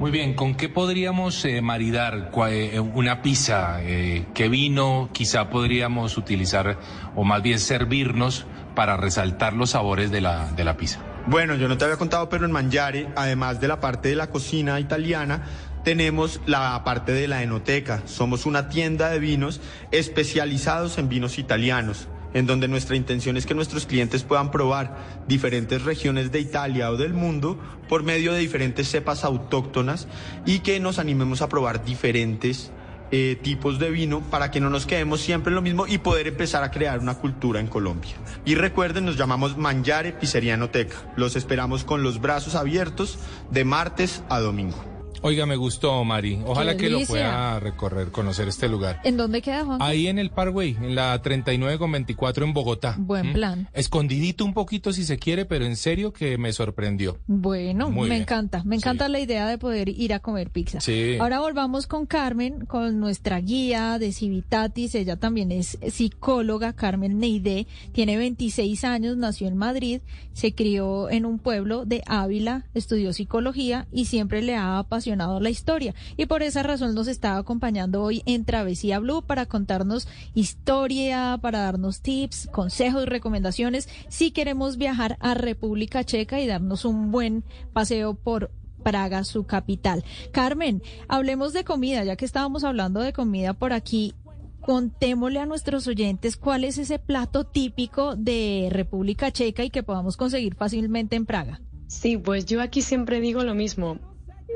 Muy 0.01 0.09
bien, 0.09 0.33
¿con 0.33 0.55
qué 0.55 0.67
podríamos 0.67 1.45
eh, 1.45 1.61
maridar 1.61 2.31
cua- 2.31 2.49
eh, 2.51 2.79
una 2.79 3.21
pizza? 3.21 3.83
Eh, 3.83 4.25
¿Qué 4.33 4.49
vino 4.49 5.11
quizá 5.13 5.51
podríamos 5.51 6.17
utilizar 6.17 6.79
o 7.15 7.23
más 7.23 7.43
bien 7.43 7.59
servirnos 7.59 8.47
para 8.73 8.97
resaltar 8.97 9.53
los 9.53 9.69
sabores 9.69 10.09
de 10.09 10.19
la, 10.21 10.51
de 10.53 10.63
la 10.63 10.75
pizza? 10.75 10.97
Bueno, 11.27 11.53
yo 11.53 11.67
no 11.67 11.77
te 11.77 11.85
había 11.85 11.97
contado, 11.97 12.29
pero 12.29 12.45
en 12.47 12.51
Mangiare, 12.51 13.09
además 13.15 13.61
de 13.61 13.67
la 13.67 13.79
parte 13.79 14.09
de 14.09 14.15
la 14.15 14.31
cocina 14.31 14.79
italiana, 14.79 15.43
tenemos 15.83 16.41
la 16.47 16.83
parte 16.83 17.11
de 17.11 17.27
la 17.27 17.43
enoteca. 17.43 18.01
Somos 18.07 18.47
una 18.47 18.69
tienda 18.69 19.11
de 19.11 19.19
vinos 19.19 19.61
especializados 19.91 20.97
en 20.97 21.09
vinos 21.09 21.37
italianos, 21.37 22.07
en 22.33 22.45
donde 22.45 22.67
nuestra 22.67 22.95
intención 22.95 23.37
es 23.37 23.45
que 23.45 23.53
nuestros 23.53 23.85
clientes 23.85 24.23
puedan 24.23 24.51
probar 24.51 24.97
diferentes 25.27 25.83
regiones 25.83 26.31
de 26.31 26.39
Italia 26.39 26.91
o 26.91 26.97
del 26.97 27.13
mundo 27.13 27.59
por 27.89 28.03
medio 28.03 28.33
de 28.33 28.39
diferentes 28.39 28.89
cepas 28.89 29.23
autóctonas 29.23 30.07
y 30.45 30.59
que 30.59 30.79
nos 30.79 30.99
animemos 30.99 31.41
a 31.41 31.49
probar 31.49 31.83
diferentes 31.83 32.71
eh, 33.13 33.37
tipos 33.41 33.77
de 33.77 33.89
vino 33.89 34.21
para 34.21 34.51
que 34.51 34.61
no 34.61 34.69
nos 34.69 34.85
quedemos 34.85 35.19
siempre 35.19 35.51
en 35.51 35.55
lo 35.55 35.61
mismo 35.61 35.85
y 35.85 35.97
poder 35.97 36.27
empezar 36.27 36.63
a 36.63 36.71
crear 36.71 36.99
una 36.99 37.15
cultura 37.15 37.59
en 37.59 37.67
Colombia. 37.67 38.13
Y 38.45 38.55
recuerden, 38.55 39.03
nos 39.03 39.17
llamamos 39.17 39.57
Mangiare 39.57 40.13
Pizzería 40.13 40.55
Noteca. 40.55 40.95
Los 41.17 41.35
esperamos 41.35 41.83
con 41.83 42.03
los 42.03 42.21
brazos 42.21 42.55
abiertos 42.55 43.19
de 43.49 43.65
martes 43.65 44.23
a 44.29 44.39
domingo. 44.39 44.90
Oiga, 45.23 45.45
me 45.45 45.55
gustó, 45.55 46.03
Mari. 46.03 46.39
Ojalá 46.47 46.75
que 46.75 46.89
lo 46.89 46.99
pueda 47.01 47.59
recorrer, 47.59 48.07
conocer 48.09 48.47
este 48.47 48.67
lugar. 48.67 48.99
¿En 49.03 49.17
dónde 49.17 49.43
queda, 49.43 49.63
Juan? 49.63 49.79
Ahí 49.79 50.07
en 50.07 50.17
el 50.17 50.31
Parkway, 50.31 50.75
en 50.81 50.95
la 50.95 51.21
39 51.21 51.77
con 51.77 51.91
24 51.91 52.43
en 52.43 52.53
Bogotá. 52.53 52.95
Buen 52.97 53.29
¿Mm? 53.29 53.33
plan. 53.33 53.69
Escondidito 53.73 54.43
un 54.43 54.55
poquito 54.55 54.91
si 54.91 55.03
se 55.03 55.19
quiere, 55.19 55.45
pero 55.45 55.65
en 55.65 55.75
serio 55.75 56.11
que 56.11 56.39
me 56.39 56.51
sorprendió. 56.53 57.19
Bueno, 57.27 57.91
Muy 57.91 58.09
me 58.09 58.15
bien. 58.15 58.21
encanta, 58.23 58.63
me 58.65 58.75
encanta 58.77 59.07
la 59.09 59.19
idea 59.19 59.45
de 59.47 59.59
poder 59.59 59.89
ir 59.89 60.11
a 60.15 60.19
comer 60.21 60.49
pizza. 60.49 60.79
Sí. 60.81 61.17
Ahora 61.19 61.39
volvamos 61.39 61.85
con 61.85 62.07
Carmen, 62.07 62.65
con 62.65 62.99
nuestra 62.99 63.39
guía 63.41 63.99
de 63.99 64.13
Civitatis. 64.13 64.95
Ella 64.95 65.17
también 65.17 65.51
es 65.51 65.77
psicóloga, 65.87 66.73
Carmen 66.73 67.19
Neide. 67.19 67.67
Tiene 67.91 68.17
26 68.17 68.83
años, 68.85 69.17
nació 69.17 69.47
en 69.47 69.55
Madrid, 69.55 70.01
se 70.33 70.55
crió 70.55 71.11
en 71.11 71.27
un 71.27 71.37
pueblo 71.37 71.85
de 71.85 72.01
Ávila, 72.07 72.65
estudió 72.73 73.13
psicología 73.13 73.87
y 73.91 74.05
siempre 74.05 74.41
le 74.41 74.55
ha 74.55 74.79
apasionado 74.79 75.10
la 75.15 75.49
historia. 75.49 75.93
Y 76.17 76.25
por 76.25 76.43
esa 76.43 76.63
razón 76.63 76.95
nos 76.95 77.07
está 77.07 77.37
acompañando 77.37 78.01
hoy 78.01 78.23
en 78.25 78.45
Travesía 78.45 78.99
Blue 78.99 79.21
para 79.21 79.45
contarnos 79.45 80.07
historia, 80.33 81.37
para 81.41 81.59
darnos 81.59 82.01
tips, 82.01 82.47
consejos, 82.51 83.05
recomendaciones. 83.05 83.89
Si 84.09 84.31
queremos 84.31 84.77
viajar 84.77 85.17
a 85.19 85.33
República 85.33 86.03
Checa 86.03 86.39
y 86.39 86.47
darnos 86.47 86.85
un 86.85 87.11
buen 87.11 87.43
paseo 87.73 88.13
por 88.13 88.51
Praga, 88.83 89.23
su 89.23 89.45
capital. 89.45 90.03
Carmen, 90.31 90.81
hablemos 91.07 91.53
de 91.53 91.63
comida, 91.63 92.03
ya 92.03 92.15
que 92.15 92.25
estábamos 92.25 92.63
hablando 92.63 92.99
de 92.99 93.13
comida 93.13 93.53
por 93.53 93.73
aquí. 93.73 94.15
Contémosle 94.61 95.39
a 95.39 95.45
nuestros 95.45 95.87
oyentes 95.87 96.37
cuál 96.37 96.63
es 96.63 96.77
ese 96.77 96.99
plato 96.99 97.43
típico 97.43 98.15
de 98.15 98.69
República 98.71 99.31
Checa 99.31 99.63
y 99.63 99.69
que 99.69 99.83
podamos 99.83 100.17
conseguir 100.17 100.55
fácilmente 100.55 101.15
en 101.15 101.25
Praga. 101.25 101.61
Sí, 101.87 102.17
pues 102.17 102.45
yo 102.45 102.61
aquí 102.61 102.81
siempre 102.81 103.19
digo 103.19 103.43
lo 103.43 103.53
mismo. 103.53 103.99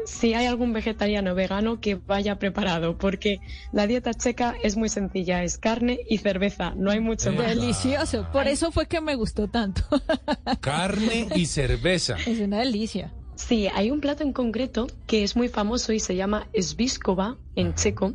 Si 0.06 0.34
hay 0.34 0.46
algún 0.46 0.74
vegetariano 0.74 1.32
o 1.32 1.36
vegano 1.36 1.80
que 1.80 1.96
vaya 1.96 2.38
preparado, 2.38 2.98
porque 2.98 3.40
la 3.72 3.88
dieta 3.88 4.14
checa 4.14 4.56
es 4.64 4.78
muy 4.78 4.90
sencilla, 4.90 5.44
es 5.44 5.58
carne 5.58 6.00
y 6.10 6.20
cerveza, 6.20 6.74
no 6.76 6.92
hay 6.92 7.00
mucho 7.00 7.32
más. 7.32 7.48
Delicioso, 7.48 8.28
por 8.32 8.48
eso 8.48 8.72
fue 8.72 8.88
que 8.88 9.02
me 9.02 9.16
gustó 9.16 9.48
tanto. 9.48 9.82
Carne 10.62 11.28
y 11.36 11.46
cerveza. 11.46 12.18
Es 12.26 12.40
una 12.40 12.60
delicia. 12.60 13.12
Sí, 13.36 13.68
hay 13.74 13.92
un 13.92 14.00
plato 14.00 14.24
en 14.24 14.32
concreto 14.32 14.88
que 15.08 15.24
es 15.24 15.36
muy 15.36 15.50
famoso 15.50 15.92
y 15.92 16.00
se 16.00 16.16
llama 16.16 16.48
sviskova 16.58 17.38
en 17.56 17.76
checo 17.76 18.14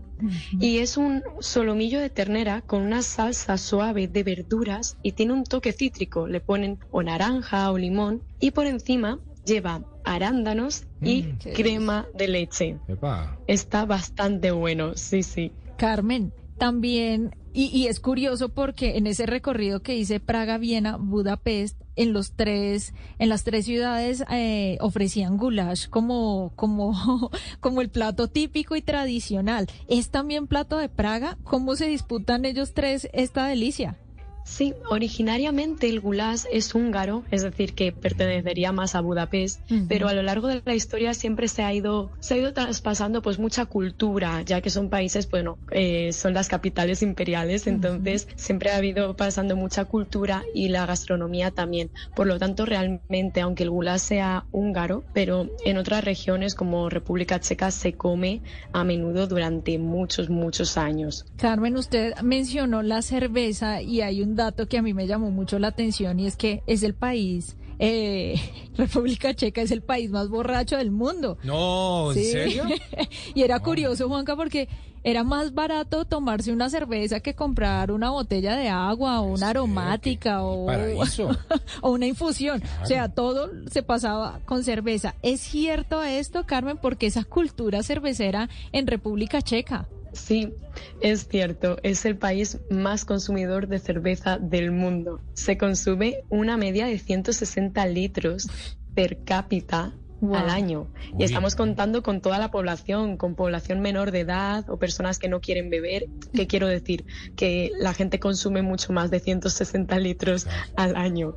y 0.59 0.78
es 0.78 0.97
un 0.97 1.22
solomillo 1.41 2.01
de 2.01 2.09
ternera 2.09 2.62
con 2.62 2.83
una 2.83 3.03
salsa 3.03 3.59
suave 3.59 4.09
de 4.09 4.22
verduras 4.22 4.97
y 5.03 5.12
tiene 5.12 5.35
un 5.35 5.45
toque 5.45 5.72
cítrico. 5.72 6.26
Le 6.26 6.41
ponen 6.41 6.78
o 6.91 7.03
naranja 7.03 7.70
o 7.70 7.76
limón 7.76 8.22
y 8.41 8.53
por 8.53 8.66
encima 8.66 9.20
lleva 9.45 9.82
arándanos 10.05 10.84
y 11.03 11.22
Mm. 11.22 11.38
crema 11.55 12.09
de 12.14 12.28
leche. 12.28 12.76
Epa. 12.88 13.38
Está 13.47 13.84
bastante 13.84 14.51
bueno, 14.51 14.93
sí, 14.97 15.22
sí. 15.22 15.53
Carmen, 15.76 16.32
también, 16.59 17.34
y, 17.53 17.66
y 17.66 17.86
es 17.86 18.01
curioso 18.01 18.51
porque 18.51 18.97
en 18.99 19.07
ese 19.07 19.24
recorrido 19.26 19.80
que 19.80 19.97
hice 19.97 20.20
Praga, 20.20 20.59
Viena, 20.59 20.97
Budapest, 20.99 21.80
en 21.97 22.12
los 22.12 22.32
tres, 22.32 22.95
en 23.18 23.28
las 23.28 23.45
tres 23.45 23.64
ciudades 23.64 24.24
eh, 24.30 24.76
ofrecían 24.80 25.36
goulash 25.36 25.88
como, 25.88 26.53
como, 26.57 27.30
como 27.61 27.80
el 27.80 27.88
plato 27.91 28.28
típico 28.28 28.76
y 28.76 28.82
tradicional. 28.82 29.66
¿Es 29.88 30.11
también 30.11 30.47
plato 30.47 30.76
de 30.78 30.88
Praga? 30.88 31.36
¿Cómo 31.45 31.76
se 31.76 31.86
disputan 31.86 32.45
ellos 32.45 32.72
tres 32.74 33.09
esta 33.12 33.47
delicia? 33.47 33.97
Sí, 34.43 34.74
originariamente 34.91 35.88
el 35.88 36.01
goulash 36.01 36.45
es 36.51 36.74
húngaro, 36.74 37.24
es 37.30 37.43
decir, 37.43 37.74
que 37.74 37.93
pertenecería 37.93 38.72
más 38.72 38.95
a 38.95 39.01
Budapest, 39.01 39.70
Ujú. 39.70 39.86
pero 39.88 40.09
a 40.09 40.14
lo 40.14 40.22
largo 40.22 40.49
de 40.49 40.62
la 40.64 40.74
historia 40.74 41.14
siempre 41.14 41.47
se 41.49 41.62
ha 41.62 41.72
ido, 41.72 42.12
se 42.20 42.34
ha 42.34 42.36
ido 42.38 42.53
traspasando 42.53 43.22
pues 43.22 43.38
mucha 43.38 43.66
cultura, 43.66 44.43
ya 44.43 44.61
que 44.61 44.70
son 44.70 44.88
países, 44.88 45.30
bueno, 45.30 45.59
eh, 45.70 46.12
son 46.12 46.34
las 46.34 46.49
capitales 46.49 47.03
imperiales, 47.03 47.66
entonces 47.66 48.28
siempre 48.36 48.70
ha 48.70 48.76
habido 48.76 49.14
pasando 49.14 49.57
mucha 49.57 49.84
cultura 49.84 50.43
y 50.55 50.68
la 50.68 50.86
gastronomía 50.86 51.51
también. 51.51 51.91
Por 52.14 52.26
lo 52.26 52.38
tanto, 52.38 52.64
realmente, 52.66 53.41
aunque 53.43 53.62
el 53.64 53.70
goulash 53.70 54.01
sea 54.01 54.47
húngaro, 54.53 55.05
pero 55.12 55.49
en 55.64 55.76
otras 55.76 56.05
regiones 56.05 56.55
como 56.55 56.88
República 56.88 57.41
Checa 57.41 57.70
se 57.70 57.93
come 57.95 58.43
a 58.72 58.84
menudo 58.84 59.26
durante 59.26 59.78
muchos, 59.78 60.28
muchos 60.30 60.76
años. 60.78 61.24
Carmen, 61.36 61.76
usted 61.76 62.14
mencionó 62.22 62.82
la 62.82 63.03
cerveza 63.03 63.82
y 63.82 64.01
hay 64.01 64.22
un 64.22 64.30
dato 64.37 64.66
que 64.68 64.78
a 64.78 64.83
mí 64.83 64.95
me 64.95 65.07
llamó 65.07 65.31
mucho 65.31 65.59
la 65.59 65.68
atención 65.68 66.18
y 66.20 66.26
es 66.26 66.37
que 66.37 66.62
es 66.66 66.83
el 66.83 66.95
país, 66.95 67.57
eh, 67.78 68.35
República 68.76 69.35
Checa 69.35 69.62
es 69.62 69.70
el 69.70 69.83
país 69.83 70.11
más 70.11 70.28
borracho 70.28 70.76
del 70.76 70.91
mundo. 70.91 71.39
No, 71.43 72.12
¿en 72.12 72.18
Sí. 72.18 72.24
serio? 72.33 72.64
y 73.35 73.43
era 73.43 73.61
curioso, 73.61 74.09
Juanca, 74.09 74.37
porque 74.37 74.68
era 75.03 75.24
más 75.24 75.55
barato 75.55 76.05
tomarse 76.05 76.53
una 76.53 76.68
cerveza 76.68 77.20
que 77.20 77.35
comprar 77.35 77.91
una 77.91 78.11
botella 78.11 78.55
de 78.55 78.68
agua 78.68 79.20
o 79.22 79.33
una 79.33 79.49
aromática 79.49 80.43
o, 80.43 80.66
paraíso. 80.66 81.31
o 81.81 81.91
una 81.93 82.07
infusión. 82.07 82.62
O 82.83 82.87
sea, 82.87 83.09
todo 83.09 83.49
se 83.70 83.83
pasaba 83.83 84.41
con 84.45 84.62
cerveza. 84.62 85.14
¿Es 85.22 85.41
cierto 85.41 86.03
esto, 86.03 86.45
Carmen? 86.45 86.76
Porque 86.76 87.07
esa 87.07 87.24
cultura 87.24 87.83
cervecera 87.83 88.51
en 88.72 88.87
República 88.87 89.41
Checa. 89.41 89.89
Sí, 90.12 90.54
es 91.00 91.28
cierto, 91.28 91.78
es 91.82 92.04
el 92.04 92.16
país 92.16 92.58
más 92.70 93.04
consumidor 93.04 93.68
de 93.68 93.78
cerveza 93.78 94.38
del 94.38 94.72
mundo. 94.72 95.20
Se 95.34 95.56
consume 95.56 96.24
una 96.28 96.56
media 96.56 96.86
de 96.86 96.98
160 96.98 97.86
litros 97.86 98.48
per 98.94 99.22
cápita 99.24 99.94
Wow. 100.20 100.34
al 100.34 100.50
año. 100.50 100.86
Y 101.18 101.24
estamos 101.24 101.54
contando 101.54 102.02
con 102.02 102.20
toda 102.20 102.38
la 102.38 102.50
población, 102.50 103.16
con 103.16 103.34
población 103.34 103.80
menor 103.80 104.11
de 104.11 104.20
edad 104.20 104.68
o 104.68 104.78
personas 104.78 105.18
que 105.18 105.30
no 105.30 105.40
quieren 105.40 105.70
beber. 105.70 106.08
¿Qué 106.34 106.46
quiero 106.46 106.66
decir? 106.66 107.06
Que 107.36 107.72
la 107.78 107.94
gente 107.94 108.20
consume 108.20 108.61
mucho 108.61 108.92
más 108.92 109.11
de 109.11 109.20
160 109.20 109.98
litros 109.98 110.46
al 110.76 110.96
año. 110.96 111.36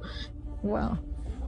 Wow. 0.63 0.99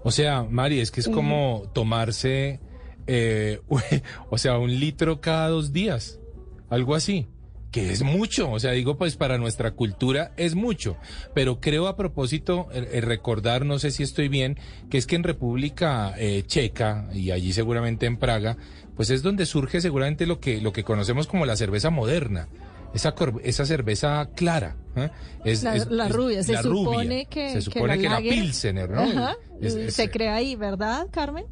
O 0.02 0.12
sea, 0.12 0.44
Mari, 0.44 0.80
es 0.80 0.92
que 0.92 1.02
es 1.02 1.10
como 1.10 1.64
tomarse, 1.74 2.62
eh, 3.06 3.60
o 4.30 4.38
sea, 4.38 4.58
un 4.58 4.80
litro 4.80 5.20
cada 5.20 5.50
dos 5.50 5.74
días, 5.74 6.22
algo 6.70 6.96
así, 6.96 7.28
que 7.72 7.92
es 7.92 8.04
mucho, 8.04 8.52
o 8.52 8.60
sea, 8.60 8.72
digo, 8.72 8.98
pues 8.98 9.18
para 9.18 9.38
nuestra 9.38 9.72
cultura 9.72 10.32
es 10.38 10.56
mucho, 10.56 10.96
pero 11.34 11.60
creo 11.60 11.88
a 11.88 11.98
propósito, 11.98 12.68
eh, 12.72 12.88
eh, 12.94 13.02
recordar, 13.02 13.66
no 13.66 13.80
sé 13.80 13.92
si 13.92 14.04
estoy 14.04 14.30
bien, 14.30 14.58
que 14.90 14.98
es 14.98 15.06
que 15.08 15.16
en 15.18 15.24
República 15.24 16.14
eh, 16.18 16.44
Checa, 16.48 17.10
y 17.14 17.32
allí 17.32 17.52
seguramente 17.52 18.06
en 18.06 18.18
Praga, 18.18 18.56
pues 18.96 19.10
es 19.10 19.22
donde 19.24 19.46
surge 19.46 19.82
seguramente 19.82 20.26
lo 20.26 20.40
que, 20.40 20.62
lo 20.62 20.72
que 20.72 20.84
conocemos 20.86 21.28
como 21.28 21.46
la 21.46 21.56
cerveza 21.58 21.90
moderna. 21.90 22.48
Esa, 22.94 23.12
cor- 23.14 23.42
esa 23.44 23.66
cerveza 23.66 24.30
clara. 24.38 24.78
¿eh? 24.96 25.10
Es, 25.44 25.64
La, 25.64 25.76
es- 25.76 25.88
la 25.88 26.06
es- 26.08 26.12
rubia, 26.14 26.44
se 26.44 26.54
la 26.54 26.64
supone 26.64 27.04
rubia. 27.10 27.26
que, 27.26 27.50
Se 27.52 27.62
supone 27.62 28.00
que, 28.00 28.08
la 28.08 28.20
Pilsener, 28.20 28.90
¿no? 28.90 29.02
Ajá, 29.02 29.36
Es- 29.60 29.76
es- 29.76 29.94
se 29.96 30.10
crea 30.10 30.36
ahí, 30.36 30.56
¿verdad, 30.56 31.08
Carmen? 31.12 31.44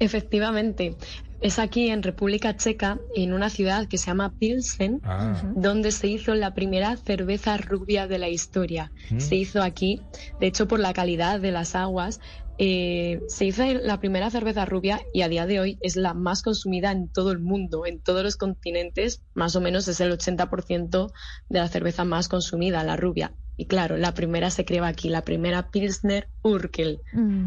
Efectivamente, 0.00 0.96
es 1.40 1.58
aquí 1.58 1.88
en 1.88 2.02
República 2.02 2.56
Checa, 2.56 2.98
en 3.14 3.32
una 3.32 3.50
ciudad 3.50 3.86
que 3.88 3.98
se 3.98 4.06
llama 4.06 4.34
Pilsen, 4.38 5.00
Ah. 5.04 5.40
donde 5.54 5.92
se 5.92 6.08
hizo 6.08 6.34
la 6.34 6.54
primera 6.54 6.96
cerveza 6.96 7.56
rubia 7.56 8.06
de 8.06 8.18
la 8.18 8.28
historia. 8.28 8.92
Mm. 9.10 9.20
Se 9.20 9.36
hizo 9.36 9.62
aquí, 9.62 10.02
de 10.40 10.46
hecho 10.46 10.66
por 10.68 10.80
la 10.80 10.92
calidad 10.92 11.40
de 11.40 11.52
las 11.52 11.74
aguas, 11.74 12.20
eh, 12.60 13.20
se 13.28 13.44
hizo 13.44 13.62
la 13.64 14.00
primera 14.00 14.30
cerveza 14.30 14.64
rubia 14.64 15.00
y 15.14 15.22
a 15.22 15.28
día 15.28 15.46
de 15.46 15.60
hoy 15.60 15.78
es 15.80 15.94
la 15.94 16.12
más 16.12 16.42
consumida 16.42 16.90
en 16.90 17.08
todo 17.08 17.30
el 17.30 17.38
mundo, 17.38 17.86
en 17.86 18.00
todos 18.00 18.24
los 18.24 18.36
continentes, 18.36 19.22
más 19.34 19.54
o 19.54 19.60
menos 19.60 19.86
es 19.86 20.00
el 20.00 20.10
80% 20.10 21.12
de 21.48 21.58
la 21.60 21.68
cerveza 21.68 22.04
más 22.04 22.26
consumida, 22.28 22.82
la 22.82 22.96
rubia. 22.96 23.32
Y 23.60 23.64
claro, 23.66 23.96
la 23.96 24.14
primera 24.14 24.50
se 24.50 24.64
creó 24.64 24.84
aquí, 24.84 25.08
la 25.08 25.22
primera 25.24 25.70
Pilsner 25.72 26.28
Urkel, 26.44 27.00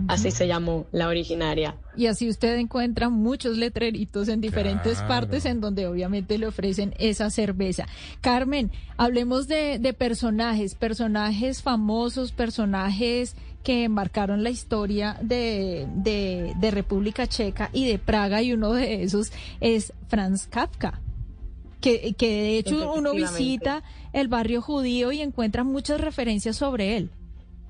así 0.09 0.29
se 0.29 0.45
llamó 0.45 0.85
la 0.91 1.07
originaria. 1.07 1.77
Y 1.95 2.07
así 2.07 2.27
usted 2.27 2.57
encuentra 2.57 3.07
muchos 3.07 3.57
letreritos 3.57 4.27
en 4.27 4.41
diferentes 4.41 4.97
Claro. 4.97 5.07
partes 5.07 5.45
en 5.45 5.61
donde 5.61 5.87
obviamente 5.87 6.37
le 6.37 6.47
ofrecen 6.47 6.93
esa 6.99 7.29
cerveza. 7.29 7.87
Carmen, 8.19 8.71
hablemos 8.97 9.47
de, 9.47 9.79
de 9.79 9.93
personajes, 9.93 10.75
personajes 10.75 11.61
famosos, 11.61 12.33
personajes 12.33 13.35
que 13.63 13.87
marcaron 13.87 14.43
la 14.43 14.49
historia 14.49 15.17
de, 15.21 15.87
de, 15.95 16.53
de 16.59 16.71
República 16.71 17.25
Checa 17.25 17.69
y 17.71 17.87
de 17.87 17.99
Praga 17.99 18.41
y 18.41 18.51
uno 18.51 18.73
de 18.73 19.03
esos 19.03 19.31
es 19.61 19.93
Franz 20.09 20.45
Kafka. 20.47 20.99
Que, 21.79 22.13
que 22.13 22.27
de 22.27 22.57
hecho 22.59 22.93
uno 22.93 23.13
visita 23.13 23.81
el 24.13 24.27
barrio 24.27 24.61
judío 24.61 25.11
y 25.11 25.21
encuentra 25.21 25.63
muchas 25.63 26.01
referencias 26.01 26.57
sobre 26.57 26.97
él. 26.97 27.09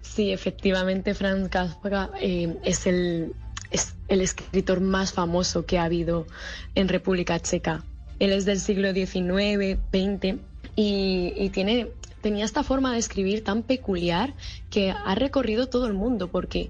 Sí, 0.01 0.31
efectivamente, 0.31 1.13
Franz 1.13 1.49
Kafka 1.49 2.09
eh, 2.19 2.57
es, 2.63 2.87
el, 2.87 3.33
es 3.69 3.95
el 4.07 4.21
escritor 4.21 4.81
más 4.81 5.13
famoso 5.13 5.65
que 5.65 5.77
ha 5.77 5.83
habido 5.83 6.25
en 6.75 6.87
República 6.87 7.39
Checa. 7.39 7.83
Él 8.19 8.31
es 8.31 8.45
del 8.45 8.59
siglo 8.59 8.93
XIX, 8.93 9.79
XX 9.91 10.39
y, 10.75 11.33
y 11.35 11.49
tiene, 11.49 11.87
tenía 12.21 12.45
esta 12.45 12.63
forma 12.63 12.93
de 12.93 12.99
escribir 12.99 13.43
tan 13.43 13.63
peculiar 13.63 14.33
que 14.69 14.91
ha 14.91 15.15
recorrido 15.15 15.69
todo 15.69 15.87
el 15.87 15.93
mundo 15.93 16.27
porque 16.27 16.69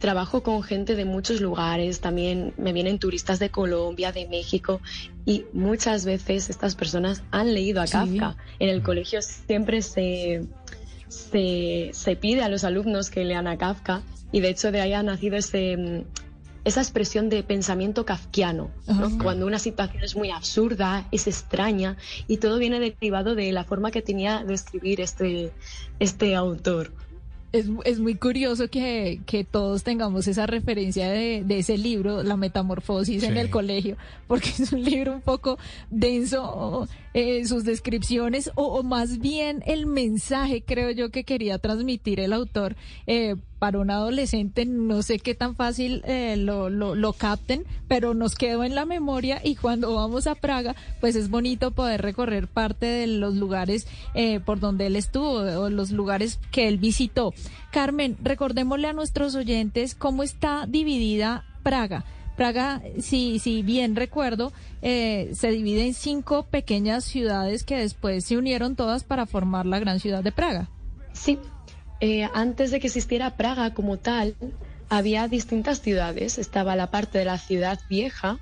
trabajo 0.00 0.42
con 0.42 0.62
gente 0.64 0.96
de 0.96 1.04
muchos 1.04 1.40
lugares, 1.40 2.00
también 2.00 2.52
me 2.56 2.72
vienen 2.72 2.98
turistas 2.98 3.38
de 3.38 3.50
Colombia, 3.50 4.10
de 4.10 4.26
México 4.26 4.80
y 5.24 5.44
muchas 5.52 6.04
veces 6.04 6.50
estas 6.50 6.74
personas 6.74 7.22
han 7.30 7.54
leído 7.54 7.80
a 7.80 7.86
Sí. 7.86 7.92
Kafka. 7.92 8.36
En 8.58 8.70
el 8.70 8.82
colegio 8.82 9.22
siempre 9.22 9.82
se, 9.82 10.46
se, 11.08 11.90
se 11.92 12.16
pide 12.16 12.42
a 12.42 12.48
los 12.48 12.64
alumnos 12.64 13.10
que 13.10 13.24
lean 13.24 13.46
a 13.46 13.56
Kafka 13.56 14.02
y 14.32 14.40
de 14.40 14.48
hecho 14.48 14.72
de 14.72 14.80
ahí 14.80 14.92
ha 14.94 15.02
nacido 15.02 15.36
ese, 15.36 15.76
mm, 15.76 16.02
esa 16.64 16.80
expresión 16.80 17.28
de 17.28 17.42
pensamiento 17.42 18.04
kafkiano, 18.04 18.70
cuando 19.22 19.46
una 19.46 19.58
situación 19.58 20.04
es 20.04 20.14
muy 20.14 20.30
absurda, 20.30 21.06
es 21.10 21.26
extraña 21.26 21.96
y 22.28 22.36
todo 22.36 22.58
viene 22.58 22.80
derivado 22.80 23.34
de 23.34 23.50
la 23.52 23.64
forma 23.64 23.90
que 23.90 24.02
tenía 24.02 24.44
de 24.44 24.54
escribir 24.54 25.00
este, 25.00 25.52
este 26.00 26.34
autor. 26.34 26.92
Es, 27.52 27.66
es 27.84 27.98
muy 27.98 28.14
curioso 28.14 28.68
que, 28.68 29.20
que 29.26 29.42
todos 29.42 29.82
tengamos 29.82 30.28
esa 30.28 30.46
referencia 30.46 31.10
de, 31.10 31.42
de 31.44 31.58
ese 31.58 31.76
libro, 31.78 32.22
La 32.22 32.36
Metamorfosis, 32.36 33.24
en 33.24 33.36
el 33.36 33.50
colegio, 33.50 33.96
porque 34.28 34.50
es 34.50 34.72
un 34.72 34.84
libro 34.84 35.14
un 35.14 35.20
poco 35.20 35.58
denso, 35.90 36.88
eh, 37.12 37.44
sus 37.46 37.64
descripciones, 37.64 38.52
o, 38.54 38.66
o 38.66 38.82
más 38.84 39.18
bien 39.18 39.64
el 39.66 39.86
mensaje, 39.86 40.62
creo 40.62 40.92
yo, 40.92 41.10
que 41.10 41.24
quería 41.24 41.58
transmitir 41.58 42.20
el 42.20 42.32
autor 42.32 42.76
eh, 43.08 43.34
para 43.60 43.78
un 43.78 43.90
adolescente. 43.90 44.64
No 44.64 45.02
sé 45.02 45.20
qué 45.20 45.36
tan 45.36 45.54
fácil 45.54 46.02
eh, 46.06 46.36
lo, 46.36 47.12
capten, 47.12 47.64
pero 47.86 48.14
nos 48.14 48.34
quedó 48.34 48.64
en 48.64 48.74
la 48.74 48.86
memoria 48.86 49.40
y 49.44 49.54
cuando 49.54 49.94
vamos 49.94 50.26
a 50.26 50.34
Praga, 50.34 50.74
pues 51.00 51.14
es 51.14 51.30
bonito 51.30 51.70
poder 51.70 52.00
recorrer 52.02 52.48
parte 52.48 52.86
de 52.86 53.06
los 53.06 53.36
lugares 53.36 53.86
eh, 54.14 54.40
por 54.40 54.58
donde 54.58 54.86
él 54.86 54.96
estuvo 54.96 55.34
o 55.34 55.70
los 55.70 55.92
lugares 55.92 56.40
que 56.50 56.66
él 56.66 56.78
visitó. 56.78 57.34
Carmen, 57.70 58.16
recordémosle 58.22 58.88
a 58.88 58.92
nuestros 58.92 59.34
oyentes 59.34 59.94
cómo 59.94 60.22
está 60.22 60.64
dividida 60.66 61.44
Praga. 61.62 62.04
Praga, 62.36 62.80
si, 62.98 63.38
si 63.38 63.62
bien 63.62 63.96
recuerdo, 63.96 64.50
eh, 64.80 65.30
se 65.34 65.50
divide 65.50 65.86
en 65.86 65.92
cinco 65.92 66.44
pequeñas 66.44 67.04
ciudades 67.04 67.64
que 67.64 67.76
después 67.76 68.24
se 68.24 68.38
unieron 68.38 68.76
todas 68.76 69.04
para 69.04 69.26
formar 69.26 69.66
la 69.66 69.78
gran 69.78 70.00
ciudad 70.00 70.24
de 70.24 70.32
Praga. 70.32 70.70
Sí, 71.12 71.38
eh, 72.00 72.28
antes 72.34 72.70
de 72.70 72.80
que 72.80 72.86
existiera 72.86 73.36
Praga 73.36 73.74
como 73.74 73.98
tal, 73.98 74.34
había 74.88 75.28
distintas 75.28 75.80
ciudades. 75.80 76.38
Estaba 76.38 76.76
la 76.76 76.90
parte 76.90 77.18
de 77.18 77.24
la 77.24 77.38
ciudad 77.38 77.78
vieja, 77.88 78.38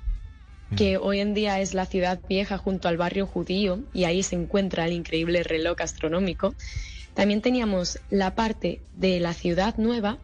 que 0.75 0.97
hoy 0.97 1.19
en 1.19 1.33
día 1.33 1.59
es 1.59 1.73
la 1.73 1.85
ciudad 1.85 2.19
vieja 2.27 2.57
junto 2.57 2.87
al 2.87 2.97
barrio 2.97 3.25
judío, 3.25 3.79
y 3.93 4.03
ahí 4.05 4.23
se 4.23 4.35
encuentra 4.35 4.85
el 4.85 4.93
increíble 4.93 5.43
reloj 5.43 5.81
astronómico. 5.81 6.55
También 7.13 7.41
teníamos 7.41 7.99
la 8.09 8.35
parte 8.35 8.81
de 8.95 9.19
la 9.19 9.33
ciudad 9.33 9.75
nueva 9.77 10.17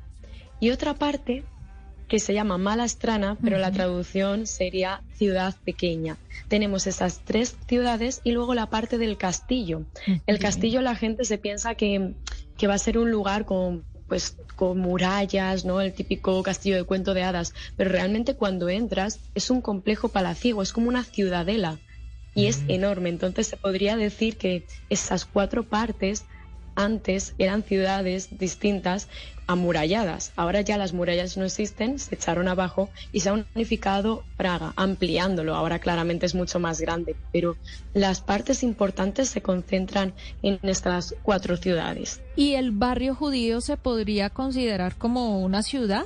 y 0.60 0.70
otra 0.70 0.94
parte 0.94 1.44
que 2.08 2.20
se 2.20 2.34
llama 2.34 2.58
Malastrana, 2.58 3.38
pero 3.44 3.58
la 3.58 3.72
traducción 3.72 4.46
sería 4.46 5.02
ciudad 5.16 5.56
pequeña. 5.66 6.18
Tenemos 6.48 6.86
esas 6.86 7.22
tres 7.26 7.56
ciudades 7.68 8.22
y 8.24 8.32
luego 8.32 8.54
la 8.54 8.70
parte 8.70 8.98
del 8.98 9.18
castillo. 9.18 9.84
El 10.28 10.40
castillo 10.40 10.82
la 10.82 10.96
gente 10.96 11.26
se 11.26 11.38
piensa 11.38 11.76
que, 11.76 12.14
que 12.58 12.68
va 12.68 12.76
a 12.76 12.80
ser 12.80 12.98
un 12.98 13.12
lugar 13.12 13.46
con 13.46 13.86
pues 14.08 14.38
con 14.56 14.78
murallas, 14.78 15.66
¿no? 15.66 15.82
El 15.82 15.94
típico 15.94 16.42
castillo 16.44 16.76
de 16.76 16.84
cuento 16.84 17.14
de 17.14 17.24
hadas, 17.24 17.54
pero 17.76 17.90
realmente 17.92 18.36
cuando 18.36 18.70
entras 18.70 19.20
es 19.34 19.50
un 19.50 19.62
complejo 19.62 20.10
palaciego, 20.10 20.62
es 20.62 20.74
como 20.74 20.88
una 20.88 21.04
ciudadela. 21.04 21.80
Y 22.38 22.48
es 22.48 22.64
enorme, 22.68 23.10
entonces 23.10 23.48
se 23.48 23.56
podría 23.56 23.96
decir 23.96 24.38
que 24.38 24.66
esas 24.90 25.24
cuatro 25.24 25.70
partes 25.70 26.26
antes 26.76 27.34
eran 27.38 27.64
ciudades 27.64 28.38
distintas 28.38 29.08
amuralladas. 29.48 30.32
Ahora 30.36 30.62
ya 30.62 30.78
las 30.78 30.94
murallas 30.94 31.38
no 31.38 31.46
existen, 31.46 32.00
se 32.00 32.16
echaron 32.16 32.48
abajo 32.48 32.90
y 33.12 33.20
se 33.20 33.30
ha 33.30 33.34
unificado 33.34 34.24
Praga, 34.38 34.74
ampliándolo. 34.76 35.56
Ahora 35.56 35.80
claramente 35.80 36.26
es 36.26 36.36
mucho 36.36 36.60
más 36.60 36.82
grande, 36.82 37.16
pero 37.32 37.56
las 37.94 38.22
partes 38.22 38.64
importantes 38.64 39.30
se 39.30 39.42
concentran 39.42 40.14
en 40.42 40.60
estas 40.64 41.16
cuatro 41.24 41.58
ciudades. 41.58 42.22
¿Y 42.36 42.54
el 42.54 42.72
barrio 42.72 43.16
judío 43.16 43.62
se 43.62 43.78
podría 43.78 44.30
considerar 44.30 44.96
como 44.96 45.42
una 45.42 45.64
ciudad? 45.64 46.04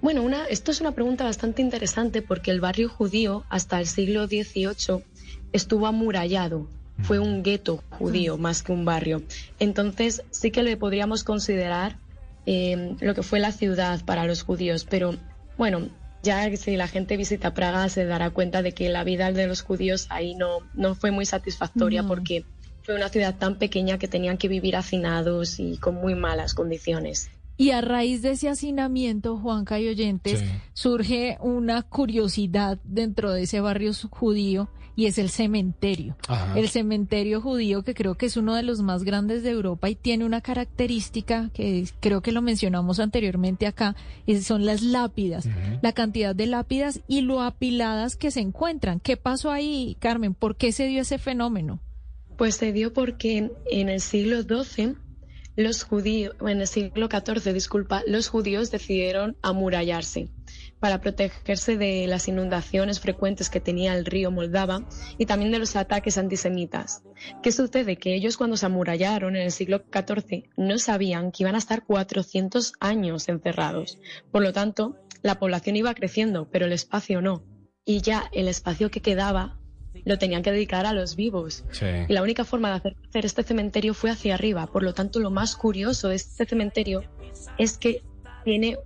Bueno, 0.00 0.22
una, 0.22 0.46
esto 0.46 0.72
es 0.72 0.80
una 0.80 0.92
pregunta 0.92 1.24
bastante 1.24 1.62
interesante 1.62 2.22
porque 2.22 2.50
el 2.50 2.60
barrio 2.60 2.88
judío 2.88 3.44
hasta 3.48 3.78
el 3.78 3.86
siglo 3.86 4.26
XVIII 4.26 5.04
estuvo 5.52 5.86
amurallado 5.86 6.68
fue 7.02 7.18
un 7.18 7.42
gueto 7.42 7.82
judío 7.90 8.38
más 8.38 8.62
que 8.62 8.72
un 8.72 8.84
barrio. 8.84 9.22
Entonces 9.58 10.22
sí 10.30 10.50
que 10.50 10.62
le 10.62 10.76
podríamos 10.76 11.24
considerar 11.24 11.98
eh, 12.46 12.96
lo 13.00 13.14
que 13.14 13.22
fue 13.22 13.38
la 13.40 13.52
ciudad 13.52 14.04
para 14.04 14.24
los 14.26 14.42
judíos, 14.42 14.84
pero 14.88 15.14
bueno, 15.56 15.88
ya 16.22 16.54
si 16.56 16.76
la 16.76 16.88
gente 16.88 17.16
visita 17.16 17.54
Praga 17.54 17.88
se 17.88 18.04
dará 18.04 18.30
cuenta 18.30 18.62
de 18.62 18.72
que 18.72 18.88
la 18.88 19.04
vida 19.04 19.32
de 19.32 19.46
los 19.46 19.62
judíos 19.62 20.06
ahí 20.10 20.34
no, 20.34 20.58
no 20.74 20.94
fue 20.94 21.10
muy 21.10 21.24
satisfactoria 21.26 22.02
No. 22.02 22.08
porque 22.08 22.44
fue 22.82 22.94
una 22.96 23.08
ciudad 23.08 23.36
tan 23.36 23.58
pequeña 23.58 23.98
que 23.98 24.08
tenían 24.08 24.38
que 24.38 24.48
vivir 24.48 24.76
hacinados 24.76 25.60
y 25.60 25.76
con 25.78 25.94
muy 25.96 26.14
malas 26.14 26.54
condiciones. 26.54 27.30
Y 27.56 27.70
a 27.70 27.80
raíz 27.80 28.22
de 28.22 28.30
ese 28.32 28.48
hacinamiento, 28.48 29.36
Juanca 29.36 29.78
y 29.78 29.86
oyentes, 29.88 30.40
Sí. 30.40 30.46
surge 30.72 31.36
una 31.40 31.82
curiosidad 31.82 32.78
dentro 32.82 33.30
de 33.32 33.42
ese 33.42 33.60
barrio 33.60 33.92
judío 34.10 34.68
y 34.94 35.06
es 35.06 35.16
el 35.18 35.30
cementerio. 35.30 36.16
Ajá. 36.28 36.58
El 36.58 36.68
cementerio 36.68 37.40
judío 37.40 37.82
que 37.82 37.94
creo 37.94 38.14
que 38.16 38.26
es 38.26 38.36
uno 38.36 38.54
de 38.54 38.62
los 38.62 38.80
más 38.82 39.04
grandes 39.04 39.42
de 39.42 39.50
Europa 39.50 39.88
y 39.88 39.94
tiene 39.94 40.24
una 40.24 40.40
característica 40.40 41.50
que 41.54 41.80
es- 41.80 41.94
creo 42.00 42.20
que 42.22 42.32
lo 42.32 42.42
mencionamos 42.42 43.00
anteriormente 43.00 43.66
acá, 43.66 43.96
y 44.26 44.36
son 44.42 44.66
las 44.66 44.82
lápidas, 44.82 45.48
la 45.82 45.92
cantidad 45.92 46.34
de 46.34 46.46
lápidas 46.46 47.00
y 47.08 47.22
lo 47.22 47.40
apiladas 47.42 48.16
que 48.16 48.30
se 48.30 48.40
encuentran. 48.40 49.00
¿Qué 49.00 49.16
pasó 49.16 49.50
ahí, 49.50 49.96
Carmen? 50.00 50.34
¿Por 50.34 50.56
qué 50.56 50.72
se 50.72 50.86
dio 50.86 51.00
ese 51.02 51.18
fenómeno? 51.18 51.80
Pues 52.36 52.56
se 52.56 52.72
dio 52.72 52.92
porque 52.92 53.50
en 53.70 53.88
el 53.88 54.00
siglo 54.00 54.42
XII 54.42 54.94
los 55.56 55.82
judíos, 55.84 56.34
en 56.40 56.60
el 56.62 56.66
siglo 56.66 57.08
XIV, 57.08 57.52
disculpa, 57.52 58.02
los 58.06 58.28
judíos 58.28 58.70
decidieron 58.70 59.36
amurallarse 59.42 60.28
para 60.82 61.00
protegerse 61.00 61.76
de 61.76 62.08
las 62.08 62.26
inundaciones 62.26 62.98
frecuentes 62.98 63.48
que 63.48 63.60
tenía 63.60 63.94
el 63.94 64.04
río 64.04 64.32
Moldava 64.32 64.84
y 65.16 65.26
también 65.26 65.52
de 65.52 65.60
los 65.60 65.76
ataques 65.76 66.18
antisemitas. 66.18 67.04
¿Qué 67.40 67.52
sucede? 67.52 67.94
Que 67.94 68.16
ellos 68.16 68.36
cuando 68.36 68.56
se 68.56 68.66
amurallaron 68.66 69.36
en 69.36 69.42
el 69.42 69.52
siglo 69.52 69.84
XIV 69.92 70.50
no 70.56 70.78
sabían 70.78 71.30
que 71.30 71.44
iban 71.44 71.54
a 71.54 71.58
estar 71.58 71.84
400 71.84 72.72
años 72.80 73.28
encerrados. 73.28 74.00
Por 74.32 74.42
lo 74.42 74.52
tanto, 74.52 74.96
la 75.22 75.38
población 75.38 75.76
iba 75.76 75.94
creciendo, 75.94 76.48
pero 76.50 76.66
el 76.66 76.72
espacio 76.72 77.22
no. 77.22 77.44
Y 77.84 78.00
ya 78.00 78.28
el 78.32 78.48
espacio 78.48 78.90
que 78.90 79.02
quedaba 79.02 79.60
lo 80.04 80.18
tenían 80.18 80.42
que 80.42 80.50
dedicar 80.50 80.84
a 80.84 80.92
los 80.92 81.14
vivos. 81.14 81.64
Y 82.08 82.12
la 82.12 82.22
única 82.22 82.44
forma 82.44 82.70
de 82.70 82.74
hacer 82.74 82.96
crecer 82.96 83.24
este 83.24 83.44
cementerio 83.44 83.94
fue 83.94 84.10
hacia 84.10 84.34
arriba. 84.34 84.66
Por 84.66 84.82
lo 84.82 84.94
tanto, 84.94 85.20
lo 85.20 85.30
más 85.30 85.54
curioso 85.54 86.08
de 86.08 86.16
este 86.16 86.44
cementerio 86.44 87.04
es 87.56 87.78
que 87.78 88.02
tiene, 88.44 88.78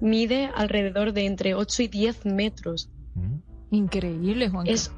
mide 0.00 0.50
alrededor 0.54 1.12
de 1.12 1.26
entre 1.26 1.54
8 1.54 1.82
y 1.82 1.88
10 1.88 2.26
metros. 2.26 2.88
Increíble, 3.70 4.48
Juan. 4.48 4.66
Es, 4.66 4.90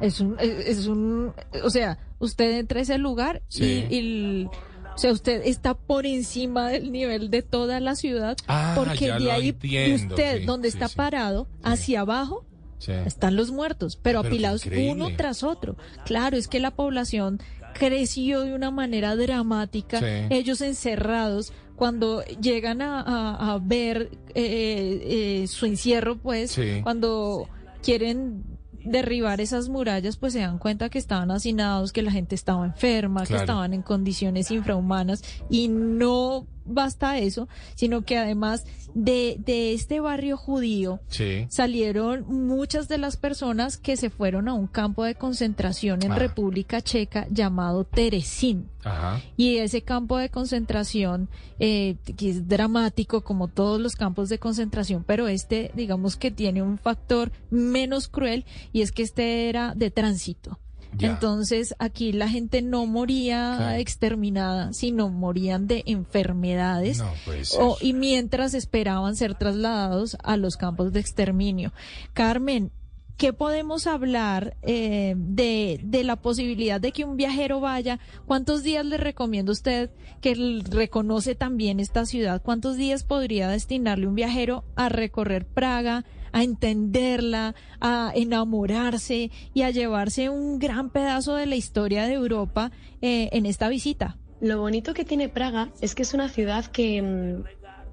es 0.00 0.20
un, 0.20 0.36
es, 0.38 0.78
es 0.78 0.86
un, 0.86 1.32
o 1.64 1.70
sea, 1.70 1.98
usted 2.18 2.58
entra 2.58 2.80
a 2.80 2.82
ese 2.82 2.98
lugar 2.98 3.42
y- 3.50 3.52
Sí. 3.54 3.86
y, 3.90 3.98
el- 3.98 4.48
o 4.94 4.98
sea, 4.98 5.12
usted 5.12 5.42
está 5.44 5.74
por 5.74 6.06
encima 6.06 6.68
del 6.68 6.90
nivel 6.90 7.30
de 7.30 7.42
toda 7.42 7.78
la 7.80 7.94
ciudad, 7.94 8.36
Ah, 8.48 8.72
porque 8.76 9.06
ya 9.06 9.14
de 9.18 9.24
lo 9.24 9.32
ahí 9.32 9.48
entiendo, 9.50 10.14
usted, 10.14 10.38
sí, 10.40 10.44
donde 10.44 10.70
sí, 10.70 10.76
está 10.76 10.88
sí. 10.88 10.96
parado, 10.96 11.46
hacia 11.62 12.00
abajo, 12.00 12.44
Sí. 12.78 12.92
están 12.92 13.34
los 13.36 13.50
muertos, 13.50 13.96
pero, 13.96 14.20
apilados 14.20 14.64
increíble. 14.66 14.92
uno 14.92 15.16
tras 15.16 15.42
otro. 15.42 15.76
Claro, 16.04 16.36
es 16.36 16.48
que 16.48 16.60
la 16.60 16.72
población 16.72 17.40
creció 17.78 18.40
de 18.42 18.54
una 18.54 18.70
manera 18.70 19.16
dramática, 19.16 20.00
Sí. 20.00 20.06
ellos 20.30 20.60
encerrados, 20.60 21.52
cuando 21.76 22.22
llegan 22.40 22.82
a, 22.82 23.00
a- 23.00 23.54
a 23.54 23.58
ver 23.58 24.10
eh, 24.34 25.42
eh, 25.42 25.46
su 25.48 25.66
encierro, 25.66 26.16
pues, 26.16 26.50
Sí. 26.52 26.80
cuando 26.82 27.48
quieren 27.82 28.44
derribar 28.84 29.40
esas 29.40 29.68
murallas, 29.68 30.16
pues 30.16 30.32
se 30.32 30.38
dan 30.40 30.58
cuenta 30.58 30.88
que 30.88 30.98
estaban 30.98 31.30
hacinados, 31.30 31.92
que 31.92 32.02
la 32.02 32.10
gente 32.10 32.34
estaba 32.34 32.64
enferma, 32.64 33.26
que 33.26 33.36
estaban 33.36 33.74
en 33.74 33.82
condiciones 33.82 34.50
infrahumanas 34.50 35.22
y 35.50 35.68
no 35.68 36.46
basta 36.68 37.18
eso, 37.18 37.48
sino 37.74 38.02
que 38.02 38.16
además 38.18 38.64
de, 38.94 39.36
de 39.38 39.72
este 39.74 40.00
barrio 40.00 40.36
judío 40.36 41.00
Sí. 41.08 41.46
salieron 41.50 42.24
muchas 42.28 42.88
de 42.88 42.98
las 42.98 43.16
personas 43.16 43.76
que 43.76 43.96
se 43.96 44.10
fueron 44.10 44.48
a 44.48 44.54
un 44.54 44.66
campo 44.66 45.04
de 45.04 45.14
concentración 45.14 46.02
en 46.02 46.12
Ah. 46.12 46.16
República 46.18 46.80
Checa 46.80 47.26
llamado 47.30 47.84
Teresín. 47.84 48.68
Ajá. 48.84 49.20
Y 49.36 49.56
ese 49.56 49.82
campo 49.82 50.16
de 50.16 50.30
concentración, 50.30 51.28
eh, 51.58 51.96
que 52.16 52.30
es 52.30 52.48
dramático 52.48 53.22
como 53.22 53.48
todos 53.48 53.80
los 53.80 53.96
campos 53.96 54.28
de 54.28 54.38
concentración, 54.38 55.04
pero 55.06 55.28
este, 55.28 55.70
digamos 55.74 56.16
que 56.16 56.30
tiene 56.30 56.62
un 56.62 56.78
factor 56.78 57.30
menos 57.50 58.08
cruel 58.08 58.44
y 58.72 58.82
es 58.82 58.92
que 58.92 59.02
este 59.02 59.48
era 59.48 59.74
de 59.74 59.90
tránsito. 59.90 60.58
Ya. 60.96 61.10
Entonces 61.10 61.74
aquí 61.78 62.12
la 62.12 62.28
gente 62.28 62.62
no 62.62 62.86
moría 62.86 63.54
Claro. 63.56 63.76
exterminada, 63.78 64.72
sino 64.72 65.08
morían 65.10 65.66
de 65.66 65.82
enfermedades 65.86 66.98
No 66.98 67.12
o- 67.58 67.76
y 67.80 67.92
mientras 67.92 68.54
esperaban 68.54 69.14
ser 69.16 69.34
trasladados 69.34 70.16
a 70.22 70.36
los 70.36 70.56
campos 70.56 70.92
de 70.92 71.00
exterminio. 71.00 71.72
Carmen, 72.14 72.70
¿qué 73.16 73.32
podemos 73.32 73.86
hablar 73.86 74.56
eh, 74.62 75.14
de, 75.16 75.80
de 75.82 76.04
la 76.04 76.16
posibilidad 76.16 76.80
de 76.80 76.92
que 76.92 77.04
un 77.04 77.16
viajero 77.16 77.60
vaya? 77.60 77.98
¿Cuántos 78.26 78.62
días 78.62 78.84
le 78.86 78.96
recomienda 78.96 79.52
usted 79.52 79.90
que 80.20 80.34
reconoce 80.70 81.34
también 81.34 81.80
esta 81.80 82.06
ciudad? 82.06 82.40
¿Cuántos 82.42 82.76
días 82.76 83.04
podría 83.04 83.48
destinarle 83.48 84.06
un 84.06 84.14
viajero 84.14 84.64
a 84.76 84.88
recorrer 84.88 85.46
Praga? 85.46 86.04
A 86.32 86.42
entenderla, 86.42 87.54
a 87.80 88.12
enamorarse 88.14 89.30
y 89.54 89.62
a 89.62 89.70
llevarse 89.70 90.28
un 90.28 90.58
gran 90.58 90.90
pedazo 90.90 91.34
de 91.34 91.46
la 91.46 91.56
historia 91.56 92.06
de 92.06 92.14
Europa 92.14 92.70
eh, 93.00 93.28
en 93.32 93.46
esta 93.46 93.68
visita. 93.68 94.16
Lo 94.40 94.60
bonito 94.60 94.94
que 94.94 95.04
tiene 95.04 95.28
Praga 95.28 95.70
es 95.80 95.94
que 95.94 96.02
es 96.02 96.14
una 96.14 96.28
ciudad 96.28 96.66
que, 96.66 97.02
mm, 97.02 97.44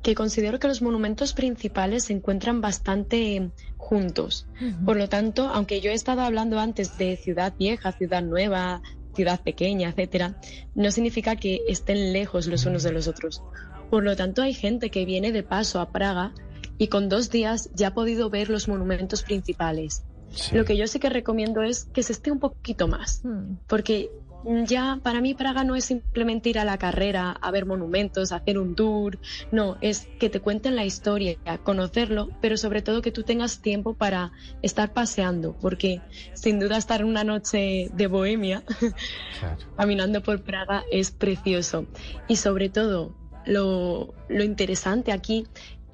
que 0.03 0.13
considero 0.13 0.59
que 0.59 0.67
los 0.67 0.81
monumentos 0.81 1.33
principales 1.33 2.05
se 2.05 2.13
encuentran 2.13 2.61
bastante 2.61 3.39
mm, 3.39 3.51
juntos. 3.77 4.47
Por 4.83 4.97
lo 4.97 5.09
tanto, 5.09 5.47
aunque 5.47 5.81
yo 5.81 5.91
he 5.91 5.93
estado 5.93 6.21
hablando 6.21 6.59
antes 6.59 6.97
de 6.97 7.17
ciudad 7.17 7.53
vieja, 7.57 7.91
ciudad 7.91 8.23
nueva, 8.23 8.81
ciudad 9.15 9.41
pequeña, 9.41 9.89
etcétera, 9.89 10.39
no 10.75 10.91
significa 10.91 11.35
que 11.35 11.61
estén 11.67 12.13
lejos 12.13 12.47
los 12.47 12.65
unos 12.65 12.83
de 12.83 12.91
los 12.91 13.07
otros. 13.07 13.43
Por 13.89 14.03
lo 14.03 14.15
tanto, 14.15 14.41
hay 14.41 14.53
gente 14.53 14.89
que 14.89 15.05
viene 15.05 15.31
de 15.31 15.43
paso 15.43 15.79
a 15.79 15.89
Praga 15.91 16.33
y 16.77 16.87
con 16.87 17.09
dos 17.09 17.29
días 17.29 17.69
ya 17.73 17.89
ha 17.89 17.93
podido 17.93 18.29
ver 18.29 18.49
los 18.49 18.67
monumentos 18.67 19.23
principales. 19.23 20.03
Lo 20.51 20.65
que 20.65 20.75
yo 20.75 20.87
sí 20.87 20.99
que 20.99 21.09
recomiendo 21.09 21.61
es 21.63 21.85
que 21.85 22.03
se 22.03 22.11
esté 22.11 22.31
un 22.31 22.39
poquito 22.39 22.87
más, 22.87 23.21
porque 23.67 24.11
ya 24.65 24.99
para 25.01 25.21
mí 25.21 25.33
Praga 25.33 25.63
no 25.63 25.75
es 25.75 25.85
simplemente 25.85 26.49
ir 26.49 26.59
a 26.59 26.65
la 26.65 26.77
carrera, 26.77 27.31
a 27.31 27.51
ver 27.51 27.65
monumentos, 27.65 28.31
a 28.31 28.37
hacer 28.37 28.59
un 28.59 28.75
tour, 28.75 29.17
no, 29.51 29.77
es 29.81 30.07
que 30.19 30.29
te 30.29 30.39
cuenten 30.39 30.75
la 30.75 30.85
historia, 30.85 31.37
conocerlo, 31.63 32.29
pero 32.41 32.57
sobre 32.57 32.81
todo 32.81 33.01
que 33.01 33.11
tú 33.11 33.23
tengas 33.23 33.61
tiempo 33.61 33.93
para 33.93 34.33
estar 34.61 34.93
paseando, 34.93 35.55
porque 35.61 36.01
sin 36.33 36.59
duda 36.59 36.77
estar 36.77 37.03
una 37.03 37.23
noche 37.23 37.89
de 37.93 38.07
bohemia 38.07 38.63
caminando 39.77 40.21
por 40.21 40.43
Praga 40.43 40.83
es 40.91 41.11
precioso. 41.11 41.87
Y 42.27 42.35
sobre 42.35 42.69
todo, 42.69 43.15
lo, 43.45 44.13
lo 44.27 44.43
interesante 44.43 45.11
aquí 45.11 45.45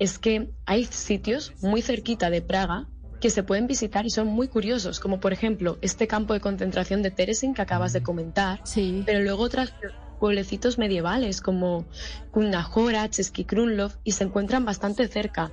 es 0.02 0.18
que 0.18 0.50
hay 0.66 0.86
sitios 0.86 1.54
muy 1.62 1.84
cerquita 1.84 2.32
de 2.32 2.42
Praga 2.42 2.88
que 3.20 3.30
se 3.30 3.44
pueden 3.44 3.68
visitar 3.68 4.04
y 4.04 4.10
son 4.10 4.26
muy 4.26 4.48
curiosos, 4.48 5.00
como 5.00 5.20
por 5.20 5.32
ejemplo 5.32 5.78
este 5.84 6.08
campo 6.08 6.34
de 6.34 6.40
concentración 6.40 7.04
de 7.04 7.12
Teresin 7.12 7.54
que 7.54 7.62
acabas 7.62 7.94
de 7.94 8.02
comentar, 8.02 8.64
pero 9.06 9.20
luego 9.20 9.44
otros 9.44 9.72
pueblecitos 10.20 10.80
medievales 10.80 11.40
como 11.40 11.86
Kundahora, 12.32 13.08
Chesky 13.12 13.44
Krumlov 13.44 13.92
y 14.04 14.14
se 14.14 14.24
encuentran 14.24 14.66
bastante 14.66 15.08
cerca. 15.08 15.52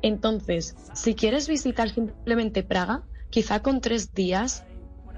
Entonces, 0.00 0.76
si 0.94 1.14
quieres 1.14 1.46
visitar 1.46 1.90
simplemente 1.90 2.62
Praga, 2.62 3.02
quizá 3.28 3.60
con 3.60 3.82
tres 3.82 4.14
días 4.14 4.64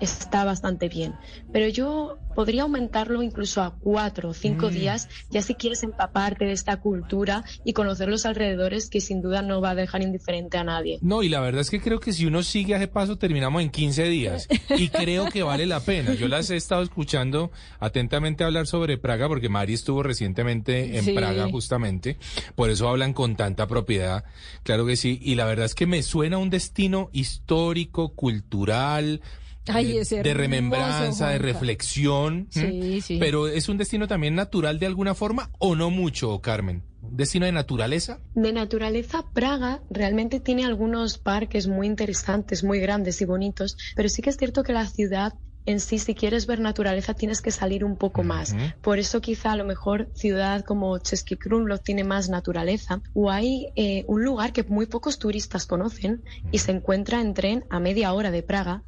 está 0.02 0.44
bastante 0.44 0.88
bien. 0.88 1.14
Pero 1.52 1.68
yo 1.68 2.18
podría 2.34 2.62
aumentarlo 2.62 3.22
incluso 3.22 3.62
a 3.62 3.74
cuatro 3.78 4.30
o 4.30 4.34
cinco 4.34 4.68
Mm. 4.68 4.72
días, 4.72 5.08
ya 5.30 5.42
si 5.42 5.54
quieres 5.54 5.82
empaparte 5.82 6.46
de 6.46 6.52
esta 6.52 6.78
cultura 6.80 7.44
y 7.64 7.72
conocer 7.74 8.08
los 8.08 8.24
alrededores, 8.24 8.88
que 8.88 9.00
sin 9.02 9.20
duda 9.20 9.42
no 9.42 9.60
va 9.60 9.70
a 9.70 9.74
dejar 9.74 10.02
indiferente 10.02 10.56
a 10.58 10.64
nadie. 10.64 10.98
No, 11.02 11.22
y 11.22 11.28
la 11.28 11.40
verdad 11.40 11.60
es 11.60 11.68
que 11.70 11.80
creo 11.80 12.00
que 12.00 12.12
si 12.14 12.24
uno 12.26 12.42
sigue 12.42 12.74
a 12.74 12.78
ese 12.78 12.88
paso 12.88 13.16
terminamos 13.18 13.62
en 13.62 13.70
15 13.70 14.04
días 14.04 14.48
y 14.76 14.88
creo 14.88 15.26
que 15.26 15.42
vale 15.42 15.66
la 15.66 15.80
pena. 15.80 16.14
Yo 16.14 16.26
las 16.28 16.48
he 16.50 16.56
estado 16.56 16.82
escuchando 16.82 17.50
atentamente 17.80 18.44
hablar 18.44 18.66
sobre 18.66 18.96
Praga 18.98 19.28
porque 19.28 19.48
Mari 19.50 19.74
estuvo 19.74 20.02
recientemente 20.02 20.96
en 20.96 21.04
Sí. 21.04 21.12
Praga 21.12 21.48
justamente, 21.50 22.16
por 22.54 22.70
eso 22.70 22.88
hablan 22.88 23.12
con 23.12 23.36
tanta 23.36 23.66
propiedad, 23.66 24.24
claro 24.62 24.86
que 24.86 24.96
sí, 24.96 25.18
y 25.22 25.34
la 25.34 25.44
verdad 25.44 25.66
es 25.66 25.74
que 25.74 25.86
me 25.86 26.02
suena 26.02 26.38
un 26.38 26.48
destino 26.48 27.10
histórico, 27.12 28.14
cultural, 28.14 29.20
Ay, 29.68 29.92
de- 29.92 30.00
es 30.00 30.10
de 30.10 30.16
hermoso, 30.18 30.38
remembranza, 30.38 31.28
de 31.28 31.38
reflexión, 31.38 32.48
Sí, 32.50 33.00
sí. 33.00 33.18
pero 33.18 33.46
es 33.48 33.68
un 33.68 33.76
destino 33.78 34.08
también 34.08 34.34
natural 34.34 34.78
de 34.78 34.86
alguna 34.86 35.14
forma 35.14 35.50
o 35.58 35.74
no 35.76 35.90
mucho, 35.90 36.40
Carmen. 36.40 36.82
¿Un 37.00 37.16
destino 37.16 37.46
de 37.46 37.52
naturaleza? 37.52 38.20
De 38.34 38.52
naturaleza, 38.52 39.24
Praga 39.32 39.82
realmente 39.90 40.40
tiene 40.40 40.64
algunos 40.64 41.18
parques 41.18 41.66
muy 41.66 41.86
interesantes, 41.86 42.64
muy 42.64 42.78
grandes 42.80 43.20
y 43.20 43.24
bonitos, 43.24 43.76
pero 43.96 44.08
sí 44.08 44.22
que 44.22 44.30
es 44.30 44.36
cierto 44.36 44.62
que 44.62 44.72
la 44.72 44.86
ciudad 44.86 45.34
en 45.64 45.78
sí, 45.78 46.00
si 46.00 46.16
quieres 46.16 46.48
ver 46.48 46.58
naturaleza, 46.58 47.14
tienes 47.14 47.40
que 47.40 47.52
salir 47.52 47.84
un 47.84 47.96
poco 47.96 48.24
más. 48.24 48.52
Por 48.80 48.98
eso 48.98 49.20
quizá 49.20 49.52
a 49.52 49.56
lo 49.56 49.64
mejor 49.64 50.10
ciudad 50.12 50.64
como 50.64 50.98
Český 50.98 51.36
Krumlov 51.36 51.78
tiene 51.84 52.02
más 52.02 52.28
naturaleza, 52.28 53.00
o 53.14 53.30
hay 53.30 53.68
eh, 53.76 54.04
un 54.08 54.24
lugar 54.24 54.52
que 54.52 54.64
muy 54.64 54.86
pocos 54.86 55.20
turistas 55.20 55.66
conocen 55.66 56.24
y 56.50 56.58
se 56.58 56.72
encuentra 56.72 57.20
en 57.20 57.32
tren 57.32 57.64
a 57.70 57.78
media 57.78 58.12
hora 58.12 58.32
de 58.32 58.42
Praga, 58.42 58.82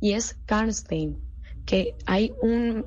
y 0.00 0.12
es 0.12 0.36
Karnstein, 0.46 1.18
que 1.66 1.94
hay 2.06 2.32
un 2.42 2.86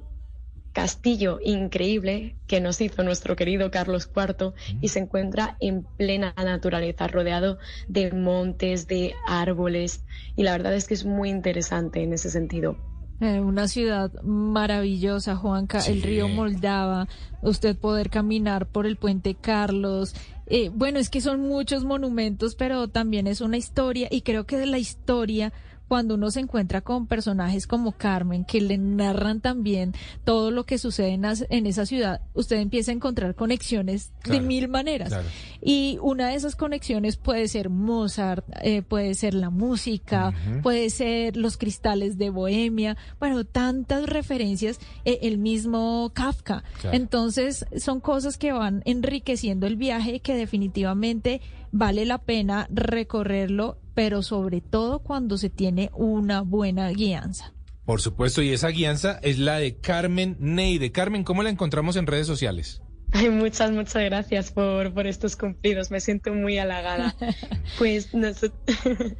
castillo 0.74 1.39
increíble 1.43 2.36
que 2.47 2.59
nos 2.59 2.82
hizo 2.82 3.03
nuestro 3.03 3.36
querido 3.36 3.72
Carlos 3.72 4.09
IV 4.14 4.53
y 4.82 4.89
se 4.89 4.99
encuentra 4.99 5.55
en 5.61 5.84
plena 5.97 6.34
naturaleza, 6.36 7.07
rodeado 7.07 7.59
de 7.88 8.11
montes, 8.11 8.88
de 8.88 9.14
árboles 9.28 10.03
y 10.36 10.43
la 10.43 10.51
verdad 10.51 10.74
es 10.74 10.88
que 10.88 10.95
es 10.95 11.05
muy 11.05 11.30
interesante 11.30 12.01
en 12.01 12.14
ese 12.14 12.30
sentido. 12.30 12.76
Eh, 13.22 13.39
una 13.39 13.68
ciudad 13.68 14.11
maravillosa, 14.24 15.36
Juanca, 15.36 15.80
el 15.88 16.01
río 16.01 16.28
Moldava, 16.28 17.07
usted 17.41 17.78
poder 17.78 18.09
caminar 18.09 18.66
por 18.66 18.86
el 18.86 18.97
puente 18.97 19.36
Carlos. 19.36 20.16
Eh, 20.47 20.70
bueno, 20.74 20.99
es 20.99 21.09
que 21.09 21.22
son 21.22 21.41
muchos 21.41 21.86
monumentos, 21.86 22.55
pero 22.55 22.89
también 22.89 23.28
es 23.28 23.39
una 23.39 23.55
historia 23.55 24.07
y 24.11 24.22
creo 24.24 24.45
que 24.45 24.57
de 24.57 24.66
la 24.66 24.80
historia 24.80 25.53
cuando 25.88 26.15
uno 26.15 26.31
se 26.31 26.39
encuentra 26.39 26.81
con 26.81 27.07
personajes 27.07 27.67
como 27.67 27.91
Carmen, 27.91 28.45
que 28.45 28.61
le 28.61 28.77
narran 28.77 29.41
también 29.41 29.93
todo 30.23 30.49
lo 30.51 30.65
que 30.65 30.77
sucede 30.77 31.09
en, 31.09 31.25
as- 31.25 31.45
en 31.49 31.67
esa 31.67 31.86
ciudad, 31.86 32.21
usted 32.34 32.57
empieza 32.57 32.91
a 32.91 32.95
encontrar 32.95 33.36
conexiones 33.36 34.11
de 34.25 34.41
mil 34.41 34.67
maneras. 34.69 35.09
claro. 35.09 35.27
Y 35.61 35.97
una 36.01 36.29
de 36.29 36.36
esas 36.36 36.55
conexiones 36.55 37.15
puede 37.17 37.47
ser 37.47 37.69
Mozart, 37.69 38.45
eh, 38.61 38.81
puede 38.81 39.13
ser 39.15 39.34
la 39.34 39.49
música, 39.49 40.34
puede 40.61 40.89
ser 40.89 41.38
los 41.38 41.57
cristales 41.57 42.17
de 42.17 42.29
Bohemia, 42.29 42.97
bueno, 43.19 43.43
tantas 43.45 44.07
referencias, 44.07 44.79
eh, 45.05 45.19
el 45.23 45.38
mismo 45.38 46.11
Kafka. 46.13 46.63
Claro. 46.81 46.97
Entonces, 46.97 47.65
son 47.77 47.99
cosas 47.99 48.38
que 48.38 48.51
van 48.51 48.81
enriqueciendo 48.86 49.67
el 49.67 49.75
viaje 49.77 50.19
que 50.19 50.36
definitivamente 50.36 51.41
vale 51.74 52.05
la 52.05 52.19
pena 52.19 52.67
recorrerlo, 52.71 53.82
pero 53.93 54.21
sobre 54.24 54.61
todo 54.61 54.99
cuando 54.99 55.38
se 55.38 55.49
tiene 55.49 55.89
una 55.93 56.41
buena 56.41 56.89
guianza. 56.91 57.53
Por 57.86 57.99
supuesto, 57.99 58.41
y 58.41 58.49
esa 58.49 58.69
guianza 58.69 59.19
es 59.24 59.39
la 59.39 59.57
de 59.57 59.78
Carmen 59.80 60.38
Neide. 60.39 60.93
Carmen, 60.93 61.26
¿cómo 61.26 61.43
la 61.43 61.49
encontramos 61.49 61.97
en 61.97 62.07
redes 62.07 62.28
sociales? 62.28 62.82
Ay, 63.11 63.30
muchas, 63.30 63.71
muchas 63.71 64.03
gracias 64.05 64.51
por, 64.51 64.93
por 64.93 65.05
estos 65.05 65.36
cumplidos. 65.36 65.91
Me 65.91 65.99
siento 65.99 66.34
muy 66.34 66.57
halagada. 66.57 67.15
Pues 67.78 68.13
noso- 68.13 68.53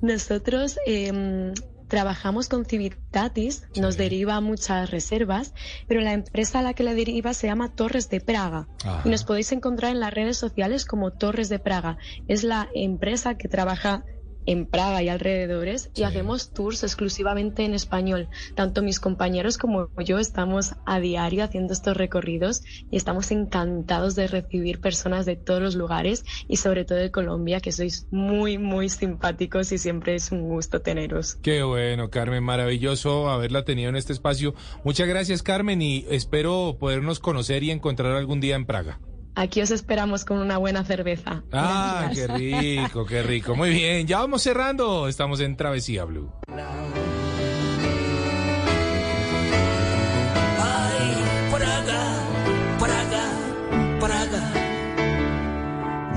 nosotros 0.00 0.78
em, 0.86 1.52
trabajamos 1.88 2.48
con 2.48 2.64
Civitatis, 2.64 3.64
nos 3.76 3.96
deriva 3.96 4.40
muchas 4.40 4.90
reservas, 4.90 5.54
pero 5.86 6.00
la 6.00 6.12
empresa 6.12 6.58
a 6.58 6.62
la 6.62 6.74
que 6.74 6.82
la 6.82 6.94
deriva 6.94 7.34
se 7.34 7.46
llama 7.46 7.72
Torres 7.72 8.08
de 8.10 8.20
Praga. 8.20 8.68
Ajá. 8.84 9.02
Y 9.04 9.10
nos 9.10 9.24
podéis 9.24 9.52
encontrar 9.52 9.92
en 9.92 10.00
las 10.00 10.12
redes 10.12 10.36
sociales 10.36 10.84
como 10.84 11.12
Torres 11.12 11.48
de 11.48 11.58
Praga. 11.58 11.98
Es 12.28 12.44
la 12.44 12.68
empresa 12.74 13.36
que 13.36 13.48
trabaja 13.48 14.04
en 14.46 14.66
Praga 14.66 15.02
y 15.02 15.08
alrededores 15.08 15.90
y 15.94 16.04
hacemos 16.04 16.52
tours 16.52 16.82
exclusivamente 16.82 17.64
en 17.64 17.74
español. 17.74 18.28
Tanto 18.54 18.82
mis 18.82 19.00
compañeros 19.00 19.58
como 19.58 19.88
yo 20.02 20.18
estamos 20.18 20.74
a 20.86 21.00
diario 21.00 21.44
haciendo 21.44 21.72
estos 21.72 21.96
recorridos 21.96 22.62
y 22.90 22.96
estamos 22.96 23.30
encantados 23.30 24.14
de 24.14 24.28
recibir 24.28 24.80
personas 24.80 25.26
de 25.26 25.36
todos 25.36 25.60
los 25.60 25.74
lugares 25.74 26.24
y 26.48 26.56
sobre 26.56 26.84
todo 26.84 26.98
de 26.98 27.10
Colombia, 27.10 27.60
que 27.60 27.72
sois 27.72 28.06
muy, 28.10 28.58
muy 28.58 28.88
simpáticos 28.88 29.72
y 29.72 29.78
siempre 29.78 30.14
es 30.14 30.32
un 30.32 30.48
gusto 30.48 30.80
teneros. 30.80 31.36
Qué 31.42 31.62
bueno, 31.62 32.10
Carmen, 32.10 32.44
maravilloso 32.44 33.28
haberla 33.28 33.64
tenido 33.64 33.90
en 33.90 33.96
este 33.96 34.12
espacio. 34.12 34.54
Muchas 34.84 35.08
gracias, 35.08 35.42
Carmen, 35.42 35.82
y 35.82 36.06
espero 36.10 36.76
podernos 36.78 37.20
conocer 37.20 37.62
y 37.62 37.70
encontrar 37.70 38.12
algún 38.12 38.40
día 38.40 38.56
en 38.56 38.66
Praga. 38.66 39.00
Aquí 39.38 39.60
os 39.60 39.70
esperamos 39.70 40.24
con 40.24 40.38
una 40.38 40.56
buena 40.56 40.82
cerveza. 40.82 41.42
Ah, 41.52 42.10
qué 42.14 42.26
rico, 42.26 43.04
qué 43.04 43.22
rico. 43.22 43.54
Muy 43.54 43.68
bien, 43.68 44.06
ya 44.06 44.20
vamos 44.20 44.40
cerrando. 44.40 45.08
Estamos 45.08 45.40
en 45.40 45.58
Travesía 45.58 46.06
Blue. 46.06 46.32
Ay, 46.48 46.64
Praga, 51.52 52.14
Praga, 52.80 53.24
Praga. 54.00 54.52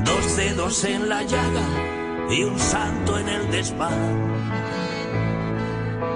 Dos 0.06 0.38
dedos 0.38 0.86
en 0.86 1.10
la 1.10 1.22
llaga 1.24 1.68
y 2.32 2.44
un 2.44 2.58
santo 2.58 3.20
en 3.20 3.28
el 3.28 3.52
desván. 3.52 4.32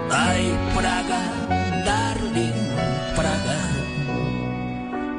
Ay, 0.10 0.58
Praga, 0.74 1.84
darling. 1.84 2.62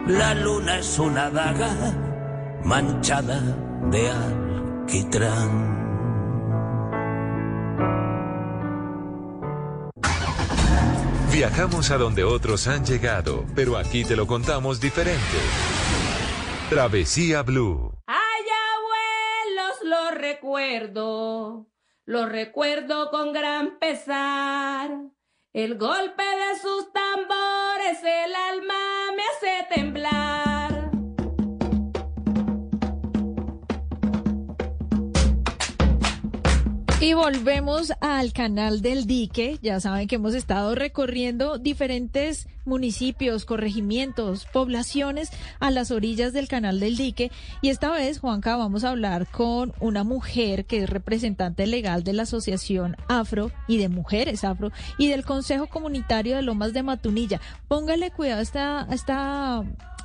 La 0.07 0.35
luna 0.35 0.81
es 0.81 0.99
una 0.99 1.31
daga 1.31 1.75
manchada 2.63 3.41
de 3.91 4.11
alquitrán. 4.11 5.75
Viajamos 11.33 11.91
a 11.91 11.97
donde 11.97 12.23
otros 12.23 12.69
han 12.69 12.85
llegado, 12.85 13.47
pero 13.55 13.79
aquí 13.79 14.05
te 14.05 14.15
lo 14.15 14.27
contamos 14.27 14.79
diferente. 14.79 15.39
Travesía 16.69 17.43
Blue. 17.43 17.99
Ay, 18.07 18.45
abuelos, 18.77 19.79
los 19.85 20.21
recuerdo, 20.21 21.67
los 22.05 22.29
recuerdo 22.29 23.11
con 23.11 23.33
gran 23.33 23.79
pesar. 23.79 24.91
El 25.55 25.79
golpe 25.79 26.25
de 26.25 26.59
sus 26.61 26.93
tambores, 26.93 28.03
el 28.03 28.35
alma 28.35 29.13
me 29.15 29.23
hace 29.23 29.73
temblar. 29.73 30.74
Y 37.05 37.13
volvemos 37.13 37.93
al 38.01 38.33
canal 38.33 38.81
del 38.81 39.07
dique. 39.07 39.59
Ya 39.61 39.79
saben 39.79 40.09
que 40.09 40.15
hemos 40.15 40.33
estado 40.33 40.75
recorriendo 40.75 41.59
diferentes 41.59 42.49
municipios, 42.65 43.45
corregimientos, 43.45 44.47
poblaciones 44.51 45.29
a 45.61 45.71
las 45.71 45.91
orillas 45.91 46.33
del 46.33 46.49
canal 46.49 46.81
del 46.81 46.97
dique. 46.97 47.31
Y 47.61 47.69
esta 47.69 47.91
vez, 47.91 48.21
Juanca, 48.21 48.57
vamos 48.57 48.85
a 48.85 48.91
hablar 48.93 49.27
con 49.31 49.75
una 49.81 50.03
mujer 50.03 50.65
que 50.65 50.85
es 50.85 50.89
representante 50.89 51.67
legal 51.67 52.05
de 52.05 52.15
la 52.15 52.23
Asociación 52.23 52.97
Afro 53.07 53.51
y 53.69 53.77
de 53.77 53.91
Mujeres 53.91 54.43
Afro 54.43 54.73
y 54.97 55.09
del 55.09 55.27
Consejo 55.27 55.67
Comunitario 55.67 56.37
de 56.37 56.43
Lomas 56.43 56.73
de 56.73 56.85
Matunilla. 56.85 57.39
Póngale 57.69 58.13
cuidado 58.13 58.41
a 58.41 58.43
esta, 58.43 58.91
a 58.91 58.95
esta 58.95 59.63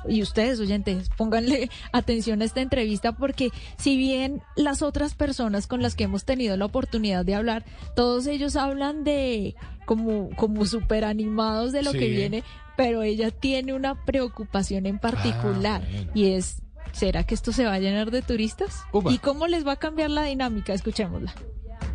y 0.08 0.22
ustedes 0.22 0.58
oyentes, 0.60 1.10
pónganle 1.16 1.70
atención 1.92 2.42
a 2.42 2.44
esta 2.44 2.60
entrevista 2.60 3.12
porque 3.12 3.50
si 3.76 3.96
bien 3.96 4.42
las 4.56 4.82
otras 4.82 5.14
personas 5.14 5.66
con 5.66 5.82
las 5.82 5.94
que 5.94 6.04
hemos 6.04 6.24
tenido 6.24 6.56
la 6.56 6.64
oportunidad 6.66 7.24
de 7.24 7.34
hablar, 7.34 7.64
todos 7.96 8.26
ellos 8.26 8.56
hablan 8.56 9.04
de 9.04 9.54
como, 9.86 10.30
como 10.36 10.64
súper 10.66 11.04
animados 11.04 11.72
de 11.72 11.82
lo 11.82 11.92
Sí. 11.92 11.98
que 11.98 12.08
viene, 12.08 12.44
pero 12.76 13.02
ella 13.02 13.30
tiene 13.30 13.74
una 13.74 14.04
preocupación 14.04 14.86
en 14.86 14.98
particular 14.98 15.82
y 16.14 16.32
es, 16.32 16.62
¿será 16.92 17.24
que 17.24 17.34
esto 17.34 17.52
se 17.52 17.64
va 17.66 17.74
a 17.74 17.78
llenar 17.78 18.10
de 18.10 18.22
turistas? 18.22 18.82
¿Y 19.10 19.18
cómo 19.18 19.46
les 19.48 19.66
va 19.66 19.72
a 19.72 19.76
cambiar 19.76 20.10
la 20.10 20.24
dinámica? 20.24 20.72
Escuchémosla. 20.72 21.34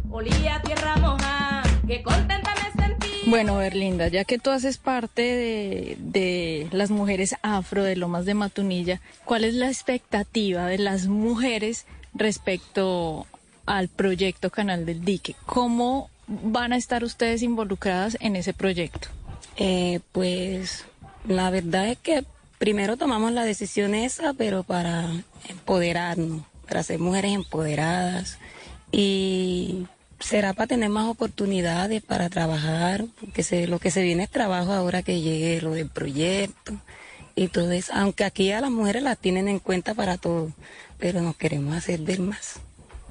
Olía 0.10 0.62
tierra 0.62 0.95
moja, 0.97 1.64
que 1.88 2.03
contenta 2.03 2.53
me 2.56 2.82
sentí. 2.82 2.85
Bueno, 3.28 3.58
Berlinda, 3.58 4.08
ya 4.08 4.24
que 4.24 4.38
tú 4.38 4.52
haces 4.52 4.78
parte 4.78 5.98
de, 5.98 6.68
las 6.72 6.92
mujeres 6.92 7.36
afro 7.42 7.84
de 7.84 7.96
Lomas 7.96 8.26
de 8.26 8.36
Matunilla, 8.36 9.02
¿cuál 9.26 9.44
es 9.44 9.56
la 9.56 9.68
expectativa 9.68 10.68
de 10.68 10.78
las 10.78 11.08
mujeres 11.08 11.86
respecto 12.14 13.26
al 13.66 13.90
proyecto 13.90 14.50
Canal 14.50 14.86
del 14.86 15.04
Dique. 15.04 15.36
¿Cómo 15.46 16.10
van 16.28 16.74
a 16.74 16.78
estar 16.78 17.04
ustedes 17.04 17.42
involucradas 17.42 18.18
en 18.20 18.36
ese 18.36 18.54
proyecto? 18.54 19.10
Eh, 19.58 20.00
pues 20.12 20.86
la 21.28 21.50
verdad 21.50 21.90
es 21.90 21.98
que 21.98 22.24
primero 22.58 22.98
tomamos 22.98 23.32
la 23.32 23.44
decisión 23.44 23.96
esa, 23.96 24.34
pero 24.34 24.64
para 24.64 25.10
empoderarnos, 25.50 26.44
para 26.68 26.84
ser 26.84 27.00
mujeres 27.00 27.34
empoderadas 27.34 28.38
y 28.92 29.86
será 30.20 30.53
para 30.53 30.68
tener 30.68 30.89
más 30.89 31.07
oportunidades 31.07 32.01
para 32.01 32.30
trabajar, 32.30 33.05
porque 33.20 33.43
se, 33.43 33.68
lo 33.68 33.80
que 33.80 33.91
se 33.91 34.03
viene 34.03 34.24
es 34.24 34.30
trabajo 34.30 34.74
ahora 34.74 35.03
que 35.03 35.22
llegue 35.22 35.61
lo 35.61 35.72
del 35.72 35.89
proyecto 35.89 36.74
y 37.36 37.47
todo 37.49 37.72
eso, 37.72 37.91
aunque 37.93 38.24
aquí 38.24 38.51
a 38.51 38.61
las 38.61 38.72
mujeres 38.72 39.03
las 39.03 39.18
tienen 39.18 39.47
en 39.47 39.59
cuenta 39.59 39.93
para 39.93 40.18
todo, 40.18 40.51
pero 40.97 41.22
nos 41.22 41.36
queremos 41.36 41.76
hacer 41.76 42.01
ver 42.01 42.22
más. 42.22 42.59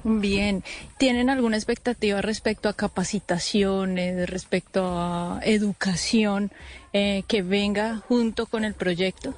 Bien, 0.07 0.63
¿tienen 0.99 1.31
alguna 1.31 1.57
expectativa 1.57 2.21
respecto 2.21 2.69
a 2.69 2.75
capacitaciones, 2.75 4.29
respecto 4.29 4.85
a 4.99 5.41
educación 5.43 6.51
eh, 6.93 7.23
que 7.27 7.43
venga 7.43 7.97
junto 8.07 8.45
con 8.45 8.65
el 8.65 8.75
proyecto? 8.75 9.35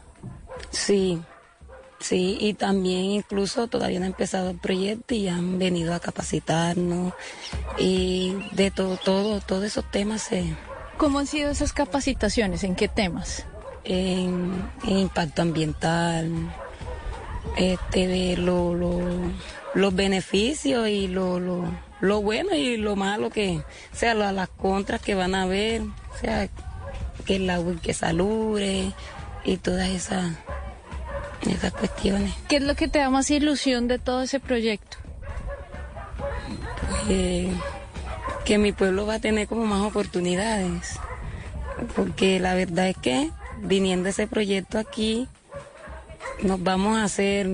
Sí, 0.71 1.21
sí, 2.09 2.37
y 2.41 2.55
también 2.55 3.05
incluso 3.05 3.67
todavía 3.69 3.99
no 3.99 4.05
ha 4.05 4.09
empezado 4.09 4.51
el 4.51 4.59
proyecto 4.59 5.15
y 5.15 5.29
han 5.29 5.59
venido 5.59 5.95
a 5.95 6.01
capacitarnos 6.01 7.13
y 7.79 8.35
de 8.53 8.71
todo, 8.71 8.97
todo, 8.97 9.41
todos 9.41 9.65
esos 9.65 9.91
temas 9.91 10.23
se... 10.23 10.45
¿Cómo 10.99 11.19
han 11.19 11.27
sido 11.27 11.51
esas 11.51 11.73
capacitaciones? 11.73 12.65
¿En 12.65 12.75
qué 12.75 12.89
temas? 12.89 13.45
En, 13.85 14.53
en 14.85 14.99
impacto 14.99 15.43
ambiental, 15.43 16.31
este, 17.57 18.07
de 18.07 18.37
lo, 18.37 18.75
lo, 18.75 18.99
los 19.75 19.95
beneficios 19.95 20.89
y 20.89 21.09
lo, 21.09 21.39
lo, 21.39 21.65
lo 22.01 22.23
bueno 22.23 22.55
y 22.55 22.77
lo 22.77 22.97
malo 22.97 23.31
que, 23.31 23.59
o 23.59 23.97
sea, 23.97 24.15
la- 24.15 24.33
las 24.33 24.49
contras 24.49 25.01
que 25.01 25.15
van 25.15 25.35
a 25.35 25.43
haber, 25.43 25.83
o 25.83 26.19
sea, 26.21 26.49
que 27.25 27.37
el 27.37 27.49
agua 27.51 27.75
que 27.83 27.93
salubre 27.95 28.93
y 29.45 29.57
todas 29.59 29.89
esas, 29.89 30.33
esas 31.49 31.73
cuestiones. 31.73 32.33
¿Qué 32.49 32.57
es 32.57 32.63
lo 32.63 32.75
que 32.75 32.89
te 32.89 32.99
da 32.99 33.11
más 33.11 33.31
ilusión 33.31 33.89
de 33.89 33.99
todo 33.99 34.23
ese 34.23 34.41
proyecto? 34.41 34.97
Eh, 37.09 37.53
que 38.45 38.59
mi 38.59 38.73
pueblo 38.73 39.07
va 39.07 39.15
a 39.15 39.19
tener 39.21 39.49
como 39.49 39.65
más 39.67 39.81
oportunidades, 39.83 40.99
porque 41.95 42.41
la 42.41 42.55
verdad 42.55 42.89
es 42.89 42.97
que 42.97 43.31
viniendo 43.63 44.09
ese 44.09 44.27
proyecto 44.27 44.79
aquí, 44.79 45.29
nos 46.43 46.63
vamos 46.63 46.99
a 46.99 47.05
hacer, 47.05 47.49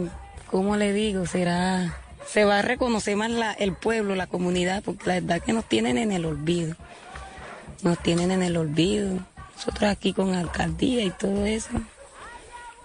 ¿cómo 0.51 0.77
le 0.77 0.93
digo? 0.93 1.27
Será, 1.27 1.97
se 2.27 2.45
va 2.45 2.59
a 2.59 2.63
reconocer 2.63 3.17
más 3.17 3.31
la- 3.31 3.53
el 3.53 3.73
pueblo, 3.75 4.15
la 4.17 4.27
comunidad, 4.27 4.83
porque 4.83 5.07
la 5.07 5.15
verdad 5.15 5.41
que 5.41 5.53
nos 5.53 5.65
tienen 5.67 5.97
en 5.99 6.13
el 6.13 6.25
olvido, 6.25 6.75
nos 7.83 7.99
tienen 7.99 8.31
en 8.31 8.43
el 8.43 8.57
olvido, 8.57 9.19
nosotros 9.57 9.91
aquí 9.91 10.13
con 10.13 10.35
alcaldía 10.35 11.05
y 11.05 11.11
todo 11.11 11.47
eso, 11.47 11.71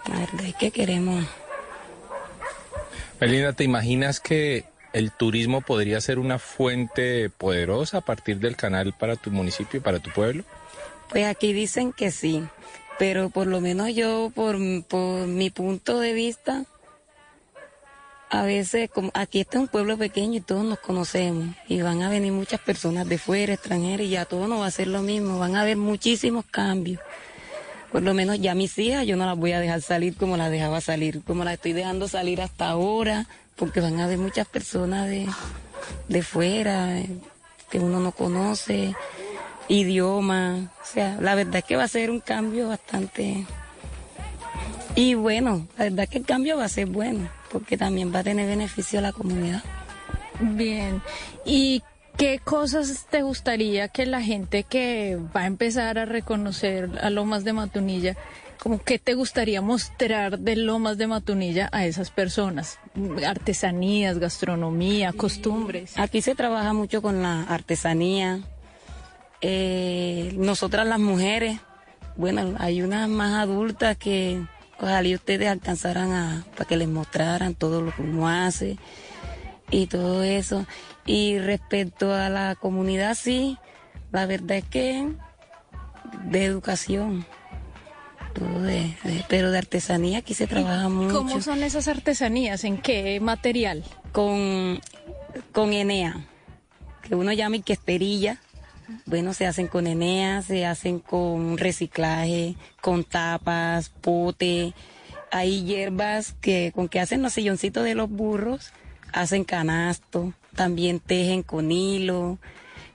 la 0.08 0.20
verdad 0.20 0.46
es 0.46 0.54
que 0.54 0.70
queremos 0.70 1.24
Melina, 3.20 3.52
¿te 3.52 3.64
imaginas 3.64 4.20
que 4.20 4.64
el 4.92 5.10
turismo 5.10 5.60
podría 5.60 6.00
ser 6.00 6.20
una 6.20 6.38
fuente 6.38 7.30
poderosa 7.30 7.98
a 7.98 8.00
partir 8.00 8.38
del 8.38 8.56
canal 8.56 8.94
para 8.96 9.16
tu 9.16 9.30
municipio 9.30 9.78
y 9.78 9.82
para 9.82 9.98
tu 9.98 10.10
pueblo? 10.10 10.44
Pues 11.10 11.26
aquí 11.26 11.52
dicen 11.52 11.92
que 11.92 12.12
sí, 12.12 12.44
pero 12.98 13.28
por 13.30 13.48
lo 13.48 13.60
menos 13.60 13.92
yo, 13.92 14.30
por, 14.34 14.56
por 14.84 15.26
mi 15.26 15.50
punto 15.50 15.98
de 15.98 16.12
vista, 16.12 16.64
a 18.30 18.42
veces, 18.44 18.88
como 18.90 19.10
aquí 19.14 19.40
este 19.40 19.56
es 19.56 19.62
un 19.62 19.68
pueblo 19.68 19.98
pequeño 19.98 20.36
y 20.36 20.40
todos 20.40 20.64
nos 20.64 20.78
conocemos, 20.78 21.56
y 21.66 21.80
van 21.80 22.02
a 22.02 22.10
venir 22.10 22.30
muchas 22.32 22.60
personas 22.60 23.08
de 23.08 23.18
fuera, 23.18 23.54
extranjeras, 23.54 24.06
y 24.06 24.10
ya 24.10 24.26
todo 24.26 24.46
no 24.46 24.60
va 24.60 24.66
a 24.66 24.70
ser 24.70 24.86
lo 24.86 25.02
mismo, 25.02 25.38
van 25.38 25.56
a 25.56 25.62
haber 25.62 25.76
muchísimos 25.76 26.44
cambios. 26.44 27.00
Por 27.92 28.02
lo 28.02 28.14
menos 28.14 28.38
ya 28.40 28.54
mis 28.54 28.78
hijas 28.78 29.06
yo 29.06 29.16
no 29.16 29.26
las 29.26 29.36
voy 29.36 29.52
a 29.52 29.60
dejar 29.60 29.80
salir 29.80 30.16
como 30.16 30.36
las 30.36 30.50
dejaba 30.50 30.80
salir, 30.80 31.22
como 31.22 31.44
las 31.44 31.54
estoy 31.54 31.72
dejando 31.72 32.06
salir 32.08 32.40
hasta 32.42 32.68
ahora, 32.68 33.26
porque 33.56 33.80
van 33.80 33.98
a 34.00 34.04
haber 34.04 34.18
muchas 34.18 34.46
personas 34.46 35.08
de, 35.08 35.26
de 36.08 36.22
fuera, 36.22 36.98
eh, 36.98 37.08
que 37.70 37.78
uno 37.78 38.00
no 38.00 38.12
conoce, 38.12 38.94
idioma, 39.68 40.70
o 40.82 40.86
sea, 40.86 41.18
la 41.20 41.34
verdad 41.34 41.56
es 41.56 41.64
que 41.64 41.76
va 41.76 41.84
a 41.84 41.88
ser 41.88 42.10
un 42.10 42.20
cambio 42.20 42.68
bastante... 42.68 43.46
Y 44.94 45.14
bueno, 45.14 45.68
la 45.76 45.84
verdad 45.84 46.04
es 46.04 46.08
que 46.08 46.18
el 46.18 46.24
cambio 46.24 46.56
va 46.56 46.64
a 46.64 46.68
ser 46.68 46.86
bueno, 46.86 47.28
porque 47.52 47.76
también 47.76 48.12
va 48.12 48.20
a 48.20 48.24
tener 48.24 48.48
beneficio 48.48 48.98
a 48.98 49.02
la 49.02 49.12
comunidad. 49.12 49.62
Bien. 50.40 51.00
¿Y 51.44 51.82
qué 52.18 52.40
cosas 52.40 53.06
te 53.08 53.22
gustaría 53.22 53.88
que 53.88 54.04
la 54.04 54.20
gente 54.20 54.64
que 54.64 55.16
va 55.34 55.42
a 55.42 55.46
empezar 55.46 55.98
a 55.98 56.04
reconocer 56.04 56.90
a 57.00 57.10
Lomas 57.10 57.44
de 57.44 57.52
Matunilla, 57.52 58.16
como 58.58 58.82
qué 58.82 58.98
te 58.98 59.14
gustaría 59.14 59.62
mostrar 59.62 60.40
de 60.40 60.56
Lomas 60.56 60.98
de 60.98 61.06
Matunilla 61.06 61.68
a 61.70 61.86
esas 61.86 62.10
personas? 62.10 62.80
Artesanías, 63.24 64.18
gastronomía, 64.18 65.12
costumbres. 65.12 65.96
Aquí 65.96 66.20
se 66.20 66.34
trabaja 66.34 66.72
mucho 66.72 67.00
con 67.00 67.22
la 67.22 67.44
artesanía. 67.44 68.40
Eh, 69.40 70.34
nosotras 70.36 70.88
las 70.88 70.98
mujeres, 70.98 71.60
bueno, 72.16 72.56
hay 72.58 72.82
unas 72.82 73.08
más 73.08 73.34
adultas 73.40 73.96
que 73.96 74.42
ojalá 74.80 75.06
y 75.06 75.14
ustedes 75.14 75.48
alcanzaran 75.48 76.12
a, 76.12 76.44
para 76.56 76.64
que 76.64 76.76
les 76.76 76.88
mostraran 76.88 77.54
todo 77.54 77.80
lo 77.80 77.94
que 77.94 78.02
uno 78.02 78.28
hace 78.28 78.76
y 79.70 79.86
todo 79.86 80.24
eso. 80.24 80.66
Y 81.08 81.38
respecto 81.38 82.12
a 82.14 82.28
la 82.28 82.54
comunidad, 82.54 83.14
sí, 83.16 83.56
la 84.12 84.26
verdad 84.26 84.58
es 84.58 84.64
que 84.64 85.08
de 86.24 86.44
educación, 86.44 87.24
todo 88.34 88.60
de, 88.62 88.94
de- 89.04 89.24
pero 89.28 89.50
de 89.50 89.58
artesanía 89.58 90.18
aquí 90.18 90.34
se 90.34 90.46
trabaja 90.46 90.88
mucho. 90.88 91.16
¿Cómo 91.16 91.40
son 91.40 91.62
esas 91.62 91.88
artesanías? 91.88 92.62
¿En 92.64 92.78
qué 92.78 93.18
material? 93.20 93.84
Con, 94.12 94.80
con 95.52 95.72
Enea, 95.72 96.26
que 97.02 97.14
uno 97.14 97.32
llama 97.32 97.56
y 97.56 97.62
que 97.62 97.72
esterilla. 97.72 98.38
Bueno, 99.06 99.32
se 99.34 99.46
hacen 99.46 99.66
con 99.66 99.86
Enea, 99.86 100.42
se 100.42 100.64
hacen 100.66 100.98
con 100.98 101.56
reciclaje, 101.58 102.54
con 102.80 103.04
tapas, 103.04 103.88
pote. 103.88 104.72
Hay 105.30 105.64
hierbas 105.64 106.34
que 106.40 106.72
con 106.74 106.88
que 106.88 107.00
hacen 107.00 107.22
los 107.22 107.34
silloncitos 107.34 107.84
de 107.84 107.94
los 107.94 108.08
burros, 108.08 108.72
hacen 109.12 109.44
canasto, 109.44 110.32
también 110.54 111.00
tejen 111.00 111.42
con 111.42 111.72
hilo, 111.72 112.38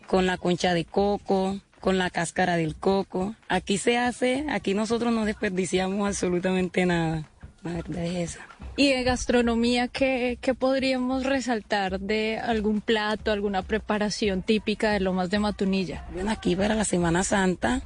con 0.08 0.26
la 0.26 0.38
concha 0.38 0.74
de 0.74 0.86
coco, 0.86 1.60
con 1.80 1.98
la 1.98 2.10
cáscara 2.10 2.56
del 2.56 2.76
coco. 2.76 3.36
Aquí 3.50 3.78
se 3.78 3.98
hace, 3.98 4.46
aquí 4.50 4.74
nosotros 4.74 5.14
no 5.14 5.26
desperdiciamos 5.26 6.08
absolutamente 6.08 6.86
nada. 6.86 7.28
La 7.64 7.74
verdad 7.74 8.04
es 8.04 8.36
esa. 8.36 8.48
¿Y 8.76 8.90
de 8.90 9.04
gastronomía 9.04 9.88
qué, 9.88 10.38
qué 10.42 10.54
podríamos 10.54 11.24
resaltar 11.26 12.00
de 12.00 12.40
algún 12.40 12.82
plato, 12.82 13.32
alguna 13.32 13.62
preparación 13.62 14.42
típica 14.42 14.92
de 14.92 15.00
Lomas 15.00 15.30
de 15.30 15.40
Matunilla? 15.40 16.06
Bueno, 16.12 16.32
aquí 16.32 16.56
para 16.56 16.76
la 16.76 16.84
Semana 16.84 17.24
Santa 17.24 17.82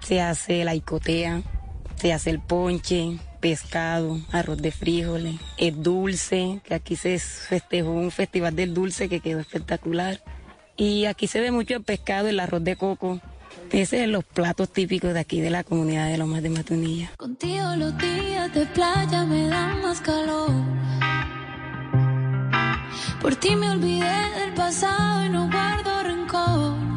se 0.00 0.20
hace 0.20 0.64
la 0.64 0.74
icotea, 0.74 1.42
se 1.96 2.12
hace 2.12 2.30
el 2.30 2.40
ponche, 2.40 3.18
pescado, 3.40 4.20
arroz 4.32 4.58
de 4.58 4.70
frijoles, 4.70 5.36
el 5.56 5.82
dulce, 5.82 6.60
que 6.64 6.74
aquí 6.74 6.96
se 6.96 7.18
festejó 7.18 7.90
un 7.90 8.10
festival 8.10 8.54
del 8.54 8.74
dulce 8.74 9.08
que 9.08 9.20
quedó 9.20 9.40
espectacular. 9.40 10.20
Y 10.76 11.06
aquí 11.06 11.26
se 11.26 11.40
ve 11.40 11.50
mucho 11.50 11.74
el 11.74 11.82
pescado, 11.82 12.28
el 12.28 12.40
arroz 12.40 12.62
de 12.62 12.76
coco. 12.76 13.20
Ese 13.72 14.04
es 14.04 14.08
los 14.08 14.24
platos 14.24 14.72
típicos 14.72 15.14
de 15.14 15.20
aquí 15.20 15.40
de 15.40 15.50
la 15.50 15.64
comunidad 15.64 16.08
de 16.08 16.18
Lomas 16.18 16.42
de 16.42 16.50
Matunilla. 16.50 17.10
Contigo 17.16 17.76
los 17.76 17.96
días 17.98 18.52
de 18.54 18.66
playa 18.66 19.24
me 19.24 19.48
dan 19.48 19.80
más 19.82 20.00
calor. 20.00 20.50
Por 23.20 23.36
ti 23.36 23.54
me 23.54 23.70
olvidé 23.70 24.40
del 24.40 24.54
pasado 24.54 25.24
y 25.24 25.28
no 25.28 25.48
guardo 25.50 26.02
rencor. 26.02 26.89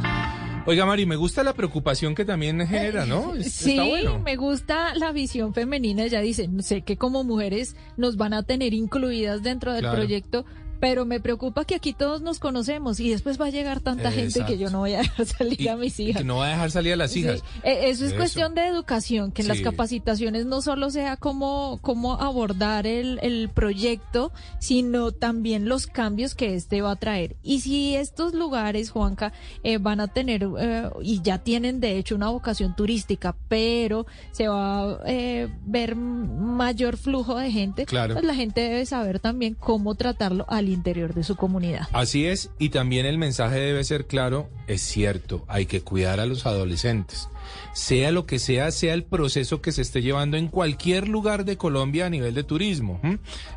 Oiga, 0.66 0.86
Mari, 0.86 1.05
me 1.05 1.18
gusta 1.18 1.43
la 1.43 1.53
preocupación 1.53 2.16
que 2.16 2.24
también 2.24 2.57
genera, 2.68 3.05
¿no? 3.05 3.36
Es- 3.36 3.51
Sí, 3.51 3.72
Está 3.72 3.84
bueno. 3.84 4.20
me 4.20 4.38
gusta 4.38 4.95
la 4.95 5.11
visión 5.11 5.53
femenina. 5.53 6.03
Ella 6.03 6.22
dice, 6.22 6.49
sé 6.59 6.84
que 6.84 6.95
como 6.97 7.24
mujeres 7.26 7.76
nos 7.97 8.16
van 8.16 8.34
a 8.34 8.43
tener 8.43 8.74
incluidas 8.74 9.43
dentro 9.43 9.74
del 9.74 9.82
Claro. 9.82 9.97
proyecto, 9.97 10.45
pero 10.84 11.05
me 11.05 11.21
preocupa 11.21 11.63
que 11.63 11.75
aquí 11.75 11.93
todos 11.93 12.21
nos 12.21 12.39
conocemos 12.39 12.99
y 12.99 13.09
después 13.09 13.39
va 13.39 13.45
a 13.45 13.49
llegar 13.49 13.79
tanta 13.79 14.11
gente 14.11 14.43
que 14.43 14.57
yo 14.57 14.69
no 14.69 14.79
voy 14.79 14.95
a 14.95 14.97
dejar 14.97 15.25
salir 15.38 15.69
a 15.69 15.77
mis 15.77 15.97
hijas. 15.97 16.17
Que 16.23 16.27
no 16.27 16.36
va 16.39 16.47
a 16.47 16.49
dejar 16.49 16.71
salir 16.71 16.91
a 16.91 16.95
las 16.97 17.15
hijas. 17.15 17.41
eh, 17.63 17.84
Eso 17.89 18.03
es 18.03 18.09
Eso. 18.11 18.17
cuestión 18.17 18.53
de 18.53 18.67
educación, 18.67 19.31
que 19.31 19.43
en 19.43 19.47
las 19.47 19.61
capacitaciones 19.61 20.45
no 20.45 20.61
solo 20.61 20.89
sea 20.89 21.15
cómo, 21.15 21.79
cómo 21.81 22.15
abordar 22.21 22.86
el, 22.86 23.17
el 23.23 23.47
proyecto, 23.47 24.34
sino 24.59 25.13
también 25.13 25.69
los 25.69 25.88
cambios 25.88 26.36
que 26.36 26.53
este 26.53 26.81
va 26.81 26.91
a 26.91 26.95
traer. 26.97 27.38
Y 27.43 27.61
si 27.61 27.95
estos 27.95 28.34
lugares, 28.34 28.89
Juanca, 28.91 29.31
eh, 29.63 29.77
van 29.77 30.01
a 30.01 30.09
tener, 30.09 30.45
eh, 30.59 30.89
y 31.01 31.21
ya 31.21 31.38
tienen 31.38 31.79
de 31.79 31.97
hecho 31.97 32.13
una 32.15 32.27
vocación 32.29 32.75
turística, 32.75 33.38
pero 33.47 34.05
se 34.34 34.49
va 34.49 34.95
a 34.95 34.97
eh, 35.05 35.47
ver 35.65 35.95
mayor 35.95 36.97
flujo 36.97 37.38
de 37.38 37.51
gente, 37.51 37.86
Claro. 37.86 38.15
pues 38.15 38.25
la 38.25 38.36
gente 38.36 38.59
debe 38.59 38.86
saber 38.86 39.21
también 39.21 39.55
cómo 39.57 39.95
tratarlo 39.95 40.45
al 40.49 40.72
interior 40.74 41.13
de 41.13 41.24
su 41.24 41.36
comunidad. 41.36 41.88
Así 41.93 42.26
es, 42.26 42.51
y 42.59 42.69
también 42.69 43.05
el 43.05 43.17
mensaje 43.17 43.59
debe 43.59 43.84
ser 43.84 44.07
claro, 44.07 44.49
es 44.67 44.82
cierto, 44.82 45.45
hay 45.47 45.65
que 45.65 45.82
cuidar 45.82 46.19
a 46.19 46.26
los 46.26 46.45
adolescentes. 46.45 47.30
Sea 47.74 48.11
lo 48.11 48.26
que 48.26 48.39
sea, 48.39 48.71
sea 48.71 48.93
el 48.93 49.03
proceso 49.03 49.61
que 49.61 49.71
se 49.71 49.82
esté 49.82 50.01
llevando 50.01 50.38
en 50.38 50.47
cualquier 50.47 51.07
lugar 51.07 51.45
de 51.45 51.57
Colombia 51.57 52.05
a 52.05 52.09
nivel 52.09 52.34
de 52.34 52.43
turismo. 52.43 53.01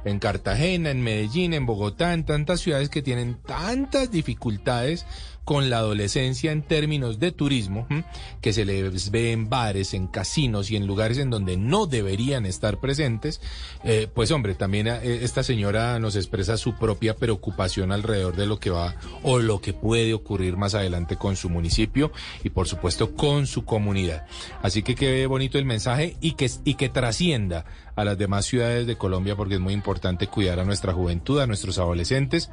En 0.04 0.18
Cartagena, 0.18 0.90
en 0.90 1.02
Medellín, 1.02 1.52
en 1.52 1.66
Bogotá, 1.66 2.12
en 2.12 2.24
tantas 2.24 2.60
ciudades 2.60 2.88
que 2.88 3.02
tienen 3.02 3.36
tantas 3.46 4.10
dificultades 4.10 5.06
con 5.46 5.70
la 5.70 5.78
adolescencia 5.78 6.50
en 6.50 6.62
términos 6.62 7.20
de 7.20 7.30
turismo, 7.30 7.86
que 8.40 8.52
se 8.52 8.64
les 8.64 9.12
ve 9.12 9.30
en 9.30 9.48
bares, 9.48 9.94
en 9.94 10.08
casinos 10.08 10.72
y 10.72 10.76
en 10.76 10.88
lugares 10.88 11.18
en 11.18 11.30
donde 11.30 11.56
no 11.56 11.86
deberían 11.86 12.46
estar 12.46 12.80
presentes, 12.80 13.40
eh, 13.84 14.08
pues 14.12 14.32
hombre, 14.32 14.56
también 14.56 14.88
eh, 14.88 15.20
esta 15.22 15.44
señora 15.44 16.00
nos 16.00 16.16
expresa 16.16 16.56
su 16.56 16.74
propia 16.74 17.14
preocupación 17.14 17.92
alrededor 17.92 18.34
de 18.34 18.46
lo 18.46 18.58
que 18.58 18.70
va 18.70 18.96
o 19.22 19.38
lo 19.38 19.60
que 19.60 19.72
puede 19.72 20.14
ocurrir 20.14 20.56
más 20.56 20.74
adelante 20.74 21.14
con 21.14 21.36
su 21.36 21.48
municipio 21.48 22.10
y 22.42 22.50
por 22.50 22.66
supuesto 22.66 23.14
con 23.14 23.46
su 23.46 23.64
comunidad. 23.64 24.26
Así 24.62 24.82
que 24.82 24.96
quede 24.96 25.28
bonito 25.28 25.58
el 25.58 25.64
mensaje 25.64 26.16
y 26.20 26.32
que, 26.32 26.50
y 26.64 26.74
que 26.74 26.88
trascienda 26.88 27.66
a 27.94 28.04
las 28.04 28.18
demás 28.18 28.46
ciudades 28.46 28.88
de 28.88 28.96
Colombia 28.96 29.36
porque 29.36 29.54
es 29.54 29.60
muy 29.60 29.74
importante 29.74 30.26
cuidar 30.26 30.58
a 30.58 30.64
nuestra 30.64 30.92
juventud, 30.92 31.38
a 31.38 31.46
nuestros 31.46 31.78
adolescentes. 31.78 32.50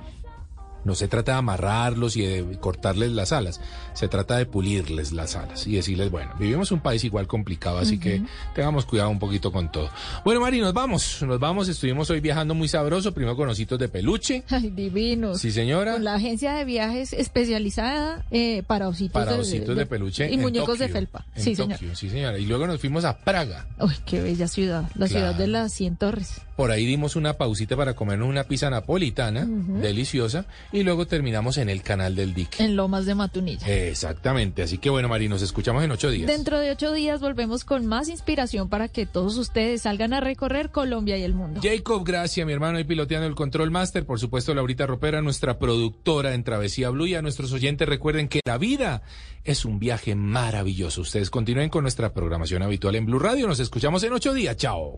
No 0.84 0.96
se 0.96 1.08
trata 1.08 1.34
de 1.34 1.38
amarrarlos 1.38 2.18
y 2.18 2.26
de 2.26 2.58
cortarles 2.60 3.12
las 3.12 3.32
alas, 3.32 3.62
se 3.94 4.08
trata 4.08 4.38
de 4.38 4.46
pulirles 4.46 5.12
las 5.12 5.36
alas 5.36 5.66
y 5.68 5.76
decirles, 5.76 6.12
bueno, 6.12 6.32
vivimos 6.40 6.72
un 6.72 6.80
país 6.82 7.04
igual 7.04 7.28
complicado, 7.28 7.78
así 7.78 8.00
que 8.00 8.22
tengamos 8.54 8.86
cuidado 8.86 9.10
un 9.10 9.20
poquito 9.20 9.52
con 9.52 9.72
todo. 9.72 9.90
Bueno, 10.26 10.42
Mari, 10.42 10.60
nos 10.62 10.74
vamos, 10.74 11.22
nos 11.24 11.40
vamos, 11.40 11.68
estuvimos 11.68 12.10
hoy 12.10 12.20
viajando 12.20 12.54
muy 12.54 12.68
sabroso, 12.68 13.14
primero 13.14 13.36
con 13.36 13.50
ositos 13.50 13.80
de 13.80 13.88
peluche. 13.88 14.44
Ay, 14.50 14.70
divinos. 14.70 15.40
Sí, 15.40 15.52
señora. 15.52 15.94
Con 15.94 16.04
la 16.04 16.16
agencia 16.16 16.54
de 16.54 16.66
viajes 16.66 17.14
especializada 17.14 18.26
eh, 18.32 18.64
para 18.68 18.88
ositos, 18.88 19.14
Para 19.14 19.34
de, 19.34 19.40
ositos 19.40 19.76
de 19.76 19.86
peluche 19.86 20.30
y 20.30 20.36
en 20.36 20.42
muñecos 20.42 20.80
de 20.80 20.90
felpa. 20.90 21.26
en 21.36 21.44
Sí, 21.44 21.56
Tokio, 21.56 21.78
señor. 21.78 21.96
Sí, 21.96 22.10
señora. 22.10 22.38
Y 22.38 22.46
luego 22.46 22.68
nos 22.68 22.80
fuimos 22.80 23.06
a 23.06 23.18
Praga. 23.18 23.68
Uy, 23.80 23.94
qué 24.06 24.22
bella 24.22 24.48
ciudad, 24.48 24.90
la 24.96 25.08
ciudad 25.08 25.36
de 25.36 25.48
las 25.48 25.74
100 25.74 25.98
torres. 25.98 26.42
Por 26.56 26.70
ahí 26.70 26.86
dimos 26.86 27.16
una 27.16 27.34
pausita 27.34 27.76
para 27.76 27.96
comernos 27.96 28.30
una 28.30 28.44
pizza 28.44 28.70
napolitana, 28.70 29.46
deliciosa, 29.48 30.46
y 30.74 30.82
luego 30.84 31.06
terminamos 31.06 31.58
en 31.58 31.70
el 31.70 31.84
canal 31.84 32.16
del 32.16 32.34
dique. 32.34 32.64
En 32.64 32.76
Lomas 32.76 33.06
de 33.06 33.14
Matunilla. 33.14 33.68
Exactamente. 33.68 34.64
Así 34.64 34.80
que 34.80 34.90
bueno, 34.90 35.08
Mari, 35.08 35.30
nos 35.30 35.44
escuchamos 35.44 35.84
en 35.84 35.92
ocho 35.92 36.10
días. 36.10 36.28
Dentro 36.28 36.60
de 36.60 36.72
ocho 36.72 36.92
días 36.92 37.22
volvemos 37.22 37.64
con 37.64 37.86
más 37.86 38.10
inspiración 38.10 38.70
para 38.70 38.88
que 38.88 39.06
todos 39.06 39.38
ustedes 39.38 39.84
salgan 39.84 40.14
a 40.14 40.20
recorrer 40.20 40.72
Colombia 40.72 41.16
y 41.18 41.24
el 41.24 41.36
mundo. 41.36 41.62
Jacob, 41.64 42.04
gracias, 42.04 42.46
mi 42.46 42.54
hermano, 42.54 42.80
y 42.80 42.84
piloteando 42.84 43.28
el 43.28 43.36
Control 43.36 43.70
Master. 43.70 44.06
Por 44.06 44.20
supuesto, 44.20 44.54
Laurita 44.56 44.88
Ropera, 44.88 45.22
nuestra 45.22 45.60
productora 45.60 46.34
en 46.34 46.44
Travesía 46.44 46.90
Blue. 46.90 47.06
Y 47.06 47.14
a 47.14 47.22
nuestros 47.22 47.54
oyentes, 47.54 47.88
recuerden 47.88 48.28
que 48.28 48.42
la 48.44 48.58
vida 48.58 49.04
es 49.44 49.66
un 49.66 49.78
viaje 49.78 50.16
maravilloso. 50.16 51.02
Ustedes 51.02 51.30
continúen 51.30 51.70
con 51.70 51.84
nuestra 51.84 52.14
programación 52.14 52.64
habitual 52.64 52.96
en 52.96 53.06
Blue 53.06 53.20
Radio. 53.20 53.48
Nos 53.48 53.60
escuchamos 53.60 54.04
en 54.04 54.14
ocho 54.14 54.34
días. 54.34 54.58
Chao. 54.58 54.98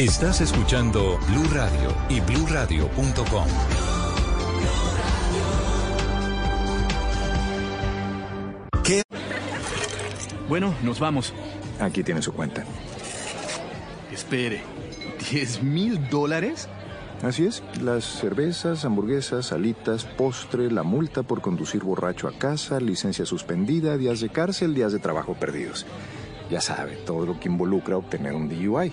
Estás 0.00 0.40
escuchando 0.40 1.18
Blue 1.28 1.44
Radio 1.52 1.94
y 2.08 2.20
bluradio.com. 2.20 3.46
¿Qué? 8.82 9.02
Bueno, 10.48 10.74
nos 10.82 11.00
vamos. 11.00 11.34
Aquí 11.80 12.02
tiene 12.02 12.22
su 12.22 12.32
cuenta. 12.32 12.64
Espere, 14.10 14.62
¿10 15.32 15.60
mil 15.60 16.08
dólares? 16.08 16.70
Así 17.22 17.44
es, 17.44 17.62
las 17.82 18.06
cervezas, 18.06 18.86
hamburguesas, 18.86 19.52
alitas, 19.52 20.06
postre, 20.06 20.70
la 20.70 20.82
multa 20.82 21.24
por 21.24 21.42
conducir 21.42 21.84
borracho 21.84 22.26
a 22.26 22.32
casa, 22.32 22.80
licencia 22.80 23.26
suspendida, 23.26 23.98
días 23.98 24.20
de 24.20 24.30
cárcel, 24.30 24.72
días 24.72 24.94
de 24.94 24.98
trabajo 24.98 25.34
perdidos. 25.34 25.84
Ya 26.50 26.62
sabe, 26.62 26.96
todo 26.96 27.26
lo 27.26 27.38
que 27.38 27.48
involucra 27.48 27.98
obtener 27.98 28.34
un 28.34 28.48
DUI. 28.48 28.92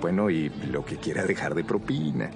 Bueno, 0.00 0.30
y 0.30 0.50
lo 0.70 0.84
que 0.84 0.96
quiera 0.96 1.24
dejar 1.24 1.54
de 1.54 1.64
propina. 1.64 2.30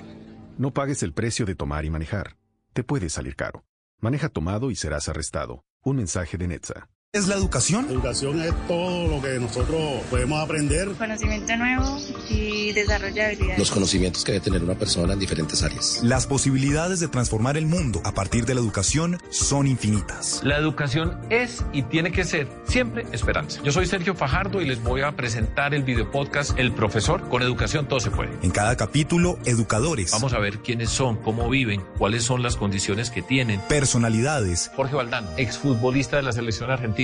No 0.58 0.72
pagues 0.72 1.02
el 1.02 1.12
precio 1.12 1.46
de 1.46 1.54
tomar 1.54 1.84
y 1.84 1.90
manejar. 1.90 2.36
Te 2.72 2.84
puede 2.84 3.08
salir 3.08 3.36
caro. 3.36 3.64
Maneja 4.00 4.28
tomado 4.28 4.70
y 4.70 4.76
serás 4.76 5.08
arrestado. 5.08 5.64
Un 5.82 5.96
mensaje 5.96 6.36
de 6.38 6.48
Netza. 6.48 6.88
¿Es 7.14 7.28
la 7.28 7.36
educación? 7.36 7.86
Educación 7.88 8.42
es 8.42 8.52
todo 8.66 9.06
lo 9.06 9.22
que 9.22 9.38
nosotros 9.38 10.02
podemos 10.10 10.42
aprender. 10.42 10.88
Conocimiento 10.98 11.56
nuevo 11.56 11.96
y 12.28 12.72
desarrollo 12.72 13.14
de 13.14 13.24
habilidades. 13.26 13.58
Los 13.60 13.70
conocimientos 13.70 14.24
que 14.24 14.32
debe 14.32 14.42
tener 14.42 14.64
una 14.64 14.74
persona 14.74 15.12
en 15.12 15.20
diferentes 15.20 15.62
áreas. 15.62 16.00
Las 16.02 16.26
posibilidades 16.26 16.98
de 16.98 17.06
transformar 17.06 17.56
el 17.56 17.66
mundo 17.66 18.00
a 18.02 18.10
partir 18.10 18.46
de 18.46 18.56
la 18.56 18.60
educación 18.60 19.20
son 19.30 19.68
infinitas. 19.68 20.40
La 20.42 20.58
educación 20.58 21.16
es 21.30 21.64
y 21.72 21.82
tiene 21.82 22.10
que 22.10 22.24
ser 22.24 22.48
siempre 22.66 23.06
esperanza. 23.12 23.60
Yo 23.62 23.70
soy 23.70 23.86
Sergio 23.86 24.16
Fajardo 24.16 24.60
y 24.60 24.66
les 24.66 24.82
voy 24.82 25.02
a 25.02 25.12
presentar 25.12 25.72
el 25.72 25.84
video 25.84 26.10
podcast 26.10 26.58
El 26.58 26.72
Profesor. 26.72 27.28
Con 27.28 27.42
educación 27.42 27.86
todo 27.86 28.00
se 28.00 28.10
puede. 28.10 28.32
En 28.42 28.50
cada 28.50 28.76
capítulo, 28.76 29.38
educadores, 29.44 30.10
Vamos 30.10 30.32
a 30.32 30.40
ver 30.40 30.58
quiénes 30.58 30.90
son, 30.90 31.14
cómo 31.18 31.48
viven, 31.48 31.80
cuáles 31.96 32.24
son 32.24 32.42
las 32.42 32.56
condiciones 32.56 33.10
que 33.10 33.22
tienen. 33.22 33.60
personalidades, 33.68 34.72
Jorge 34.74 34.96
Valdano, 34.96 35.28
exfutbolista 35.36 36.16
de 36.16 36.24
la 36.24 36.32
selección 36.32 36.72
argentina. 36.72 37.03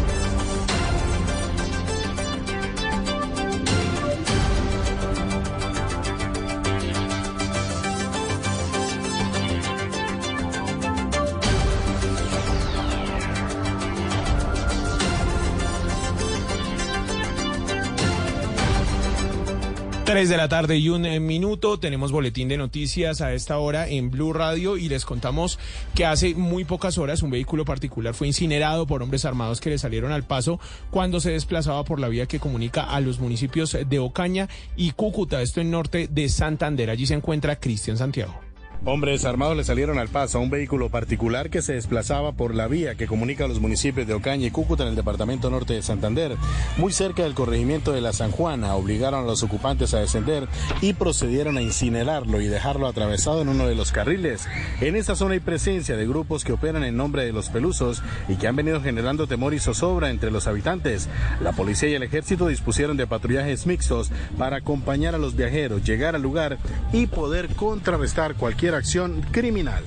Tres 20.11 20.27
de 20.27 20.35
la 20.35 20.49
tarde 20.49 20.77
y 20.77 20.89
un 20.89 21.05
eh, 21.05 21.21
minuto. 21.21 21.79
Tenemos 21.79 22.11
boletín 22.11 22.49
de 22.49 22.57
noticias 22.57 23.21
a 23.21 23.31
esta 23.31 23.59
hora 23.59 23.87
en 23.87 24.11
Blue 24.11 24.33
Radio 24.33 24.75
y 24.75 24.89
les 24.89 25.05
contamos 25.05 25.57
que 25.95 26.05
hace 26.05 26.35
muy 26.35 26.65
pocas 26.65 26.97
horas 26.97 27.23
un 27.23 27.31
vehículo 27.31 27.63
particular 27.63 28.13
fue 28.13 28.27
incinerado 28.27 28.85
por 28.85 29.01
hombres 29.01 29.23
armados 29.23 29.61
que 29.61 29.69
le 29.69 29.77
salieron 29.77 30.11
al 30.11 30.23
paso 30.23 30.59
cuando 30.89 31.21
se 31.21 31.31
desplazaba 31.31 31.85
por 31.85 32.01
la 32.01 32.09
vía 32.09 32.25
que 32.25 32.41
comunica 32.41 32.83
a 32.83 32.99
los 32.99 33.21
municipios 33.21 33.77
de 33.87 33.99
Ocaña 33.99 34.49
y 34.75 34.91
Cúcuta, 34.91 35.41
esto 35.41 35.61
en 35.61 35.71
norte 35.71 36.09
de 36.11 36.27
Santander. 36.27 36.89
Allí 36.89 37.05
se 37.05 37.13
encuentra 37.13 37.61
Cristian 37.61 37.95
Santiago. 37.95 38.50
Hombres 38.83 39.25
armados 39.25 39.55
le 39.55 39.63
salieron 39.63 39.99
al 39.99 40.07
paso 40.07 40.39
a 40.39 40.41
un 40.41 40.49
vehículo 40.49 40.89
particular 40.89 41.51
que 41.51 41.61
se 41.61 41.73
desplazaba 41.73 42.31
por 42.31 42.55
la 42.55 42.67
vía 42.67 42.95
que 42.95 43.05
comunica 43.05 43.47
los 43.47 43.59
municipios 43.59 44.07
de 44.07 44.15
Ocaña 44.15 44.47
y 44.47 44.51
Cúcuta 44.51 44.81
en 44.81 44.89
el 44.89 44.95
departamento 44.95 45.51
norte 45.51 45.75
de 45.75 45.83
Santander, 45.83 46.35
muy 46.77 46.91
cerca 46.91 47.21
del 47.21 47.35
corregimiento 47.35 47.91
de 47.91 48.01
la 48.01 48.11
San 48.11 48.31
Juana. 48.31 48.73
Obligaron 48.73 49.23
a 49.23 49.27
los 49.27 49.43
ocupantes 49.43 49.93
a 49.93 49.99
descender 49.99 50.47
y 50.81 50.93
procedieron 50.93 51.57
a 51.57 51.61
incinerarlo 51.61 52.41
y 52.41 52.47
dejarlo 52.47 52.87
atravesado 52.87 53.43
en 53.43 53.49
uno 53.49 53.67
de 53.67 53.75
los 53.75 53.91
carriles. 53.91 54.47
En 54.79 54.95
esa 54.95 55.15
zona 55.15 55.35
hay 55.35 55.41
presencia 55.41 55.95
de 55.95 56.07
grupos 56.07 56.43
que 56.43 56.53
operan 56.53 56.83
en 56.83 56.97
nombre 56.97 57.23
de 57.23 57.33
los 57.33 57.49
pelusos 57.49 58.01
y 58.29 58.37
que 58.37 58.47
han 58.47 58.55
venido 58.55 58.81
generando 58.81 59.27
temor 59.27 59.53
y 59.53 59.59
zozobra 59.59 60.09
entre 60.09 60.31
los 60.31 60.47
habitantes. 60.47 61.07
La 61.39 61.51
policía 61.51 61.89
y 61.89 61.93
el 61.93 62.03
ejército 62.03 62.47
dispusieron 62.47 62.97
de 62.97 63.05
patrullajes 63.05 63.67
mixtos 63.67 64.09
para 64.39 64.57
acompañar 64.57 65.13
a 65.13 65.19
los 65.19 65.35
viajeros, 65.35 65.83
llegar 65.83 66.15
al 66.15 66.23
lugar 66.23 66.57
y 66.91 67.05
poder 67.05 67.47
contrarrestar 67.49 68.33
cualquier 68.33 68.70
acción 68.77 69.21
criminal. 69.31 69.83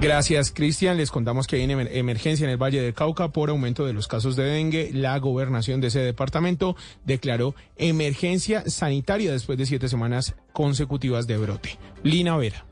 Gracias, 0.00 0.52
Cristian. 0.52 0.96
Les 0.96 1.10
contamos 1.10 1.48
que 1.48 1.56
hay 1.56 1.62
emer- 1.66 1.88
emergencia 1.92 2.44
en 2.44 2.50
el 2.50 2.56
Valle 2.56 2.80
del 2.80 2.94
Cauca 2.94 3.30
por 3.32 3.50
aumento 3.50 3.84
de 3.84 3.92
los 3.92 4.06
casos 4.06 4.36
de 4.36 4.44
dengue. 4.44 4.90
La 4.94 5.18
gobernación 5.18 5.80
de 5.80 5.88
ese 5.88 5.98
departamento 5.98 6.76
declaró 7.04 7.56
emergencia 7.76 8.62
sanitaria 8.70 9.32
después 9.32 9.58
de 9.58 9.66
siete 9.66 9.88
semanas 9.88 10.36
consecutivas 10.52 11.26
de 11.26 11.38
brote. 11.38 11.78
Lina 12.04 12.36
Vera. 12.36 12.64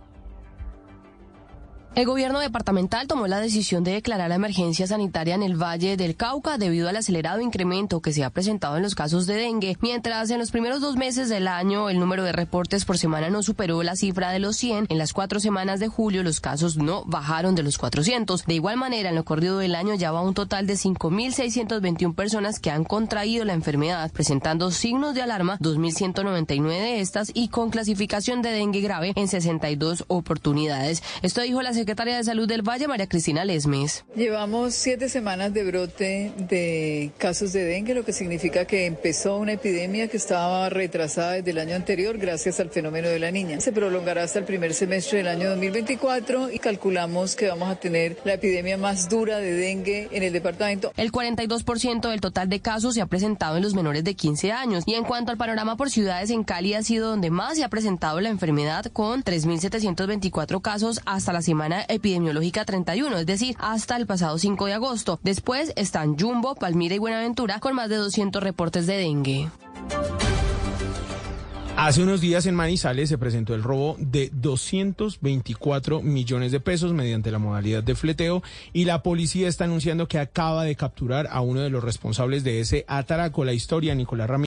El 1.97 2.05
gobierno 2.05 2.41
departamental 2.41 3.07
tomó 3.07 3.27
la 3.27 3.41
decisión 3.41 3.83
de 3.83 3.93
declarar 3.93 4.29
la 4.29 4.35
emergencia 4.35 4.87
sanitaria 4.87 5.35
en 5.35 5.43
el 5.43 5.57
Valle 5.57 5.97
del 5.97 6.15
Cauca 6.15 6.59
debido 6.59 6.91
al 6.91 6.97
acelerado 6.97 7.41
incremento 7.41 8.03
que 8.03 8.13
se 8.13 8.23
ha 8.23 8.29
presentado 8.29 8.77
en 8.77 8.83
los 8.83 8.95
casos 8.95 9.25
de 9.27 9.37
dengue, 9.37 9.79
mientras 9.81 10.29
en 10.29 10.39
los 10.39 10.51
primeros 10.51 10.83
dos 10.83 10.97
meses 10.97 11.31
del 11.31 11.49
año 11.49 11.89
el 11.89 11.99
número 11.99 12.23
de 12.23 12.33
reportes 12.33 12.85
por 12.85 12.99
semana 12.99 13.31
no 13.31 13.43
superó 13.43 13.83
la 13.83 13.97
cifra 13.97 14.31
de 14.31 14.41
los 14.41 14.59
100, 14.59 14.89
en 14.91 14.99
las 14.99 15.15
cuatro 15.15 15.41
semanas 15.41 15.81
de 15.81 15.89
julio 15.89 16.23
los 16.23 16.43
casos 16.43 16.77
no 16.77 17.03
bajaron 17.07 17.55
de 17.55 17.63
los 17.63 17.79
400. 17.79 18.45
De 18.45 18.53
igual 18.53 18.77
manera, 18.77 19.09
en 19.09 19.15
lo 19.15 19.25
corrido 19.25 19.57
del 19.57 19.75
año 19.75 19.95
ya 19.95 20.13
va 20.13 20.21
un 20.21 20.35
total 20.35 20.67
de 20.67 20.75
5.621 20.75 22.15
personas 22.15 22.61
que 22.61 22.71
han 22.71 22.85
contraído 22.85 23.47
la 23.47 23.55
enfermedad, 23.55 24.13
presentando 24.13 24.71
signos 24.71 25.15
de 25.15 25.23
alarma 25.23 25.59
2.199 25.61 26.69
de 26.69 27.01
estas 27.01 27.31
y 27.33 27.49
con 27.49 27.71
clasificación 27.71 28.43
de 28.43 28.51
dengue 28.51 28.83
grave 28.83 29.15
en 29.17 29.29
62 29.29 30.05
oportunidades. 30.09 31.03
Esto 31.23 31.41
dijo 31.41 31.63
la 31.63 31.73
secretaria 31.87 32.17
de 32.17 32.25
Salud 32.25 32.49
del 32.49 32.63
Valle, 32.69 32.89
María 32.89 33.09
Cristina 33.09 33.45
Lesmes. 33.45 34.05
Llevamos 34.17 34.75
siete 34.75 35.09
semanas 35.09 35.55
de 35.55 35.63
brote 35.63 36.33
de 36.37 37.13
casos 37.17 37.53
de 37.53 37.63
dengue, 37.63 37.95
lo 37.95 38.05
que 38.05 38.13
significa 38.13 38.65
que 38.65 38.87
empezó 38.87 39.37
una 39.37 39.53
epidemia 39.53 40.09
que 40.09 40.17
estaba 40.17 40.69
retrasada 40.69 41.35
desde 41.35 41.53
el 41.53 41.59
año 41.59 41.77
anterior 41.77 42.19
gracias 42.19 42.59
al 42.59 42.71
fenómeno 42.71 43.09
de 43.09 43.21
la 43.21 43.31
niña. 43.31 43.61
Se 43.61 43.71
prolongará 43.71 44.25
hasta 44.25 44.41
el 44.41 44.45
primer 44.45 44.75
semestre 44.75 45.19
del 45.19 45.29
año 45.29 45.49
2024 45.51 46.51
y 46.51 46.59
calculamos 46.59 47.37
que 47.37 47.47
vamos 47.47 47.71
a 47.71 47.77
tener 47.77 48.17
la 48.25 48.35
epidemia 48.35 48.77
más 48.77 49.09
dura 49.09 49.39
de 49.39 49.53
dengue 49.53 50.09
en 50.11 50.25
el 50.25 50.33
departamento. 50.33 50.91
El 50.97 51.13
42% 51.13 52.11
del 52.11 52.21
total 52.21 52.49
de 52.49 52.59
casos 52.59 52.95
se 52.95 53.01
ha 53.01 53.07
presentado 53.07 53.59
en 53.59 53.63
los 53.63 53.75
menores 53.75 54.03
de 54.03 54.17
15 54.17 54.51
años. 54.51 54.83
Y 54.87 54.95
en 54.95 55.05
cuanto 55.05 55.31
al 55.31 55.39
panorama 55.39 55.77
por 55.77 55.91
ciudades, 55.91 56.31
en 56.31 56.43
Cali 56.43 56.75
ha 56.75 56.83
sido 56.83 57.11
donde 57.11 57.31
más 57.31 57.55
se 57.57 57.63
ha 57.63 57.69
presentado 57.69 58.21
la 58.21 58.31
enfermedad 58.31 58.87
con 58.87 59.23
3.724 59.23 60.61
casos 60.61 61.01
hasta 61.05 61.33
la 61.33 61.43
semana 61.43 61.66
epidemiológica 61.89 62.65
31, 62.65 63.19
es 63.19 63.27
decir, 63.27 63.57
hasta 63.59 63.97
el 63.97 64.07
pasado 64.07 64.39
5 64.39 64.67
de 64.67 64.75
agosto. 64.75 65.19
Después 65.23 65.73
están 65.77 66.19
Jumbo, 66.19 66.55
Palmira 66.55 66.95
y 66.95 66.99
Buenaventura 66.99 67.61
con 67.61 67.75
más 67.75 67.89
de 67.89 67.97
200 67.97 68.43
reportes 68.43 68.87
de 68.87 68.97
dengue. 68.97 69.49
Hace 71.77 72.03
unos 72.03 72.23
días 72.23 72.47
en 72.47 72.55
Manizales 72.55 73.11
se 73.11 73.19
presentó 73.19 73.55
el 73.55 73.63
robo 73.63 73.97
de 73.99 74.31
224 74.33 76.01
millones 76.01 76.51
de 76.51 76.59
pesos 76.59 76.95
mediante 76.95 77.31
la 77.31 77.39
modalidad 77.39 77.83
de 77.83 77.95
fleteo 77.95 78.43
y 78.73 78.87
la 78.87 79.03
policía 79.03 79.47
está 79.47 79.65
anunciando 79.65 80.09
que 80.09 80.19
acaba 80.19 80.65
de 80.65 80.75
capturar 80.75 81.29
a 81.31 81.43
uno 81.43 81.61
de 81.61 81.69
los 81.69 81.85
responsables 81.85 82.45
de 82.45 82.61
ese 82.61 82.87
atraco. 82.89 83.45
La 83.45 83.53
historia, 83.53 83.95
Nicolás 83.95 84.31
Ramírez. 84.31 84.45